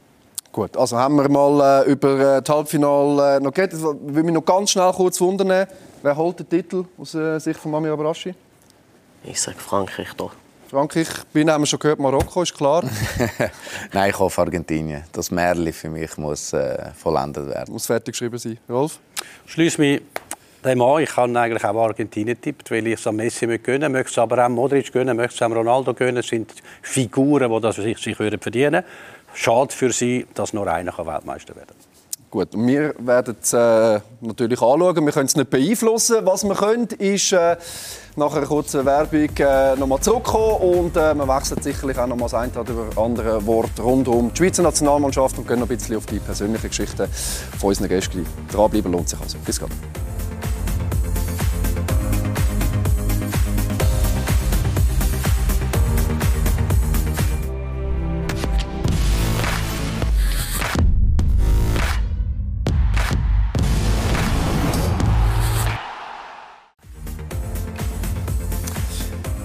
Gut, 0.53 0.77
also 0.77 0.99
haben 0.99 1.17
wir 1.17 1.29
mal 1.29 1.85
äh, 1.85 1.91
über 1.91 2.37
äh, 2.37 2.43
das 2.43 2.55
Halbfinale 2.55 3.37
äh, 3.37 3.41
noch 3.41 3.53
geredet. 3.53 3.79
Ich 3.79 4.15
will 4.15 4.23
mich 4.23 4.35
noch 4.35 4.45
ganz 4.45 4.71
schnell 4.71 4.93
kurz 4.93 5.21
wundern. 5.21 5.67
Wer 6.03 6.17
holt 6.17 6.39
den 6.39 6.49
Titel 6.49 6.85
aus 6.97 7.15
äh, 7.15 7.39
Sicht 7.39 7.61
von 7.61 7.71
Mami 7.71 7.89
Abraschi? 7.89 8.35
Ich 9.25 9.41
sage 9.41 9.59
Frankreich 9.59 10.09
doch. 10.17 10.33
Frankreich, 10.69 11.09
bin 11.33 11.51
haben 11.51 11.63
wir 11.63 11.67
schon 11.67 11.79
gehört, 11.79 11.99
Marokko 11.99 12.43
ist 12.43 12.55
klar. 12.55 12.85
Nein, 13.93 14.11
ich 14.11 14.19
hoffe 14.19 14.41
Argentinien. 14.43 15.05
Das 15.13 15.31
Märchen 15.31 15.73
für 15.73 15.89
mich 15.89 16.17
muss 16.19 16.53
äh, 16.53 16.91
vollendet 16.95 17.49
werden. 17.49 17.73
Muss 17.73 17.87
fertig 17.87 18.13
geschrieben 18.13 18.39
sein. 18.39 18.59
Rolf? 18.69 18.99
Schließe 19.47 19.81
mich 19.81 20.03
dem 20.65 20.83
an. 20.83 21.03
Ich 21.03 21.17
habe 21.17 21.39
eigentlich 21.39 21.65
auch 21.65 21.77
Argentinien 21.77 22.41
tippt, 22.41 22.71
weil 22.71 22.87
ich 22.87 22.95
es 22.95 23.07
am 23.07 23.17
Messi 23.17 23.47
gönnen 23.59 23.93
möchte, 23.93 24.11
es 24.11 24.19
aber 24.19 24.45
auch 24.45 24.49
Modric 24.49 24.93
gönnen, 24.93 25.17
möchte 25.17 25.35
es 25.35 25.43
auch 25.43 25.55
Ronaldo 25.55 25.95
gönnen. 25.95 26.17
Das 26.17 26.29
sind 26.29 26.53
Figuren, 26.83 27.51
die 27.51 27.61
das 27.61 27.77
sich, 27.77 27.99
sich 27.99 28.17
verdienen. 28.17 28.85
Schade 29.35 29.73
für 29.73 29.93
sie, 29.93 30.27
dass 30.35 30.53
nur 30.53 30.67
einer 30.67 30.97
Weltmeister 30.97 31.55
werden 31.55 31.69
kann. 31.69 31.89
Gut, 32.31 32.49
wir 32.53 32.95
werden 32.99 33.37
es 33.41 33.55
äh, 33.55 34.01
natürlich 34.21 34.61
anschauen. 34.61 35.07
Wir 35.07 35.13
können 35.13 35.27
es 35.27 35.37
nicht 35.37 35.49
beeinflussen. 35.49 36.27
Was 36.27 36.45
wir 36.45 36.55
können, 36.55 36.87
ist 36.99 37.33
äh, 37.33 37.57
nach 38.17 38.35
einer 38.35 38.45
kurzen 38.45 38.85
Werbung 38.85 39.31
äh, 39.39 39.77
nochmal 39.77 40.01
zurückkommen 40.01 40.57
und 40.57 40.97
äh, 40.97 41.15
wir 41.15 41.27
wechseln 41.27 41.63
sicherlich 41.63 41.97
auch 41.97 42.07
noch 42.07 42.17
mal 42.17 42.27
das 42.27 42.35
eine 42.35 42.53
oder 42.53 43.03
andere 43.03 43.47
Wort 43.47 43.81
rund 43.81 44.09
um 44.09 44.31
die 44.31 44.37
Schweizer 44.37 44.63
Nationalmannschaft 44.63 45.39
und 45.39 45.49
gehen 45.49 45.61
noch 45.61 45.71
ein 45.71 45.75
bisschen 45.75 45.97
auf 45.97 46.05
die 46.05 46.19
persönliche 46.19 46.69
Geschichte 46.69 47.09
von 47.59 47.69
unseren 47.71 47.89
Gästen. 47.89 48.27
Dranbleiben 48.53 48.93
lohnt 48.93 49.09
sich 49.09 49.21
also. 49.21 49.39
Bis 49.47 49.59
gleich. 49.59 49.71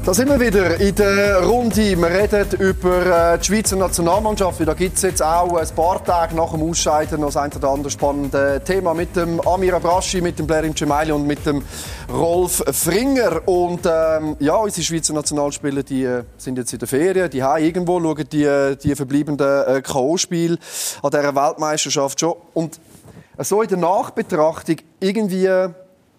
Da 0.05 0.13
sind 0.13 0.27
wir 0.27 0.37
wieder 0.37 0.81
in 0.81 0.93
der 0.95 1.45
Runde. 1.45 1.77
Wir 1.77 2.09
reden 2.09 2.59
über 2.59 3.33
äh, 3.35 3.39
die 3.39 3.45
Schweizer 3.45 3.77
Nationalmannschaft. 3.77 4.59
Da 4.67 4.73
gibt 4.73 4.97
es 4.97 5.03
jetzt 5.03 5.23
auch 5.23 5.55
ein 5.55 5.75
paar 5.77 6.03
Tage 6.03 6.35
nach 6.35 6.51
dem 6.51 6.61
Ausscheiden 6.61 7.21
noch 7.21 7.33
ein 7.37 7.53
oder 7.53 7.69
andere 7.69 7.89
spannende 7.89 8.61
Thema 8.65 8.93
mit 8.93 9.15
dem 9.15 9.39
Amir 9.39 9.75
Abraschi, 9.75 10.19
mit 10.19 10.37
dem 10.37 10.45
Blair 10.45 10.69
Cemaili 10.75 11.13
und 11.13 11.25
mit 11.25 11.45
dem 11.45 11.63
Rolf 12.11 12.61
Fringer. 12.73 13.47
Und 13.47 13.85
ähm, 13.85 14.35
ja, 14.39 14.55
unsere 14.55 14.83
Schweizer 14.83 15.13
Nationalspieler 15.13 15.83
die, 15.83 16.03
äh, 16.03 16.25
sind 16.35 16.57
jetzt 16.57 16.73
in 16.73 16.79
der 16.79 16.87
Ferien, 16.89 17.29
die 17.29 17.41
haben 17.41 17.63
irgendwo, 17.63 18.01
schauen 18.01 18.25
die, 18.29 18.43
äh, 18.43 18.75
die 18.75 18.93
verbleibenden 18.97 19.63
äh, 19.67 19.81
K.O.-Spiele 19.81 20.57
an 21.01 21.11
dieser 21.11 21.33
Weltmeisterschaft 21.33 22.19
schon. 22.19 22.35
Und 22.53 22.77
so 23.37 23.61
in 23.61 23.69
der 23.69 23.77
Nachbetrachtung 23.77 24.75
irgendwie 24.99 25.47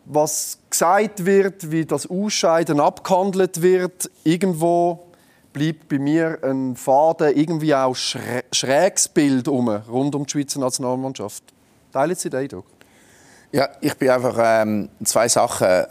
was 0.07 0.59
gesagt 0.71 1.25
wird, 1.25 1.71
wie 1.71 1.85
das 1.85 2.09
Ausscheiden 2.09 2.81
abgehandelt 2.81 3.63
wird, 3.63 4.11
irgendwo 4.23 5.07
bleibt 5.53 5.89
bei 5.89 5.99
mir 5.99 6.39
ein 6.43 6.77
Faden, 6.77 7.37
irgendwie 7.37 7.75
auch 7.75 7.95
schräges 7.95 9.09
Bild 9.09 9.49
um, 9.49 9.69
rund 9.69 10.15
um 10.15 10.27
die 10.27 10.31
Schweizer 10.31 10.61
Nationalmannschaft. 10.61 11.45
Teilen 11.93 12.17
Sie 12.17 12.29
den 12.29 12.41
Eindruck? 12.41 12.67
Ja, 13.53 13.69
ich 13.81 13.95
bin 13.95 14.11
einfach 14.11 14.37
ähm, 14.39 14.89
zwei 15.05 15.29
Sachen 15.29 15.87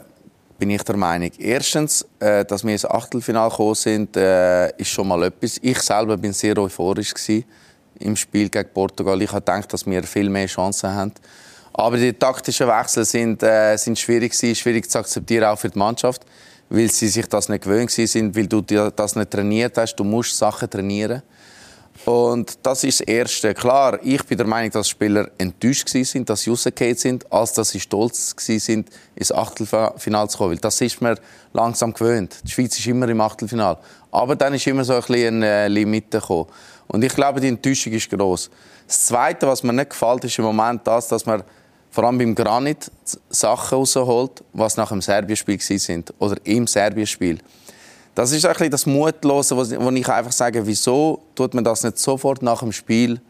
bin 0.58 0.70
ich 0.70 0.82
der 0.82 0.96
Meinung. 0.96 1.30
Erstens, 1.38 2.06
äh, 2.20 2.44
dass 2.44 2.62
wir 2.62 2.72
ins 2.72 2.84
Achtelfinale 2.84 3.50
gekommen 3.50 3.74
sind, 3.74 4.16
äh, 4.16 4.68
ist 4.76 4.88
schon 4.88 5.08
mal 5.08 5.22
etwas. 5.24 5.58
Ich 5.62 5.78
selber 5.80 6.16
bin 6.16 6.32
sehr 6.32 6.56
euphorisch 6.58 7.14
im 7.98 8.16
Spiel 8.16 8.48
gegen 8.50 8.68
Portugal. 8.72 9.20
Ich 9.22 9.30
habe 9.30 9.40
gedacht, 9.40 9.72
dass 9.72 9.86
wir 9.86 10.02
viel 10.04 10.28
mehr 10.28 10.46
Chancen 10.46 10.94
haben. 10.94 11.12
Aber 11.76 11.96
die 11.96 12.12
taktischen 12.12 12.68
Wechsel 12.68 13.04
sind, 13.04 13.42
äh, 13.42 13.76
sind 13.76 13.98
schwierig 13.98 14.32
gewesen, 14.32 14.54
schwierig 14.54 14.88
zu 14.88 14.98
akzeptieren, 14.98 15.44
auch 15.44 15.58
für 15.58 15.68
die 15.68 15.78
Mannschaft, 15.78 16.22
weil 16.68 16.88
sie 16.88 17.08
sich 17.08 17.26
das 17.26 17.48
nicht 17.48 17.64
gewöhnt 17.64 17.90
sind, 17.90 18.36
weil 18.36 18.46
du 18.46 18.60
das 18.62 19.16
nicht 19.16 19.30
trainiert 19.30 19.76
hast. 19.76 19.96
Du 19.96 20.04
musst 20.04 20.38
Sachen 20.38 20.70
trainieren. 20.70 21.22
Und 22.04 22.58
das 22.62 22.84
ist 22.84 23.00
das 23.00 23.06
Erste. 23.08 23.54
Klar, 23.54 23.98
ich 24.02 24.22
bin 24.24 24.36
der 24.36 24.46
Meinung, 24.46 24.70
dass 24.70 24.88
Spieler 24.88 25.28
enttäuscht 25.38 25.88
sind, 25.88 26.28
dass 26.28 26.42
sie 26.42 26.50
rausgefallen 26.50 26.96
sind, 26.96 27.32
als 27.32 27.52
dass 27.54 27.70
sie 27.70 27.80
stolz 27.80 28.34
sind, 28.36 28.90
ins 29.16 29.32
Achtelfinale 29.32 30.28
zu 30.28 30.38
kommen. 30.38 30.50
Weil 30.50 30.58
das 30.58 30.80
ist 30.80 31.00
mir 31.00 31.16
langsam 31.52 31.92
gewöhnt. 31.92 32.36
Die 32.44 32.50
Schweiz 32.50 32.78
ist 32.78 32.86
immer 32.86 33.08
im 33.08 33.20
Achtelfinale. 33.20 33.78
Aber 34.12 34.36
dann 34.36 34.54
ist 34.54 34.66
immer 34.66 34.84
so 34.84 34.94
ein 34.94 35.00
bisschen 35.00 35.42
eine 35.42 35.68
Limite 35.68 36.20
gekommen. 36.20 36.46
Und 36.86 37.02
ich 37.02 37.14
glaube, 37.14 37.40
die 37.40 37.48
Enttäuschung 37.48 37.92
ist 37.92 38.10
groß. 38.10 38.50
Das 38.86 39.06
Zweite, 39.06 39.46
was 39.46 39.62
mir 39.62 39.72
nicht 39.72 39.90
gefällt, 39.90 40.24
ist 40.24 40.38
im 40.38 40.44
Moment 40.44 40.86
das, 40.86 41.08
dass 41.08 41.24
man 41.24 41.42
vor 41.94 42.02
allem 42.02 42.18
beim 42.18 42.34
Granit 42.34 42.90
Sachen 43.30 43.78
rausholt, 43.78 44.42
was 44.52 44.76
nach 44.76 44.88
dem 44.88 45.00
Serbien-Spiel 45.00 45.60
sind 45.60 46.12
oder 46.18 46.34
im 46.42 46.66
Serbien-Spiel. 46.66 47.38
Das 48.16 48.32
ist 48.32 48.44
ein 48.44 48.70
das 48.70 48.84
Mutlose, 48.84 49.56
wo 49.56 49.90
ich 49.90 50.08
einfach 50.08 50.32
sage, 50.32 50.66
wieso 50.66 51.22
tut 51.36 51.54
man 51.54 51.62
das 51.62 51.84
nicht 51.84 51.98
sofort 51.98 52.42
nach 52.42 52.58
dem 52.58 52.72
Spiel 52.72 53.20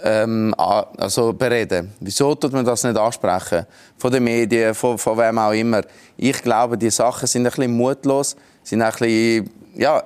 ähm, 0.00 0.54
also 0.56 1.32
bereden? 1.32 1.92
Wieso 1.98 2.36
tut 2.36 2.52
man 2.52 2.64
das 2.64 2.84
nicht 2.84 2.96
ansprechen? 2.96 3.66
Von 3.96 4.12
den 4.12 4.22
Medien, 4.22 4.76
von, 4.76 4.96
von 4.96 5.18
wem 5.18 5.36
auch 5.36 5.50
immer. 5.50 5.82
Ich 6.16 6.40
glaube, 6.40 6.78
die 6.78 6.90
Sachen 6.90 7.26
sind 7.26 7.46
ein 7.46 7.50
bisschen 7.50 7.76
mutlos, 7.76 8.36
sind 8.62 8.80
ein 8.80 8.92
bisschen, 8.92 9.50
ja, 9.74 10.04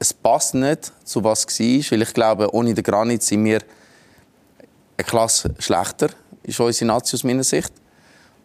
es 0.00 0.12
passt 0.12 0.56
nicht 0.56 0.92
zu 1.04 1.22
was 1.22 1.46
war, 1.46 1.92
weil 1.92 2.02
ich 2.02 2.12
glaube, 2.12 2.52
ohne 2.52 2.74
den 2.74 2.82
Granit 2.82 3.22
sind 3.22 3.44
wir 3.44 3.60
eine 4.96 5.04
Klasse 5.04 5.54
schlechter 5.60 6.08
ist 6.48 6.60
unsere 6.60 6.86
Nazi 6.86 7.14
aus 7.14 7.24
meiner 7.24 7.44
Sicht. 7.44 7.72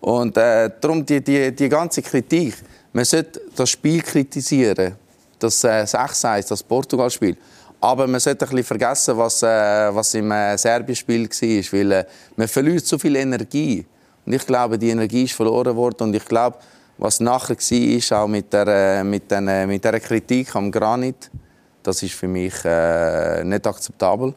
Und 0.02 0.36
äh, 0.38 0.70
darum 0.82 1.06
die, 1.06 1.24
die, 1.24 1.56
die 1.56 1.70
ganze 1.70 2.02
Kritik. 2.02 2.56
Man 2.92 3.06
sollte 3.06 3.42
das 3.56 3.70
Spiel 3.70 4.02
kritisieren, 4.02 4.96
das 5.40 5.64
äh, 5.64 5.84
6-1, 5.84 6.50
das 6.50 6.62
Portugal-Spiel. 6.62 7.38
Aber 7.80 8.06
man 8.08 8.20
sollte 8.20 8.46
ein 8.46 8.50
bisschen 8.50 8.64
vergessen, 8.66 9.18
was, 9.18 9.42
äh, 9.44 9.48
was 9.96 10.14
im 10.14 10.32
äh, 10.32 10.58
Serbien-Spiel 10.58 11.30
war. 11.30 11.80
Weil 11.80 11.92
äh, 11.92 12.06
man 12.36 12.48
verliert 12.48 12.86
so 12.86 12.98
viel 12.98 13.16
Energie. 13.16 13.86
Und 14.26 14.34
ich 14.34 14.46
glaube, 14.46 14.78
die 14.78 14.90
Energie 14.90 15.24
ist 15.24 15.34
verloren 15.34 15.76
worden. 15.76 16.04
Und 16.04 16.16
ich 16.16 16.26
glaube, 16.26 16.58
was 16.98 17.20
nachher 17.20 17.58
war, 17.58 18.24
auch 18.24 18.28
mit 18.28 18.54
der, 18.54 19.04
mit, 19.04 19.32
den, 19.32 19.68
mit 19.68 19.84
der 19.84 20.00
Kritik 20.00 20.56
am 20.56 20.72
Granit, 20.72 21.30
das 21.82 22.04
ist 22.04 22.14
für 22.14 22.28
mich 22.28 22.54
äh, 22.64 23.44
nicht 23.44 23.66
akzeptabel. 23.66 24.34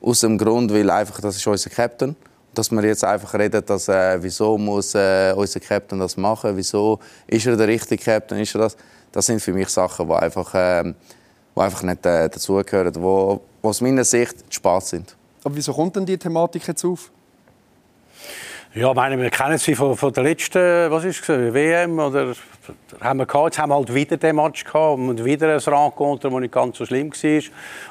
Aus 0.00 0.20
dem 0.20 0.38
Grund, 0.38 0.72
weil 0.72 0.90
einfach, 0.90 1.20
das 1.20 1.36
ist 1.36 1.46
unser 1.46 1.70
Captain. 1.70 2.14
Dass 2.54 2.70
wir 2.70 2.84
jetzt 2.84 3.04
einfach 3.04 3.34
reden, 3.34 3.62
dass, 3.66 3.88
äh, 3.88 4.22
wieso 4.22 4.56
muss 4.56 4.94
äh, 4.94 5.32
unser 5.36 5.60
Captain 5.60 5.98
das 5.98 6.16
machen, 6.16 6.56
wieso 6.56 6.98
ist 7.26 7.46
er 7.46 7.56
der 7.56 7.68
richtige 7.68 8.02
Captain, 8.02 8.38
ist 8.38 8.54
er 8.54 8.62
das? 8.62 8.76
Das 9.12 9.26
sind 9.26 9.40
für 9.40 9.52
mich 9.52 9.68
Sachen, 9.68 10.08
die 10.08 10.14
einfach, 10.14 10.54
äh, 10.54 10.82
die 10.84 11.60
einfach 11.60 11.82
nicht 11.82 12.06
äh, 12.06 12.28
dazugehören, 12.28 12.92
die, 12.92 13.00
die 13.00 13.66
aus 13.68 13.80
meiner 13.80 14.04
Sicht 14.04 14.36
Spaß 14.48 14.90
sind. 14.90 15.16
Aber 15.42 15.54
wieso 15.54 15.72
kommt 15.72 15.96
denn 15.96 16.06
die 16.06 16.16
Thematik 16.16 16.66
jetzt 16.66 16.84
auf? 16.84 17.10
Ja, 18.74 18.92
meine, 18.92 19.16
wir 19.20 19.30
kennen 19.30 19.56
sie 19.56 19.76
von, 19.76 19.96
von 19.96 20.12
der 20.12 20.24
letzten, 20.24 20.90
was 20.90 21.04
ist 21.04 21.28
es, 21.28 21.54
WM 21.54 21.96
oder 22.00 22.34
haben 23.00 23.20
wir 23.20 23.26
gehabt. 23.26 23.44
Jetzt 23.44 23.58
haben 23.60 23.68
wir 23.68 23.76
halt 23.76 23.94
wieder 23.94 24.16
den 24.16 24.34
Match 24.34 24.64
gehabt 24.64 24.98
und 24.98 25.24
wieder 25.24 25.54
ein 25.54 25.60
Rencontre, 25.60 26.28
das 26.28 26.40
nicht 26.40 26.52
ganz 26.52 26.78
so 26.78 26.84
schlimm 26.84 27.12
war. 27.12 27.42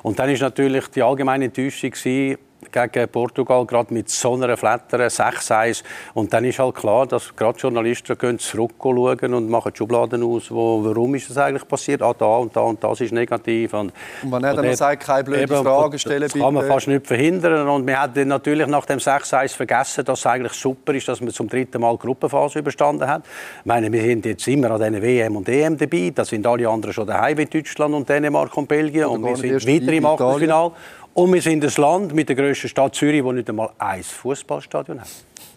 Und 0.01 0.19
dann 0.19 0.29
ist 0.29 0.41
natürlich 0.41 0.87
die 0.89 1.01
allgemeine 1.01 1.45
Enttäuschung 1.45 1.91
gewesen, 1.91 2.37
gegen 2.73 3.09
Portugal, 3.09 3.65
gerade 3.65 3.93
mit 3.93 4.09
so 4.09 4.33
einer 4.33 4.57
Flatter, 4.57 4.97
6-1. 4.97 5.83
Und 6.13 6.33
dann 6.33 6.43
ist 6.45 6.59
halt 6.59 6.75
klar, 6.75 7.05
dass 7.05 7.35
gerade 7.35 7.57
Journalisten 7.57 8.17
gehen 8.17 8.39
zurückschauen 8.39 9.33
und 9.33 9.49
machen 9.49 9.75
Schubladen 9.75 10.23
aus, 10.23 10.51
wo, 10.51 10.83
warum 10.83 11.15
ist 11.15 11.29
das 11.29 11.37
eigentlich 11.37 11.67
passiert? 11.67 12.01
Ah, 12.01 12.13
da 12.17 12.37
und 12.37 12.55
da 12.55 12.61
und 12.61 12.83
das 12.83 13.01
ist 13.01 13.13
negativ. 13.13 13.73
Und, 13.73 13.93
und 14.23 14.31
wenn 14.31 14.43
er 14.43 14.55
dann 14.55 14.65
noch 14.65 14.73
sagt, 14.73 15.03
keine 15.03 15.23
blöde 15.23 15.43
eben, 15.43 15.63
Fragen 15.63 15.99
stellen, 15.99 16.21
Das 16.21 16.33
kann 16.33 16.53
man 16.53 16.67
fast 16.67 16.87
nicht 16.87 17.05
verhindern. 17.05 17.67
Und 17.67 17.87
wir 17.87 18.01
haben 18.01 18.27
natürlich 18.27 18.67
nach 18.67 18.85
dem 18.85 18.99
6-1 18.99 19.55
vergessen, 19.55 20.05
dass 20.05 20.19
es 20.19 20.25
eigentlich 20.25 20.53
super 20.53 20.93
ist, 20.93 21.07
dass 21.07 21.21
man 21.21 21.29
zum 21.31 21.47
dritten 21.47 21.81
Mal 21.81 21.95
die 21.97 22.05
Gruppenphase 22.05 22.59
überstanden 22.59 23.07
hat. 23.07 23.23
Ich 23.59 23.65
meine, 23.65 23.91
wir 23.91 24.01
sind 24.01 24.25
jetzt 24.25 24.47
immer 24.47 24.71
an 24.71 24.79
diesen 24.79 25.01
WM 25.01 25.35
und 25.35 25.47
EM 25.47 25.77
dabei. 25.77 26.11
Da 26.13 26.25
sind 26.25 26.45
alle 26.47 26.67
anderen 26.67 26.93
schon 26.93 27.07
daheim, 27.07 27.37
wie 27.37 27.45
Deutschland 27.45 27.93
und 27.93 28.09
Dänemark 28.09 28.55
und 28.57 28.67
Belgien. 28.67 29.05
Und, 29.05 29.23
und 29.23 29.41
wir 29.41 29.59
sind 29.59 29.67
wieder 29.67 29.93
im 29.93 30.05
Achtelfinale. 30.05 30.71
Und 31.15 31.31
wir 31.31 31.43
sind 31.43 31.63
das 31.63 31.77
Land 31.77 32.15
mit 32.15 32.27
der 32.27 32.35
grössten 32.35 32.67
Stadt 32.67 32.95
Zürich, 32.95 33.23
das 33.23 33.33
nicht 33.33 33.47
einmal 33.47 33.69
ein 33.77 34.01
Fußballstadion 34.01 34.99
hat. 34.99 35.07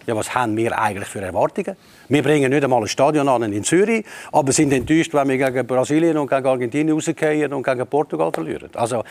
Ja, 0.06 0.14
was 0.14 0.34
haben 0.34 0.54
wir 0.54 0.78
eigentlich 0.78 1.08
für 1.08 1.22
Erwartungen? 1.22 1.76
Wir 2.10 2.22
bringen 2.22 2.50
nicht 2.50 2.62
einmal 2.62 2.82
ein 2.82 2.88
Stadion 2.88 3.26
an 3.26 3.50
in 3.50 3.64
Zürich, 3.64 4.04
aber 4.32 4.52
sind 4.52 4.70
enttäuscht, 4.72 5.14
wenn 5.14 5.28
wir 5.30 5.38
gegen 5.38 5.66
Brasilien 5.66 6.18
und 6.18 6.28
gegen 6.28 6.46
Argentinien 6.46 6.94
rausgehen 6.94 7.54
und 7.54 7.62
gegen 7.62 7.86
Portugal 7.86 8.30
verlieren. 8.30 8.68
Also, 8.74 9.02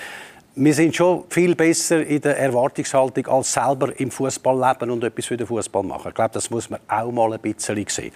wir 0.58 0.74
sind 0.74 0.96
schon 0.96 1.26
viel 1.30 1.54
besser 1.54 2.06
in 2.06 2.22
der 2.22 2.40
Erwartungshaltung 2.40 3.28
als 3.28 3.52
selber 3.52 4.00
im 4.00 4.10
Fußball 4.10 4.58
leben 4.58 4.90
und 4.90 5.04
etwas 5.04 5.26
für 5.26 5.36
den 5.36 5.46
Fußball 5.46 5.84
machen. 5.84 6.08
Ich 6.10 6.16
glaube, 6.16 6.32
das 6.34 6.50
muss 6.50 6.70
man 6.70 6.80
auch 6.88 7.12
mal 7.12 7.34
ein 7.34 7.40
bisschen 7.42 7.86
sehen. 7.88 8.12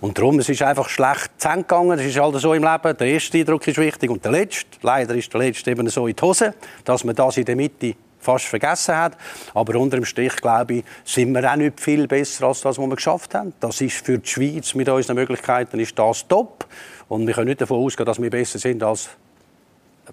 Und 0.00 0.18
darum, 0.18 0.40
es 0.40 0.48
ist 0.48 0.62
einfach 0.62 0.88
schlecht 0.88 1.30
gegangen. 1.38 1.98
Es 1.98 2.06
ist 2.06 2.18
halt 2.18 2.34
so 2.40 2.52
im 2.52 2.64
Leben. 2.64 2.96
Der 2.96 3.06
erste 3.06 3.38
Eindruck 3.38 3.66
ist 3.68 3.78
wichtig 3.78 4.10
und 4.10 4.24
der 4.24 4.32
letzte. 4.32 4.66
Leider 4.82 5.14
ist 5.14 5.32
der 5.32 5.40
letzte 5.40 5.70
eben 5.70 5.88
so 5.88 6.08
in 6.08 6.16
die 6.16 6.22
Hose, 6.22 6.54
dass 6.84 7.04
man 7.04 7.14
das 7.14 7.36
in 7.36 7.44
der 7.44 7.54
Mitte 7.54 7.94
fast 8.18 8.46
vergessen 8.46 8.96
hat. 8.96 9.16
Aber 9.54 9.78
unter 9.78 9.96
dem 9.96 10.04
Strich, 10.04 10.34
glaube 10.36 10.74
ich, 10.74 10.84
sind 11.04 11.32
wir 11.32 11.48
auch 11.48 11.56
nicht 11.56 11.80
viel 11.80 12.08
besser 12.08 12.48
als 12.48 12.62
das, 12.62 12.76
was 12.76 12.84
wir 12.84 12.96
geschafft 12.96 13.34
haben. 13.34 13.52
Das 13.60 13.80
ist 13.80 14.04
für 14.04 14.18
die 14.18 14.28
Schweiz 14.28 14.74
mit 14.74 14.88
unseren 14.88 15.14
Möglichkeiten 15.14 15.78
ist 15.78 15.96
das 15.96 16.26
top. 16.26 16.66
Und 17.06 17.24
wir 17.26 17.34
können 17.34 17.48
nicht 17.48 17.60
davon 17.60 17.84
ausgehen, 17.84 18.06
dass 18.06 18.20
wir 18.20 18.30
besser 18.30 18.58
sind 18.58 18.82
als 18.82 19.10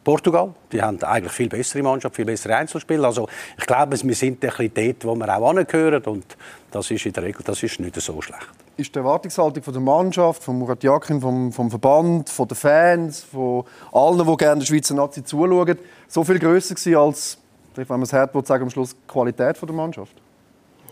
Portugal. 0.04 0.54
Die 0.72 0.82
haben 0.82 1.02
eigentlich 1.04 1.34
viel 1.34 1.50
bessere 1.50 1.84
Mannschaft, 1.84 2.16
viel 2.16 2.26
bessere 2.26 2.56
Einzelspiele. 2.56 3.06
Also 3.06 3.28
ich 3.58 3.66
glaube, 3.66 4.02
wir 4.02 4.16
sind 4.16 4.44
ein 4.44 4.50
bisschen 4.50 4.74
dort, 4.74 5.06
wo 5.06 5.16
wir 5.16 5.38
auch 5.38 5.50
angehören 5.50 6.04
und 6.06 6.38
das 6.72 6.90
ist 6.90 7.06
in 7.06 7.14
der 7.14 7.24
Regel 7.24 7.42
das 7.44 7.62
ist 7.62 7.80
nicht 7.80 8.00
so 8.00 8.22
schlecht. 8.22 8.48
Ist 8.78 8.96
die 8.96 9.00
Erwartungshaltung 9.00 9.62
von 9.62 9.74
der 9.74 9.82
Mannschaft, 9.82 10.44
von 10.44 10.58
Murat 10.58 10.84
Yakin, 10.84 11.20
vom, 11.20 11.52
vom 11.52 11.70
Verband, 11.70 12.30
von 12.30 12.48
den 12.48 12.56
Fans, 12.56 13.24
von 13.24 13.66
allen, 13.92 14.26
die 14.26 14.38
gerne 14.38 14.60
der 14.60 14.66
Schweizer 14.66 14.96
Nazi 14.96 15.24
zuschauen, 15.24 15.78
so 16.08 16.24
viel 16.24 16.40
grösser 16.40 16.76
gewesen 16.76 16.96
als, 16.96 17.38
wenn 17.76 17.86
man 17.88 18.04
es 18.04 18.14
hart 18.14 18.48
sagen, 18.48 18.64
am 18.64 18.70
Schluss 18.70 18.92
die 18.92 19.12
Qualität 19.12 19.62
der 19.62 19.74
Mannschaft? 19.74 20.14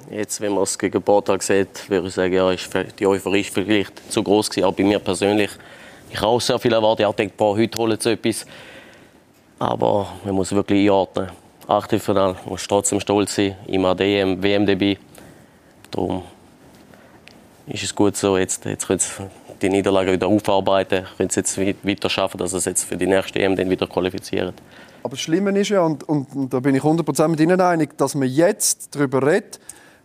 Jetzt, 0.09 0.41
wenn 0.41 0.53
man 0.53 0.63
es 0.63 0.77
gegen 0.77 1.01
Portugal 1.01 1.41
sieht, 1.41 1.89
würde 1.89 2.07
ich 2.07 2.13
sagen, 2.13 2.33
ja, 2.33 2.51
ist 2.51 2.69
die 2.99 3.05
Euphorie 3.05 3.41
ist 3.41 3.53
vielleicht 3.53 4.11
zu 4.11 4.23
groß 4.23 4.49
gewesen. 4.49 4.65
Aber 4.65 4.75
bei 4.75 4.83
mir 4.83 4.99
persönlich, 4.99 5.51
ich 6.09 6.17
habe 6.17 6.27
auch 6.27 6.41
sehr 6.41 6.57
viel 6.57 6.73
erwartet. 6.73 7.01
Ich 7.01 7.05
habe 7.05 7.15
gedacht, 7.15 7.37
boah, 7.37 7.55
heute 7.55 7.77
holen 7.77 7.97
sie 7.99 8.13
etwas. 8.13 8.45
Aber 9.59 10.07
man 10.23 10.35
muss 10.35 10.51
wirklich 10.53 10.81
einordnen. 10.81 11.29
Achtelfinale, 11.67 12.35
muss 12.45 12.67
trotzdem 12.67 12.99
stolz 12.99 13.35
sein. 13.35 13.55
Immer 13.67 13.93
DM, 13.93 14.41
WM 14.41 14.65
dabei. 14.65 14.97
Darum 15.91 16.23
ist 17.67 17.83
es 17.83 17.93
gut 17.93 18.15
so. 18.15 18.37
Jetzt, 18.37 18.65
jetzt 18.65 18.87
können 18.87 18.99
sie 18.99 19.09
die 19.61 19.69
Niederlage 19.69 20.13
wieder 20.13 20.27
aufarbeiten, 20.27 21.05
können 21.17 21.29
sie 21.29 21.41
jetzt 21.41 21.57
weiter 21.57 22.09
schaffen, 22.09 22.37
dass 22.37 22.51
sie 22.51 22.57
es 22.57 22.65
jetzt 22.65 22.85
für 22.85 22.97
die 22.97 23.05
nächste 23.05 23.39
EM 23.39 23.55
dann 23.55 23.69
wieder 23.69 23.87
qualifizieren. 23.87 24.53
Aber 25.03 25.11
das 25.11 25.21
Schlimme 25.21 25.57
ist 25.57 25.69
ja, 25.69 25.81
und, 25.81 26.07
und, 26.07 26.33
und 26.35 26.53
da 26.53 26.59
bin 26.59 26.75
ich 26.75 26.81
100% 26.81 27.27
mit 27.27 27.39
Ihnen 27.39 27.59
einig, 27.59 27.97
dass 27.97 28.15
man 28.15 28.27
jetzt 28.27 28.95
darüber 28.95 29.25
redet, 29.25 29.59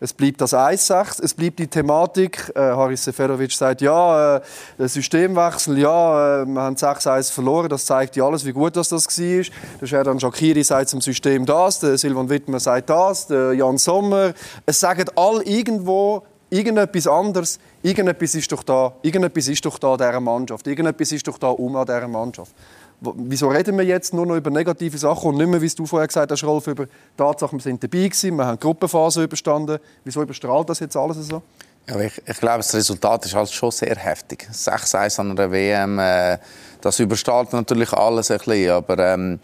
es 0.04 0.12
bleibt 0.12 0.38
das 0.42 0.52
1-6, 0.52 1.22
es 1.22 1.32
bleibt 1.32 1.58
die 1.58 1.66
Thematik. 1.66 2.52
Äh, 2.54 2.60
Haris 2.60 3.04
Seferovic 3.04 3.52
sagt, 3.52 3.80
ja, 3.80 4.36
äh, 4.36 4.40
Systemwechsel, 4.78 5.78
ja, 5.78 6.42
äh, 6.42 6.46
wir 6.46 6.60
haben 6.60 6.76
6-1 6.76 7.32
verloren, 7.32 7.70
das 7.70 7.86
zeigt 7.86 8.14
ja 8.14 8.26
alles, 8.26 8.44
wie 8.44 8.52
gut 8.52 8.76
das, 8.76 8.90
das 8.90 9.06
war. 9.06 9.44
Der 9.80 9.86
Sherdan 9.86 10.20
Shakiri 10.20 10.62
sagt 10.62 10.90
zum 10.90 11.00
System 11.00 11.46
das, 11.46 11.80
der 11.80 11.96
Silvan 11.96 12.28
Wittmer 12.28 12.60
sagt 12.60 12.90
das, 12.90 13.28
der 13.28 13.54
Jan 13.54 13.78
Sommer. 13.78 14.34
Es 14.66 14.78
sagen 14.78 15.06
alle 15.16 15.42
irgendwo 15.42 16.22
irgendetwas 16.50 17.06
anderes. 17.06 17.58
Irgendetwas 17.82 18.34
ist 18.34 18.52
doch 18.52 18.62
da, 18.62 18.92
irgendetwas 19.00 19.48
ist 19.48 19.64
doch 19.64 19.78
da 19.78 19.96
dieser 19.96 20.20
Mannschaft. 20.20 20.66
Irgendetwas 20.66 21.12
ist 21.12 21.26
doch 21.26 21.38
da 21.38 21.48
um 21.48 21.76
an 21.76 21.86
dieser 21.86 22.08
Mannschaft. 22.08 22.52
Wieso 23.00 23.48
reden 23.48 23.76
wir 23.76 23.84
jetzt 23.84 24.14
nur 24.14 24.24
noch 24.24 24.36
über 24.36 24.50
negative 24.50 24.96
Sachen 24.96 25.30
und 25.30 25.36
nicht 25.36 25.48
mehr, 25.48 25.60
wie 25.60 25.68
du 25.68 25.84
vorher 25.86 26.06
gesagt 26.06 26.30
hast, 26.30 26.44
Rolf, 26.44 26.66
über 26.66 26.86
die 26.86 26.92
Tatsache, 27.16 27.52
wir 27.52 27.60
sind 27.60 27.82
dabei 27.82 28.08
gewesen, 28.08 28.36
wir 28.36 28.46
haben 28.46 28.58
die 28.58 28.62
Gruppenphase 28.62 29.24
überstanden. 29.24 29.78
Wieso 30.04 30.22
überstrahlt 30.22 30.68
das 30.70 30.80
jetzt 30.80 30.96
alles 30.96 31.26
so? 31.26 31.42
Ja, 31.86 32.00
ich, 32.00 32.16
ich 32.26 32.38
glaube, 32.38 32.58
das 32.58 32.74
Resultat 32.74 33.26
ist 33.26 33.34
halt 33.34 33.50
schon 33.50 33.70
sehr 33.70 33.96
heftig. 33.96 34.48
6-1 34.50 35.20
an 35.20 35.30
einer 35.32 35.50
WM, 35.50 35.98
äh, 35.98 36.38
das 36.80 36.98
überstrahlt 36.98 37.52
natürlich 37.52 37.92
alles 37.92 38.30
ein 38.30 38.38
bisschen. 38.38 38.70
Aber 38.70 38.98
ähm, 38.98 39.38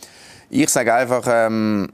ich 0.48 0.70
sage 0.70 0.94
einfach, 0.94 1.24
ähm, 1.28 1.90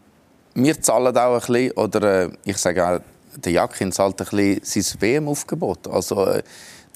wir 0.54 0.80
zahlen 0.80 1.16
auch 1.16 1.34
ein 1.34 1.40
bisschen, 1.40 1.72
oder 1.72 2.22
äh, 2.26 2.30
ich 2.44 2.58
sage 2.58 2.86
auch, 2.86 3.00
der 3.36 3.52
Jakin 3.52 3.90
zahlt 3.90 4.20
ein 4.20 4.26
bisschen 4.26 4.82
sein 4.82 5.00
WM-Aufgebot. 5.00 5.88
Also, 5.88 6.26
äh, 6.26 6.42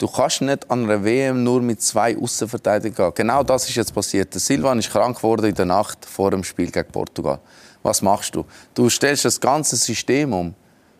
Du 0.00 0.08
kannst 0.08 0.40
nicht 0.40 0.70
an 0.70 0.84
einer 0.84 1.04
WM 1.04 1.44
nur 1.44 1.60
mit 1.60 1.82
zwei 1.82 2.16
Außenverteidigern 2.16 3.10
gehen. 3.10 3.26
Genau 3.26 3.42
das 3.42 3.68
ist 3.68 3.74
jetzt 3.74 3.94
passiert. 3.94 4.32
Der 4.32 4.40
Silvan 4.40 4.78
ist 4.78 4.90
krank 4.90 5.18
geworden 5.18 5.44
in 5.44 5.54
der 5.54 5.66
Nacht 5.66 6.06
vor 6.06 6.30
dem 6.30 6.42
Spiel 6.42 6.70
gegen 6.70 6.90
Portugal. 6.90 7.38
Was 7.82 8.00
machst 8.00 8.34
du? 8.34 8.46
Du 8.72 8.88
stellst 8.88 9.26
das 9.26 9.38
ganze 9.38 9.76
System 9.76 10.32
um, 10.32 10.54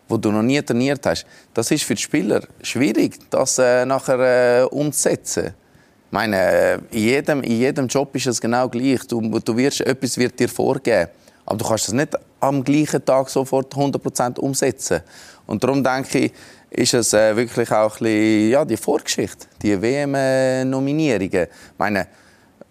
wo 0.07 0.17
du 0.17 0.31
noch 0.31 0.43
nie 0.43 0.61
trainiert 0.61 1.03
hast. 1.07 1.25
Das 1.51 1.71
ist 1.71 1.83
für 1.83 1.95
die 1.95 2.01
Spieler 2.03 2.41
schwierig, 2.61 3.17
das 3.31 3.57
äh, 3.57 3.87
nachher 3.87 4.19
äh, 4.19 4.63
umzusetzen. 4.65 5.47
Ich 6.05 6.11
meine, 6.11 6.37
äh, 6.37 6.75
in 6.91 6.99
jedem, 6.99 7.41
in 7.41 7.57
jedem 7.57 7.87
Job 7.87 8.15
ist 8.15 8.27
es 8.27 8.39
genau 8.39 8.69
gleich. 8.69 9.07
Du, 9.07 9.19
du 9.19 9.57
wirst, 9.57 9.81
etwas 9.81 10.15
wird 10.15 10.39
dir 10.39 10.47
vorgeben. 10.47 11.09
Aber 11.47 11.57
du 11.57 11.65
kannst 11.65 11.87
das 11.87 11.95
nicht 11.95 12.15
am 12.39 12.63
gleichen 12.63 13.03
Tag 13.03 13.29
sofort 13.29 13.73
100% 13.73 14.37
umsetzen. 14.39 15.01
Und 15.47 15.63
darum 15.63 15.83
denke 15.83 16.19
ich, 16.19 16.33
ist 16.71 16.93
es 16.93 17.13
äh, 17.13 17.35
wirklich 17.35 17.69
auch 17.71 17.99
ein 17.99 18.03
bisschen, 18.03 18.49
ja, 18.49 18.65
die 18.65 18.77
Vorgeschichte, 18.77 19.47
die 19.61 19.79
WM-Nominierungen. 19.79 21.43
Ich 21.43 21.49
meine, 21.77 22.07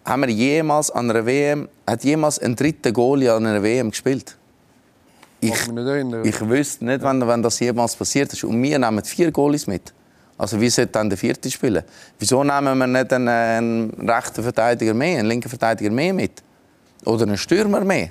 haben 0.05 0.23
wir 0.23 0.31
jemals 0.31 0.91
an 0.91 1.11
einer 1.11 1.25
WM, 1.27 1.69
hat 1.87 2.03
jemals 2.03 2.39
ein 2.39 2.57
dritter 2.57 2.93
Goalie 2.93 3.31
an 3.31 3.47
einer 3.47 3.63
WM 3.63 3.91
gespielt? 3.91 4.37
Ich, 5.43 5.53
ich 5.53 6.49
wüsste 6.49 6.85
nicht, 6.85 7.03
wenn, 7.03 7.27
wenn 7.27 7.43
das 7.43 7.61
jemals 7.61 7.95
passiert 7.95 8.33
ist. 8.33 8.45
Und 8.45 8.63
wir 8.63 8.79
nehmen 8.79 9.05
vier 9.05 9.31
Goalies 9.31 9.67
mit. 9.67 9.93
Also 10.37 10.61
wie 10.61 10.71
sollte 10.71 10.93
dann 10.93 11.11
der 11.11 11.19
vierte 11.19 11.51
spielen? 11.51 11.85
Wieso 12.19 12.43
nehmen 12.43 12.79
wir 12.79 12.87
nicht 12.87 13.13
einen, 13.13 13.29
einen 13.29 14.09
rechten 14.09 14.43
Verteidiger 14.43 14.95
mehr, 14.95 15.19
einen 15.19 15.29
linken 15.29 15.49
Verteidiger 15.49 15.91
mehr 15.91 16.15
mit? 16.15 16.43
Oder 17.05 17.25
einen 17.25 17.37
Stürmer 17.37 17.85
mehr? 17.85 18.11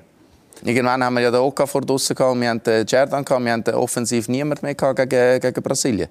Irgendwann 0.63 1.03
haben 1.03 1.13
wir 1.13 1.21
ja 1.21 1.31
den 1.31 1.39
Oka 1.39 1.65
vor 1.65 1.81
draussen 1.81 2.15
gehabt, 2.15 2.39
wir 2.39 2.49
haben 2.49 2.63
den 2.63 2.85
Jerdan 2.85 3.23
gehabt, 3.23 3.43
wir 3.43 3.51
haben 3.51 3.63
offensiv 3.75 4.27
niemand 4.27 4.61
mehr 4.61 4.75
gehabt 4.75 4.97
gegen, 4.97 5.39
gegen 5.39 5.63
Brasilien. 5.63 6.09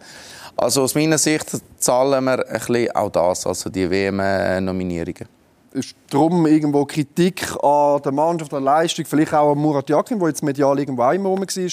Also 0.57 0.83
aus 0.83 0.95
meiner 0.95 1.19
Sicht 1.19 1.51
zahlen 1.79 2.25
wir 2.25 2.47
ein 2.49 2.59
bisschen 2.59 2.91
auch 2.93 3.11
das, 3.11 3.47
also 3.47 3.71
die 3.71 3.89
WM-Nominierungen. 3.89 5.29
Ist 5.73 5.95
darum 6.11 6.47
irgendwo 6.47 6.85
Kritik 6.87 7.55
an 7.63 8.01
der 8.03 8.13
Mannschaft, 8.13 8.53
an 8.55 8.65
der 8.65 8.73
Leistung, 8.73 9.05
vielleicht 9.05 9.35
auch 9.35 9.53
an 9.53 9.59
Murat 9.59 9.89
Yakin, 9.89 10.19
der 10.19 10.29
jetzt 10.29 10.43
medial 10.43 10.79
irgendwo 10.79 11.03
einmal 11.03 11.31
rum 11.33 11.41
war, 11.43 11.71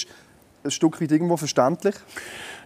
ein 0.66 0.70
Stück 0.70 1.00
weit 1.00 1.12
irgendwo 1.12 1.36
verständlich? 1.36 1.94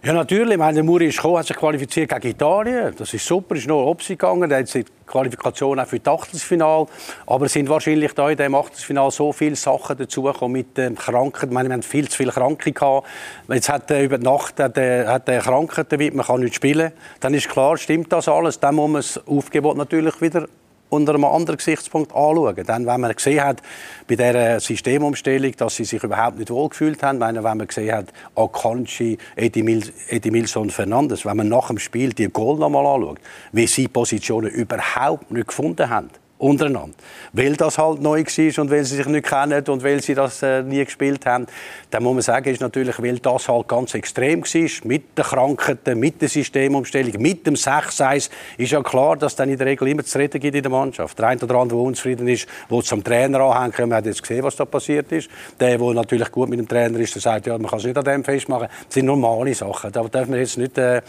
Ja, 0.03 0.13
natürlich. 0.13 0.57
meine, 0.57 0.81
Muri 0.81 1.05
ist 1.05 1.17
gekommen, 1.17 1.37
hat 1.37 1.45
sich 1.45 1.55
qualifiziert 1.55 2.09
gegen 2.09 2.29
Italien. 2.29 2.91
Das 2.97 3.13
ist 3.13 3.23
super, 3.23 3.55
ist 3.55 3.67
noch 3.67 3.85
Opsi 3.85 4.13
gegangen. 4.13 4.49
Da 4.49 4.57
hat 4.57 4.73
die 4.73 4.83
Qualifikation 5.05 5.79
auch 5.79 5.85
für 5.85 5.99
das 5.99 6.21
Achtelfinale. 6.21 6.87
Aber 7.27 7.45
es 7.45 7.53
sind 7.53 7.69
wahrscheinlich 7.69 8.13
da 8.13 8.27
in 8.27 8.35
diesem 8.35 8.55
Achtelfinale 8.55 9.11
so 9.11 9.31
viele 9.31 9.55
Sachen 9.55 9.95
dazugekommen 9.95 10.53
mit 10.53 10.75
den 10.75 10.95
Kranken. 10.95 11.49
Ich 11.49 11.53
meine, 11.53 11.69
wir 11.69 11.73
haben 11.73 11.83
viel 11.83 12.09
zu 12.09 12.17
viele 12.17 12.31
Kranke 12.31 12.71
gehabt. 12.71 13.07
Jetzt 13.47 13.69
hat 13.69 13.91
er 13.91 14.01
über 14.01 14.17
Nacht 14.17 14.59
hat 14.59 14.75
er, 14.75 15.07
hat 15.07 15.29
er 15.29 15.39
Krankheiten, 15.39 16.15
man 16.15 16.25
kann 16.25 16.39
nicht 16.39 16.55
spielen. 16.55 16.93
Dann 17.19 17.35
ist 17.35 17.47
klar, 17.47 17.77
stimmt 17.77 18.11
das 18.11 18.27
alles. 18.27 18.59
Dann 18.59 18.73
muss 18.73 18.89
man 18.89 19.01
das 19.01 19.27
Aufgebot 19.27 19.77
natürlich 19.77 20.19
wieder 20.19 20.47
unter 20.91 21.15
einem 21.15 21.23
anderen 21.23 21.57
Gesichtspunkt 21.57 22.11
anschauen. 22.11 22.63
Dann, 22.65 22.85
wenn 22.85 23.01
man 23.01 23.13
gesehen 23.13 23.43
hat, 23.43 23.61
bei 24.07 24.15
dieser 24.15 24.59
Systemumstellung, 24.59 25.53
dass 25.55 25.77
sie 25.77 25.85
sich 25.85 26.03
überhaupt 26.03 26.37
nicht 26.37 26.51
wohlgefühlt 26.51 27.01
haben, 27.01 27.19
wenn 27.21 27.41
man 27.41 27.65
gesehen 27.65 27.95
hat, 27.95 28.13
Akanji, 28.35 29.17
Edimilson 29.35 30.69
Fernandes, 30.69 31.25
wenn 31.25 31.37
man 31.37 31.47
nach 31.47 31.67
dem 31.67 31.79
Spiel 31.79 32.11
die 32.13 32.27
Goal 32.27 32.59
nochmal 32.59 32.85
anschaut, 32.85 33.19
wie 33.53 33.67
sie 33.67 33.87
Positionen 33.87 34.49
überhaupt 34.49 35.31
nicht 35.31 35.47
gefunden 35.47 35.89
haben, 35.89 36.09
untereinander. 36.41 36.95
Weil 37.33 37.55
das 37.55 37.77
halt 37.77 38.01
neu 38.01 38.23
war 38.23 38.63
und 38.63 38.71
weil 38.71 38.83
sie 38.83 38.95
sich 38.95 39.05
nicht 39.05 39.27
kennen 39.27 39.63
und 39.67 39.83
weil 39.83 40.01
sie 40.01 40.15
das 40.15 40.41
äh, 40.41 40.63
nie 40.63 40.83
gespielt 40.83 41.25
haben. 41.25 41.45
Dann 41.91 42.03
muss 42.03 42.13
man 42.13 42.21
sagen, 42.21 42.49
ist 42.49 42.61
natürlich, 42.61 43.01
weil 43.01 43.19
das 43.19 43.47
halt 43.47 43.67
ganz 43.67 43.93
extrem 43.93 44.41
war, 44.41 44.69
mit 44.87 45.17
den 45.17 45.23
Krankheiten, 45.23 45.99
mit 45.99 46.21
der 46.21 46.29
Systemumstellung, 46.29 47.21
mit 47.21 47.45
dem 47.45 47.53
6-1, 47.53 48.29
ist 48.57 48.71
ja 48.71 48.81
klar, 48.81 49.17
dass 49.17 49.35
dann 49.35 49.49
in 49.49 49.57
der 49.57 49.67
Regel 49.67 49.87
immer 49.87 50.03
zu 50.03 50.17
reden 50.17 50.41
gibt 50.41 50.55
in 50.55 50.63
der 50.63 50.71
Mannschaft. 50.71 51.17
Der 51.19 51.27
eine 51.27 51.41
oder 51.41 51.55
andere, 51.55 51.77
der 51.77 51.85
unzufrieden 51.85 52.27
ist, 52.27 52.47
der 52.69 52.81
zum 52.81 53.03
Trainer 53.03 53.39
anhängt, 53.41 53.79
man 53.79 53.93
hat 53.93 54.05
jetzt 54.07 54.21
gesehen, 54.21 54.43
was 54.43 54.55
da 54.55 54.65
passiert 54.65 55.11
ist. 55.11 55.29
Der, 55.59 55.77
der 55.77 55.93
natürlich 55.93 56.31
gut 56.31 56.49
mit 56.49 56.59
dem 56.59 56.67
Trainer 56.67 56.99
ist, 56.99 57.13
der 57.13 57.21
sagt, 57.21 57.45
ja, 57.45 57.57
man 57.57 57.69
kann 57.69 57.79
es 57.79 57.85
nicht 57.85 57.97
an 57.97 58.03
dem 58.03 58.23
festmachen. 58.23 58.67
Das 58.85 58.93
sind 58.93 59.05
normale 59.05 59.53
Sachen. 59.53 59.91
Da 59.91 60.03
darf 60.03 60.27
man 60.27 60.39
jetzt 60.39 60.57
nicht 60.57 60.77
äh, 60.77 61.01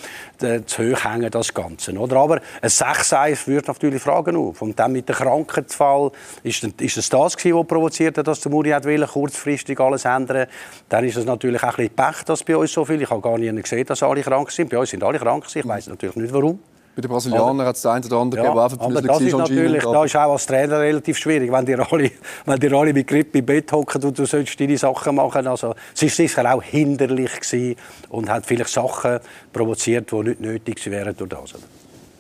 zu 0.67 0.83
hoch 0.83 1.05
hängen, 1.05 1.31
das 1.31 1.55
Ganze. 1.55 1.93
Oder? 1.93 2.17
Aber 2.17 2.41
ein 2.61 2.71
6-1 2.71 3.37
führt 3.37 3.69
natürlich 3.69 4.03
Fragen 4.03 4.37
auf. 4.37 4.61
Und 4.61 4.79
dann 4.79 4.93
mit 4.93 5.09
der 5.09 5.22
Krankheitsfall, 5.23 6.11
ist, 6.43 6.65
ist 6.65 6.97
es 6.97 7.09
das 7.09 7.37
gewesen, 7.37 7.59
was 7.59 7.67
provoziert 7.67 8.19
hat, 8.19 8.27
dass 8.27 8.41
der 8.41 8.51
Muri 8.51 8.71
hat 8.71 8.85
wollen, 8.85 9.07
kurzfristig 9.07 9.79
alles 9.81 10.05
ändern 10.05 10.47
Dann 10.89 11.05
ist 11.05 11.17
es 11.17 11.25
natürlich 11.25 11.63
auch 11.63 11.79
ein 11.79 11.89
bisschen 11.89 11.97
Pech, 11.97 12.25
dass 12.25 12.45
bei 12.45 12.57
uns 12.57 12.73
so 12.73 12.85
viele, 12.85 13.03
ich 13.03 13.11
habe 13.11 13.21
gar 13.21 13.39
nie 13.39 13.53
gesehen, 13.53 13.87
dass 13.87 14.03
alle 14.03 14.23
krank 14.23 14.51
sind. 14.51 14.71
Bei 14.71 14.79
uns 14.79 14.91
sind 14.91 15.03
alle 15.03 15.19
krank 15.19 15.45
ich 15.55 15.69
weiß 15.69 15.89
natürlich 15.89 16.17
nicht 16.17 16.33
warum. 16.33 16.59
Bei 16.95 17.01
den 17.01 17.11
Brasilianern 17.11 17.67
hat 17.67 17.77
es 17.77 17.83
der 17.83 17.93
eine 17.93 18.05
oder 18.05 18.17
andere 18.19 18.45
ja, 18.45 18.53
gegeben, 18.53 18.83
aber 18.83 19.01
das 19.01 19.21
ist 19.23 19.33
natürlich, 19.35 19.83
da 19.83 20.05
ist 20.05 20.15
auch 20.15 20.33
als 20.33 20.45
Trainer 20.45 20.79
relativ 20.79 21.17
schwierig, 21.17 21.51
wenn 21.51 21.65
die 21.65 21.75
alle, 21.75 22.11
wenn 22.45 22.61
die 22.61 22.75
alle 22.75 22.93
mit 22.93 23.07
Grippe 23.07 23.39
im 23.39 23.47
Bett 23.47 23.73
hocken 23.73 24.05
und 24.05 24.19
du 24.19 24.27
sollst 24.27 24.61
deine 24.61 24.77
Sachen 24.77 25.15
machen. 25.15 25.47
Also, 25.47 25.75
es 25.95 26.03
war 26.03 26.09
sicher 26.11 26.55
auch 26.55 26.63
hinderlich 26.63 27.41
gewesen 27.41 27.77
und 28.11 28.29
hat 28.29 28.45
vielleicht 28.45 28.69
Sachen 28.69 29.21
provoziert, 29.55 30.13
die 30.13 30.17
nicht 30.17 30.41
nötig 30.41 30.85
wären 30.91 31.17
durch 31.17 31.31
das 31.31 31.55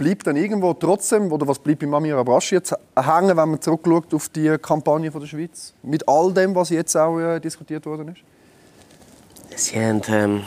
bleibt 0.02 0.26
dann 0.26 0.36
irgendwo 0.36 0.74
trotzdem, 0.74 1.30
oder 1.30 1.46
was 1.46 1.58
bleibt 1.58 1.80
bei 1.80 1.86
Amir 1.86 2.16
Abrashi 2.16 2.56
jetzt 2.56 2.74
hängen, 2.96 3.36
wenn 3.36 3.50
man 3.50 3.60
zurückschaut 3.60 4.12
auf 4.12 4.28
die 4.30 4.56
Kampagne 4.60 5.12
von 5.12 5.20
der 5.20 5.28
Schweiz? 5.28 5.74
Mit 5.82 6.08
all 6.08 6.32
dem, 6.32 6.54
was 6.54 6.70
jetzt 6.70 6.96
auch 6.96 7.18
äh, 7.20 7.38
diskutiert 7.38 7.86
worden 7.86 8.08
ist? 8.08 8.20
Sie, 9.54 9.76
haben, 9.76 10.02
ähm, 10.08 10.42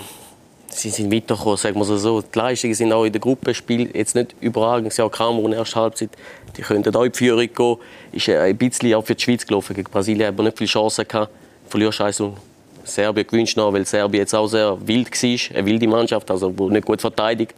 sie 0.70 0.89
sind 0.89 1.12
weitergekommen, 1.12 1.58
sagen 1.58 1.80
wir 1.80 1.86
so. 1.86 2.22
Die 2.22 2.38
Leistungen 2.38 2.74
sind 2.74 2.91
auch 2.91 3.06
in 3.06 3.14
der 3.14 3.22
Gruppenspiel 3.22 3.95
jetzt 3.95 4.16
nicht 4.16 4.36
überragend. 4.41 4.91
Sie 4.91 5.01
haben 5.01 5.12
Kamerun 5.12 5.53
erste 5.53 5.80
Halbzeit, 5.80 6.10
die 6.58 6.62
könnten 6.62 6.93
auch 6.93 7.03
in 7.03 7.12
die 7.14 7.18
Führung 7.18 7.47
gehen. 7.53 7.78
Ist 8.12 8.28
äh, 8.28 8.38
ein 8.38 8.58
bisschen 8.58 8.93
auch 8.95 9.06
für 9.06 9.16
die 9.16 9.24
Schweiz 9.24 9.45
gelaufen. 9.45 9.74
Gegen 9.74 9.89
Brasilien 9.89 10.28
haben 10.28 10.43
nicht 10.43 10.58
viele 10.58 10.68
Chancen 10.68 11.08
gehabt. 11.08 11.32
Verlierst 11.70 12.01
also 12.01 12.36
Serbien 12.84 13.26
gewünscht 13.26 13.56
noch, 13.56 13.72
weil 13.72 13.86
Serbien 13.86 14.22
jetzt 14.22 14.36
auch 14.36 14.47
sehr 14.47 14.78
wild 14.86 15.10
war, 15.12 15.58
eine 15.58 15.66
wilde 15.66 15.88
Mannschaft, 15.88 16.30
also 16.30 16.49
nicht 16.49 16.86
gut 16.86 16.99
verteidigt 16.99 17.56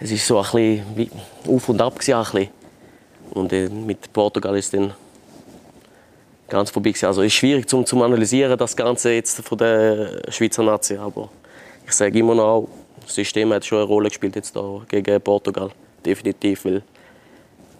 es 0.00 0.10
ist 0.10 0.26
so 0.26 0.38
ein 0.38 0.42
bisschen 0.44 0.96
wie 0.96 1.10
auf 1.46 1.68
und 1.68 1.80
ab 1.80 1.98
gewesen, 1.98 2.48
und 3.30 3.52
äh, 3.52 3.68
mit 3.68 4.12
Portugal 4.12 4.56
ist 4.56 4.72
dann 4.72 4.92
ganz 6.48 6.70
vorbei 6.70 6.90
gewesen. 6.90 7.06
Also 7.06 7.22
es 7.22 7.28
ist 7.28 7.34
schwierig 7.34 7.68
zum, 7.68 7.84
zum 7.84 8.02
analysieren 8.02 8.56
das 8.56 8.74
Ganze 8.76 9.12
jetzt 9.12 9.40
von 9.40 9.58
der 9.58 10.22
Schweizer 10.30 10.62
Nation, 10.62 10.98
aber 10.98 11.28
ich 11.86 11.92
sage 11.92 12.18
immer 12.18 12.34
noch, 12.34 12.68
das 13.04 13.14
System 13.14 13.52
hat 13.52 13.64
schon 13.64 13.78
eine 13.78 13.86
Rolle 13.86 14.08
gespielt 14.08 14.36
jetzt 14.36 14.54
da 14.56 14.80
gegen 14.88 15.20
Portugal, 15.20 15.70
definitiv, 16.04 16.64
weil 16.64 16.82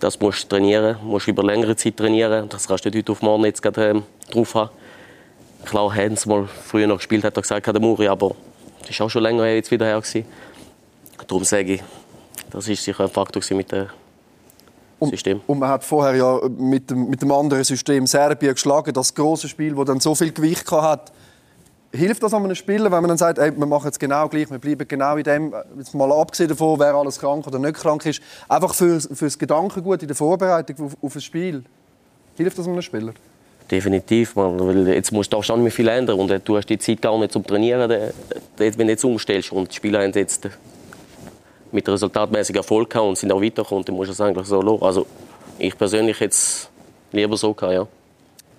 das 0.01 0.21
musst 0.21 0.45
du 0.45 0.49
trainieren, 0.49 0.97
musst 1.03 1.29
über 1.29 1.43
längere 1.43 1.77
Zeit 1.77 1.97
trainieren, 1.97 2.49
das 2.49 2.69
kannst 2.69 2.85
du 2.85 2.91
nicht 2.91 2.99
heute 2.99 3.13
auf 3.13 3.23
morgen 3.23 3.45
jetzt 3.45 3.63
gerade 3.63 3.91
ähm, 3.91 4.03
drauf 4.31 4.55
haben. 4.55 4.71
Klar, 5.65 5.95
haben 5.95 6.17
sie 6.17 6.29
mal 6.29 6.47
früher 6.47 6.87
noch 6.87 6.99
gespielt, 6.99 7.25
hat 7.25 7.37
er 7.37 7.43
gesagt, 7.43 7.67
der 7.67 7.81
Muri, 7.81 8.07
aber 8.07 8.35
das 8.81 8.91
ist 8.91 9.01
auch 9.01 9.11
schon 9.11 9.23
länger 9.23 9.47
jetzt 9.47 9.71
wieder 9.71 9.87
her 9.87 10.01
gewesen. 10.01 10.25
Darum 11.27 11.45
sage 11.45 11.75
ich, 11.75 11.83
das 12.51 12.69
ist 12.69 12.85
sicher 12.85 13.05
ein 13.05 13.11
Faktor 13.11 13.43
mit 13.57 13.73
dem 13.73 13.89
System. 15.11 15.39
Und, 15.47 15.49
und, 15.49 15.59
man 15.61 15.69
hat 15.69 15.85
vorher 15.85 16.17
ja 16.17 16.41
mit 16.49 16.91
dem, 16.91 17.09
mit 17.09 17.23
dem 17.23 17.33
anderen 17.33 17.65
System 17.65 18.07
Serbien 18.07 18.55
geschlagen, 18.55 18.93
das 18.93 19.15
große 19.15 19.49
Spiel, 19.49 19.75
das 19.75 19.85
dann 19.87 20.01
so 20.01 20.15
viel 20.15 20.33
Gewicht 20.33 20.71
hat. 20.71 21.13
Hilft 21.91 22.23
das 22.23 22.35
an 22.35 22.45
einem 22.45 22.55
Spieler, 22.55 22.85
wenn 22.85 23.01
man 23.01 23.09
dann 23.09 23.17
sagt, 23.17 23.39
ey, 23.39 23.57
wir 23.57 23.67
machen 23.67 23.89
es 23.89 23.99
genau 23.99 24.29
gleich, 24.29 24.51
wir 24.51 24.59
bleiben 24.59 24.87
genau 24.87 25.17
in 25.17 25.25
dem, 25.25 25.55
jetzt 25.79 25.95
mal 25.95 26.13
abgesehen 26.13 26.51
davon, 26.51 26.79
wer 26.79 26.95
alles 26.95 27.19
krank 27.19 27.47
oder 27.47 27.59
nicht 27.59 27.77
krank 27.77 28.05
ist, 28.05 28.21
einfach 28.47 28.75
für, 28.75 29.01
für 29.01 29.25
das 29.25 29.39
Gedankengut 29.39 30.03
in 30.03 30.09
der 30.09 30.17
Vorbereitung 30.17 30.87
auf, 30.87 30.97
auf 31.01 31.15
ein 31.15 31.21
Spiel. 31.23 31.65
Hilft 32.37 32.59
das 32.59 32.69
einem 32.69 32.83
Spieler? 32.83 33.15
Definitiv, 33.71 34.37
man, 34.37 34.59
weil 34.61 34.89
jetzt 34.89 35.13
musst 35.13 35.33
du 35.33 35.39
auch 35.39 35.45
schon 35.45 35.71
viel 35.71 35.89
ändern 35.89 36.19
und 36.19 36.49
du 36.49 36.57
hast 36.57 36.67
die 36.67 36.79
Zeit 36.79 37.03
gar 37.03 37.19
nicht 37.19 37.33
zum 37.33 37.47
Trainieren, 37.47 37.91
wenn 38.57 38.77
du 38.77 38.85
jetzt 38.85 39.05
umstellst 39.05 39.53
und 39.53 39.71
die 39.71 39.77
Spieler 39.77 40.03
haben 40.03 40.13
jetzt 40.13 40.49
mit 41.73 41.89
resultatmäßigem 41.89 42.61
Erfolg 42.61 42.91
gehabt 42.91 43.09
und 43.09 43.19
sind 43.19 43.33
auch 43.33 43.43
weitergekommen. 43.43 43.85
Dann 43.85 43.97
musst 43.97 44.11
es 44.11 44.21
eigentlich 44.21 44.47
so 44.47 44.61
lassen. 44.61 44.83
Also 44.83 45.07
ich 45.59 45.77
persönlich 45.77 46.19
jetzt 46.21 46.71
lieber 47.13 47.37
so 47.37 47.53
gehabt, 47.55 47.75
ja. 47.75 47.87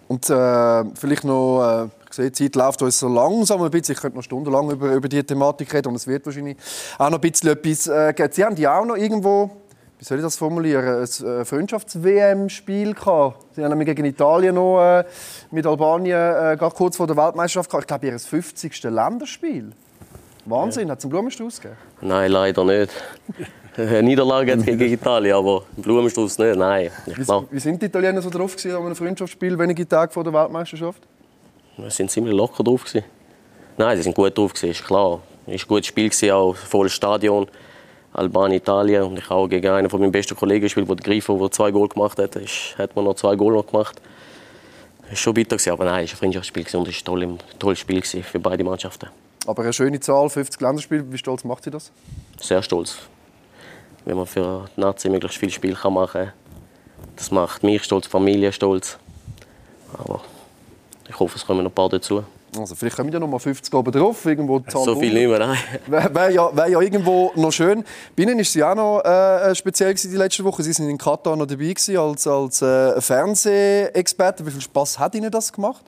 Und 0.08 0.28
äh, 0.30 0.96
vielleicht 0.96 1.24
noch, 1.24 1.84
äh, 1.84 1.86
ich 2.10 2.16
sehe, 2.16 2.32
die 2.32 2.50
Zeit 2.50 2.56
läuft 2.56 2.82
uns 2.82 2.98
so 2.98 3.08
langsam 3.08 3.62
ein 3.62 3.70
bisschen. 3.70 3.94
Ich 3.94 4.02
könnte 4.02 4.18
noch 4.18 4.24
stundenlang 4.24 4.72
über, 4.72 4.92
über 4.92 5.08
diese 5.08 5.24
Thematik 5.24 5.72
reden 5.72 5.90
und 5.90 5.96
es 5.96 6.08
wird 6.08 6.26
wahrscheinlich 6.26 6.58
auch 6.98 7.12
noch 7.12 7.20
ein 7.20 7.22
bisschen 7.22 7.50
etwas 7.50 7.88
äh, 7.88 8.14
geben. 8.14 8.34
Sie 8.34 8.44
haben 8.44 8.56
die 8.56 8.68
auch 8.68 8.86
noch 8.86 8.98
irgendwo, 8.98 9.52
wie 10.00 10.06
soll 10.06 10.18
ich 10.18 10.24
das 10.24 10.36
formulieren, 10.36 10.84
ein 10.84 11.28
äh, 11.28 11.46
Freundschafts-WM-Spiel 11.46 12.96
gehabt. 12.96 13.46
Sie 13.56 13.64
haben 13.64 13.86
gegen 13.86 14.06
Italien 14.06 14.56
noch 14.56 14.82
äh, 14.82 15.04
mit 15.52 15.68
Albanien 15.68 16.18
äh, 16.18 16.58
gerade 16.58 16.76
kurz 16.76 16.98
vor 16.98 17.06
der 17.06 17.16
Weltmeisterschaft 17.16 17.70
gehabt. 17.70 17.84
Ich 17.84 17.88
glaube, 17.88 18.08
ihr 18.08 18.20
50. 18.20 18.84
Länderspiel. 18.84 19.74
Wahnsinn, 20.46 20.88
ja. 20.88 20.92
hat 20.92 21.00
es 21.00 21.06
einen 21.06 21.12
Blumenstrauß 21.12 21.62
gegeben? 21.62 21.80
Nein, 22.02 22.32
leider 22.32 22.64
nicht. 22.64 22.92
Eine 23.78 24.04
Niederlage 24.04 24.58
gegen 24.58 24.92
Italien, 24.94 25.36
aber 25.36 25.64
einen 25.74 25.84
Blumenstrauß 25.84 26.38
nicht, 26.40 26.58
nein. 26.58 26.92
Wie, 27.06 27.26
wie, 27.52 27.60
sind 27.60 27.82
die 27.82 27.86
Italiener 27.86 28.22
so 28.22 28.30
drauf 28.30 28.56
gewesen, 28.58 28.76
an 28.76 28.86
einem 28.86 28.96
Freundschaftsspiel 28.96 29.58
wenige 29.58 29.88
Tage 29.88 30.12
vor 30.12 30.24
der 30.24 30.34
Weltmeisterschaft? 30.34 31.02
Sie 31.78 31.90
sind 31.90 32.12
ziemlich 32.12 32.34
locker 32.34 32.62
drauf 32.62 32.84
gewesen. 32.84 33.06
Nein, 33.78 33.96
sie 33.96 34.04
sind 34.04 34.16
gut 34.16 34.38
drauf 34.38 34.54
gewesen, 34.54 34.72
ist 34.72 34.84
klar. 34.84 35.22
Es 35.46 35.48
war 35.48 35.54
ein 35.54 35.68
gutes 35.70 35.88
Spiel 35.88 36.10
gewesen, 36.10 36.32
auch 36.32 36.56
volles 36.56 36.92
Stadion. 36.92 37.48
Albanien, 38.12 38.58
Italien 38.58 39.04
und 39.04 39.20
ich 39.20 39.32
auch 39.32 39.48
gegen 39.48 39.70
einen 39.70 39.90
von 39.90 40.02
meinen 40.02 40.12
besten 40.12 40.36
Kollegen 40.36 40.64
gespielt, 40.64 40.90
der 40.90 40.96
Grifo, 40.98 41.38
der 41.38 41.52
zwei 41.52 41.72
Goal 41.72 41.88
gemacht 41.88 42.18
hat, 42.18 42.36
ist, 42.36 42.76
hat 42.78 42.96
man 42.96 43.06
noch 43.06 43.16
zwei 43.16 43.36
Goal 43.36 43.54
noch 43.54 43.68
gemacht. 43.68 44.02
Es 45.04 45.12
war 45.12 45.16
schon 45.16 45.34
bitter 45.36 45.56
gewesen, 45.56 45.72
aber 45.72 45.86
nein, 45.86 46.04
es 46.04 46.12
war 46.12 46.16
ein 46.16 46.34
Freundschaftsspiel 46.34 46.66
und 46.74 46.88
es 46.88 47.08
war 47.08 47.18
ein 47.18 47.40
tolles 47.60 47.80
Spiel 47.80 48.02
für 48.02 48.40
beide 48.40 48.64
Mannschaften. 48.64 49.10
Aber 49.50 49.64
eine 49.64 49.74
schöne 49.74 50.00
Zahl, 50.00 50.30
50 50.30 50.62
Länderspiele. 50.62 51.12
Wie 51.12 51.18
stolz 51.18 51.44
macht 51.44 51.64
Sie 51.64 51.72
das? 51.72 51.92
Sehr 52.40 52.62
stolz. 52.62 52.98
Wenn 54.06 54.16
man 54.16 54.28
für 54.28 54.66
die 54.78 54.80
Nazi 54.80 55.10
möglichst 55.10 55.40
viel 55.40 55.50
Spiel 55.50 55.76
machen 55.90 56.08
kann, 56.12 56.34
das 57.16 57.32
macht 57.32 57.64
mich 57.64 57.84
stolz, 57.84 58.06
die 58.06 58.12
Familie 58.12 58.52
stolz. 58.54 59.00
Aber 59.98 60.22
ich 61.08 61.20
hoffe, 61.20 61.36
es 61.36 61.46
kommen 61.48 61.64
noch 61.64 61.72
ein 61.72 61.74
paar 61.74 61.90
dazu. 61.90 62.24
Also 62.56 62.76
vielleicht 62.76 62.96
kommen 62.96 63.12
ja 63.12 63.20
noch 63.20 63.28
mal 63.28 63.40
50 63.40 63.74
oben 63.74 63.92
drauf. 63.92 64.24
Irgendwo 64.24 64.62
so 64.68 64.96
viel 64.96 65.14
nicht 65.14 65.28
mehr, 65.28 65.40
nein. 65.40 65.58
Wäre 65.88 66.14
wär 66.14 66.30
ja, 66.30 66.56
wär 66.56 66.68
ja 66.68 66.80
irgendwo 66.80 67.32
noch 67.36 67.52
schön. 67.52 67.84
Bei 68.16 68.24
Ihnen 68.24 68.36
war 68.36 68.42
es 68.42 68.54
ja 68.54 68.72
auch 68.72 68.76
noch 68.76 69.02
äh, 69.02 69.56
speziell 69.56 69.96
die 69.96 70.08
letzte 70.10 70.44
Woche. 70.44 70.62
Sie 70.62 70.74
sind 70.74 70.90
in 70.90 70.98
Katar 71.00 71.36
noch 71.36 71.48
dabei 71.48 71.74
gewesen, 71.74 71.98
als, 71.98 72.28
als 72.28 72.62
äh, 72.62 73.02
Fernsehexperte. 73.02 74.46
Wie 74.46 74.52
viel 74.52 74.62
Spaß 74.62 75.00
hat 75.00 75.16
Ihnen 75.16 75.32
das 75.32 75.52
gemacht? 75.52 75.84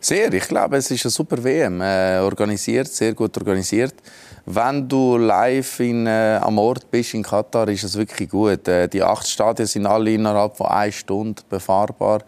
Sehr. 0.00 0.32
Ich 0.32 0.48
glaube, 0.48 0.76
es 0.76 0.90
ist 0.90 1.04
eine 1.04 1.10
super 1.10 1.42
WM. 1.42 1.80
Äh, 1.80 2.18
organisiert, 2.20 2.88
sehr 2.88 3.14
gut 3.14 3.36
organisiert. 3.38 3.94
Wenn 4.44 4.88
du 4.88 5.16
live 5.16 5.80
in, 5.80 6.06
äh, 6.06 6.38
am 6.40 6.58
Ort 6.58 6.88
bist 6.90 7.14
in 7.14 7.22
Katar, 7.22 7.66
ist 7.68 7.82
es 7.82 7.96
wirklich 7.96 8.28
gut. 8.28 8.68
Äh, 8.68 8.88
die 8.88 9.02
acht 9.02 9.26
Stadien 9.26 9.66
sind 9.66 9.86
alle 9.86 10.12
innerhalb 10.12 10.56
von 10.56 10.68
einer 10.68 10.92
Stunde 10.92 11.42
befahrbar. 11.48 12.22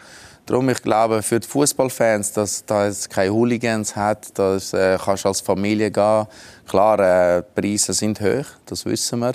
Darum, 0.45 0.69
ich 0.71 0.83
glaube, 0.83 1.23
für 1.23 1.39
die 1.39 1.47
Fußballfans, 1.47 2.33
dass 2.33 2.65
da 2.65 2.87
es 2.87 3.09
keine 3.09 3.33
Hooligans 3.33 3.95
hat, 3.95 4.37
dass 4.39 4.73
äh, 4.73 4.99
kannst 4.99 5.27
als 5.27 5.43
Familie 5.43 5.91
gehen. 5.91 6.27
Klar, 6.67 6.99
äh, 6.99 7.43
die 7.43 7.61
Preise 7.61 7.93
sind 7.93 8.19
hoch, 8.21 8.47
das 8.65 8.87
wissen 8.87 9.21
wir. 9.21 9.33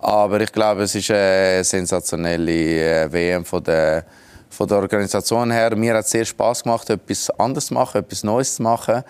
Aber 0.00 0.40
ich 0.40 0.52
glaube, 0.52 0.84
es 0.84 0.94
ist 0.94 1.10
eine 1.10 1.64
sensationelle 1.64 3.02
äh, 3.02 3.12
WM 3.12 3.44
von 3.44 3.64
der 3.64 4.04
von 4.56 4.66
der 4.66 4.78
Organisation 4.78 5.50
her, 5.50 5.76
mir 5.76 5.94
hat 5.94 6.04
es 6.04 6.10
sehr 6.10 6.24
Spaß 6.24 6.62
gemacht, 6.62 6.88
etwas 6.90 7.30
anderes 7.38 7.66
zu 7.66 7.74
machen, 7.74 7.98
etwas 7.98 8.24
Neues 8.24 8.56
zu 8.56 8.62
machen. 8.62 9.04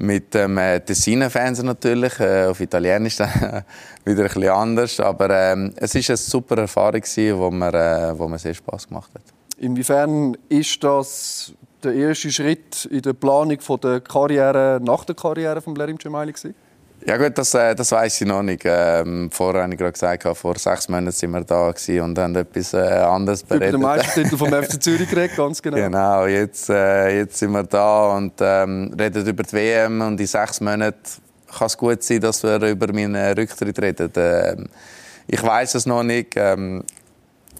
mit 0.00 0.32
dem 0.34 0.58
äh, 0.58 0.80
Tessiner 0.80 1.30
Fans 1.30 1.62
natürlich. 1.62 2.18
Äh, 2.20 2.46
auf 2.46 2.60
Italienisch 2.60 3.16
dann 3.16 3.30
wieder 4.04 4.22
ein 4.22 4.28
bisschen 4.28 4.48
anders. 4.48 5.00
Aber 5.00 5.30
ähm, 5.30 5.72
es 5.76 5.94
ist 5.94 6.10
eine 6.10 6.16
super 6.16 6.58
Erfahrung, 6.58 7.02
die 7.02 7.32
mir, 7.32 7.74
äh, 7.74 8.18
wo 8.18 8.34
sehr 8.36 8.54
Spaß 8.54 8.88
gemacht 8.88 9.10
hat. 9.14 9.22
Inwiefern 9.58 10.36
ist 10.48 10.82
das 10.84 11.52
der 11.82 11.94
erste 11.94 12.30
Schritt 12.30 12.84
in 12.86 13.02
der 13.02 13.12
Planung 13.12 13.60
von 13.60 13.80
der 13.80 14.00
Karriere 14.00 14.80
nach 14.82 15.04
der 15.04 15.14
Karriere 15.14 15.60
von 15.60 15.74
Blerim 15.74 15.98
Cemaili? 15.98 16.32
Ja 17.08 17.16
gut, 17.16 17.38
das, 17.38 17.54
äh, 17.54 17.74
das 17.74 17.90
weiß 17.90 18.20
ich 18.20 18.26
noch 18.26 18.42
nicht. 18.42 18.64
Ähm, 18.66 19.30
vorher 19.32 19.62
habe 19.62 19.72
ich 19.72 19.78
gerade 19.78 19.92
gesagt, 19.92 20.28
vor 20.36 20.58
sechs 20.58 20.90
Monaten 20.90 21.10
sind 21.10 21.30
wir 21.30 21.40
da 21.40 21.68
und 21.68 22.18
haben 22.18 22.36
etwas 22.36 22.74
äh, 22.74 22.76
anderes 22.76 23.42
beredet. 23.42 23.70
Über 23.70 23.78
den 23.78 23.82
Meistertitel 23.82 24.36
vom 24.36 24.48
FC 24.62 24.82
Zürich 24.82 25.08
geredet, 25.08 25.34
ganz 25.34 25.62
genau. 25.62 25.78
Genau, 25.78 26.26
jetzt, 26.26 26.68
äh, 26.68 27.20
jetzt 27.20 27.38
sind 27.38 27.52
wir 27.52 27.62
da 27.62 28.14
und 28.14 28.34
ähm, 28.40 28.94
reden 29.00 29.26
über 29.26 29.42
die 29.42 29.52
WM 29.54 30.02
und 30.02 30.20
in 30.20 30.26
sechs 30.26 30.60
Monaten 30.60 30.98
kann 31.50 31.66
es 31.66 31.78
gut 31.78 32.02
sein, 32.02 32.20
dass 32.20 32.42
wir 32.42 32.60
über 32.60 32.92
meinen 32.92 33.38
Rücktritt 33.38 33.80
reden. 33.80 34.12
Ähm, 34.14 34.66
ich 35.26 35.42
weiß 35.42 35.76
es 35.76 35.86
noch 35.86 36.02
nicht. 36.02 36.34
Ähm, 36.36 36.84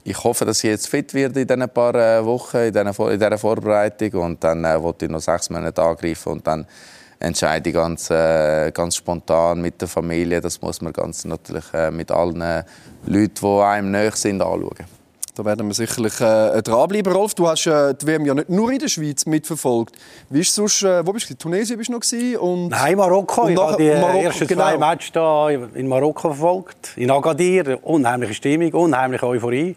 ich 0.05 0.25
hoffe, 0.25 0.45
dass 0.45 0.59
ich 0.59 0.69
jetzt 0.69 0.89
fit 0.89 1.15
werde 1.15 1.41
in 1.41 1.49
diesen 1.49 1.69
paar 1.71 1.95
äh, 1.95 2.23
Wochen, 2.23 2.59
in 2.59 2.75
dieser, 2.75 3.39
Vorbereitung 3.39 4.13
und 4.21 4.45
dann 4.45 4.63
äh, 4.67 4.77
ich 4.77 5.09
noch 5.09 5.21
sechs 5.21 5.49
Monate 5.49 5.83
angreifen 5.83 6.33
und 6.33 6.47
dann 6.47 6.67
entscheide 7.19 7.71
ich 7.71 7.75
ganz, 7.75 8.11
äh, 8.11 8.71
ganz 8.73 8.97
spontan 8.97 9.61
mit 9.61 9.81
der 9.81 9.89
Familie. 9.89 10.41
Das 10.41 10.61
muss 10.61 10.81
man 10.81 10.93
ganz 10.93 11.25
natürlich 11.25 11.73
äh, 11.75 11.91
mit 11.91 12.11
allen 12.11 12.65
Leuten, 13.07 13.35
die 13.41 13.63
einem 13.63 13.91
näher 13.91 14.13
sind, 14.13 14.43
anschauen. 14.43 14.99
Da 15.39 15.45
werden 15.45 15.69
wir 15.69 15.75
sicherlich 15.75 16.21
äh, 16.21 16.61
dranbleiben. 16.63 17.13
Rolf, 17.13 17.33
du 17.33 17.47
hast 17.47 17.65
äh, 17.69 17.95
die 17.95 18.09
WM 18.09 18.27
ja 18.27 18.35
nicht 18.35 18.49
nur 18.49 18.73
in 18.73 18.81
der 18.81 18.89
Schweiz 18.89 19.25
mitverfolgt. 19.25 19.95
Wie 20.31 20.41
ist 20.41 20.53
sonst, 20.53 20.83
äh, 20.83 21.07
wo 21.07 21.13
bist 21.13 21.31
du? 21.31 21.35
Tunesien 21.37 21.79
bist 21.79 21.91
du 21.91 21.93
noch 21.93 22.43
und 22.43 22.71
Nein, 22.71 22.97
Marokko. 22.97 23.43
Und 23.43 23.53
ich 23.53 23.59
habe 23.59 23.77
die 23.81 24.01
Marokko, 24.01 24.19
ersten 24.19 24.49
zwei 24.49 24.73
genau. 24.73 24.79
Matches 24.79 25.13
da 25.13 25.49
in 25.49 25.87
Marokko 25.87 26.31
verfolgt. 26.31 26.93
In 26.97 27.13
Agadir. 27.13 27.79
Unheimliche 27.85 28.35
Stimmung, 28.35 28.73
unheimliche 28.73 29.29
Euphorie 29.29 29.77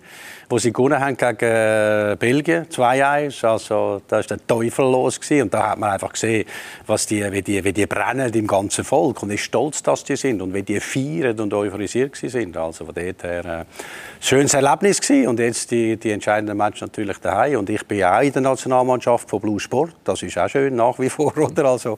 wo 0.52 0.58
sie 0.58 0.74
gewonnen 0.74 1.00
haben 1.00 1.16
gegen 1.16 1.40
äh, 1.42 2.18
Belgien, 2.20 2.66
2-1. 2.66 3.46
Also, 3.48 4.02
da 4.08 4.18
war 4.18 4.24
der 4.24 4.46
Teufel 4.46 4.86
los. 4.86 5.20
Gewesen. 5.20 5.44
Und 5.44 5.54
da 5.54 5.72
hat 5.72 5.80
man 5.80 5.92
einfach 5.92 6.12
gesehen, 6.12 6.46
was 6.86 7.06
die, 7.06 7.32
wie, 7.32 7.42
die, 7.42 7.64
wie 7.64 7.72
die 7.72 7.86
brennen 7.86 8.32
im 8.34 8.48
ganzen 8.48 8.84
Volk 8.84 9.24
und 9.24 9.30
wie 9.30 9.38
stolz 9.38 9.82
dass 9.82 10.04
die 10.04 10.18
sind 10.18 10.42
und 10.42 10.54
wie 10.54 10.64
die 10.64 10.80
feiern 10.80 11.40
und 11.40 11.54
euphorisiert 11.54 12.16
sind. 12.16 12.58
Also 12.58 12.86
von 12.86 12.94
dort 12.94 13.24
her 13.24 13.46
äh, 13.46 13.66
schönes 14.20 14.54
Erlebnis 14.54 15.00
gewesen. 15.00 15.30
Und 15.30 15.40
jetzt 15.40 15.72
die, 15.72 15.96
die 15.96 16.12
entscheidenden 16.12 16.58
Match 16.58 16.82
natürlich 16.82 17.18
daheim. 17.20 17.60
Und 17.60 17.70
ich 17.70 17.86
bin 17.88 18.04
auch 18.04 18.22
in 18.22 18.34
der 18.34 18.42
Nationalmannschaft 18.42 19.30
von 19.30 19.40
Blue 19.40 19.60
Sport. 19.60 19.96
Das 20.04 20.22
ist 20.22 20.38
auch 20.38 20.50
schön 20.50 20.76
nach 20.76 21.00
wie 21.00 21.10
vor, 21.10 21.36
oder? 21.38 21.66
Also, 21.66 21.98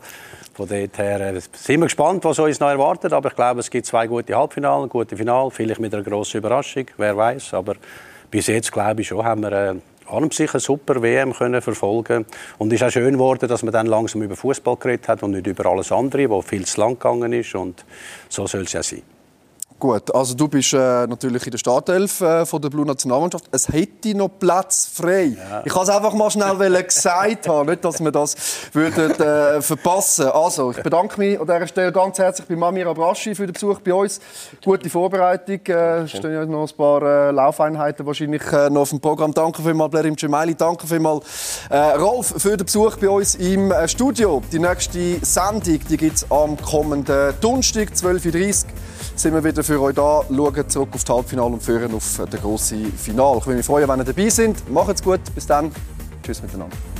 von 0.53 0.69
dort 0.69 0.97
her 0.99 1.33
äh, 1.33 1.39
sind 1.39 1.79
wir 1.79 1.87
gespannt, 1.87 2.23
was 2.23 2.37
uns 2.37 2.59
noch 2.59 2.69
erwartet. 2.69 3.13
Aber 3.13 3.29
ich 3.29 3.35
glaube, 3.35 3.61
es 3.61 3.71
gibt 3.71 3.87
zwei 3.87 4.05
gute 4.05 4.35
Halbfinale, 4.35 4.87
gute 4.87 5.17
Finale, 5.17 5.49
vielleicht 5.49 5.79
mit 5.79 5.91
einer 5.91 6.03
grossen 6.03 6.37
Überraschung, 6.37 6.85
wer 6.97 7.17
weiß. 7.17 7.55
Aber 7.55 7.75
bis 8.33 8.47
jetzt, 8.47 8.71
glaube 8.71 9.01
ich 9.01 9.09
schon, 9.09 9.23
haben 9.23 9.43
wir 9.43 9.51
äh, 9.51 9.75
an 10.07 10.23
und 10.23 10.33
sich 10.33 10.51
eine 10.55 10.59
super 10.59 11.03
WM 11.03 11.33
können 11.33 11.61
verfolgen 11.61 12.25
und 12.57 12.73
es 12.73 12.81
ist 12.81 12.87
auch 12.87 12.91
schön 12.91 13.13
geworden, 13.13 13.47
dass 13.47 13.61
man 13.61 13.71
dann 13.71 13.85
langsam 13.85 14.23
über 14.23 14.35
Fußball 14.35 14.75
geredet 14.77 15.07
hat 15.07 15.21
und 15.21 15.31
nicht 15.31 15.45
über 15.45 15.67
alles 15.67 15.91
andere, 15.91 16.27
wo 16.31 16.41
viel 16.41 16.65
zu 16.65 16.81
lang 16.81 16.93
gegangen 16.93 17.31
ist 17.31 17.53
und 17.53 17.85
so 18.29 18.47
soll 18.47 18.63
es 18.63 18.73
ja 18.73 18.81
sein. 18.81 19.03
Gut, 19.83 20.15
also 20.15 20.33
du 20.33 20.47
bist 20.47 20.71
äh, 20.71 20.77
natürlich 21.07 21.45
in 21.45 21.51
der 21.51 21.57
Startelf 21.57 22.21
äh, 22.21 22.45
von 22.45 22.61
der 22.61 22.69
Blue 22.69 22.85
Nationalmannschaft. 22.85 23.49
Es 23.51 23.67
hätte 23.67 24.15
noch 24.15 24.29
Platz 24.29 24.89
frei. 24.93 25.35
Ja. 25.37 25.61
Ich 25.65 25.73
kann 25.73 25.83
es 25.83 25.89
einfach 25.89 26.13
mal 26.13 26.31
schnell 26.31 26.55
gesagt 26.83 27.49
haben, 27.49 27.67
nicht, 27.67 27.83
dass 27.83 28.01
wir 28.01 28.09
das 28.13 28.33
würden, 28.71 29.11
äh, 29.11 29.61
verpassen. 29.61 30.27
Also, 30.27 30.71
ich 30.71 30.81
bedanke 30.81 31.19
mich 31.19 31.37
an 31.37 31.45
dieser 31.45 31.67
Stelle 31.67 31.91
ganz 31.91 32.17
herzlich 32.17 32.47
bei 32.47 32.55
Mamir 32.55 32.87
Abraschi 32.87 33.35
für 33.35 33.45
den 33.45 33.51
Besuch 33.51 33.81
bei 33.81 33.93
uns. 33.93 34.21
Gute 34.63 34.89
Vorbereitung. 34.89 35.59
Äh, 35.65 36.07
stehen 36.07 36.31
ja 36.31 36.45
noch 36.45 36.71
ein 36.71 36.77
paar 36.77 37.01
äh, 37.01 37.31
Laufeinheiten 37.31 38.05
wahrscheinlich 38.05 38.43
äh, 38.53 38.69
noch 38.69 38.83
auf 38.83 38.89
dem 38.91 39.01
Programm. 39.01 39.33
Danke 39.33 39.61
vielmals, 39.61 39.91
Blerim 39.91 40.17
Cemaili. 40.17 40.55
Danke 40.55 40.87
vielmals, 40.87 41.25
Rolf, 41.99 42.35
für 42.37 42.55
den 42.55 42.65
Besuch 42.65 42.95
bei 42.95 43.09
uns 43.09 43.35
im 43.35 43.73
Studio. 43.87 44.41
Die 44.49 44.59
nächste 44.59 45.17
Sendung 45.25 45.79
gibt 45.89 46.03
es 46.03 46.31
am 46.31 46.55
kommenden 46.55 47.33
Donnerstag, 47.41 47.89
12.30 47.89 48.63
Uhr 48.63 48.69
sind 49.15 49.33
wir 49.33 49.43
wieder 49.43 49.63
für 49.63 49.79
euch 49.81 49.95
da, 49.95 50.23
schauen 50.27 50.69
zurück 50.69 50.89
auf 50.93 51.03
das 51.03 51.15
Halbfinale 51.15 51.53
und 51.53 51.63
führen 51.63 51.93
auf 51.93 52.21
das 52.29 52.41
große 52.41 52.75
Finale. 52.97 53.37
Ich 53.39 53.45
würde 53.45 53.57
mich 53.57 53.65
freuen, 53.65 53.87
wenn 53.87 53.99
ihr 53.99 54.05
dabei 54.05 54.29
sind. 54.29 54.69
Macht's 54.71 55.03
gut, 55.03 55.21
bis 55.35 55.45
dann. 55.45 55.71
Tschüss 56.23 56.41
miteinander. 56.41 56.92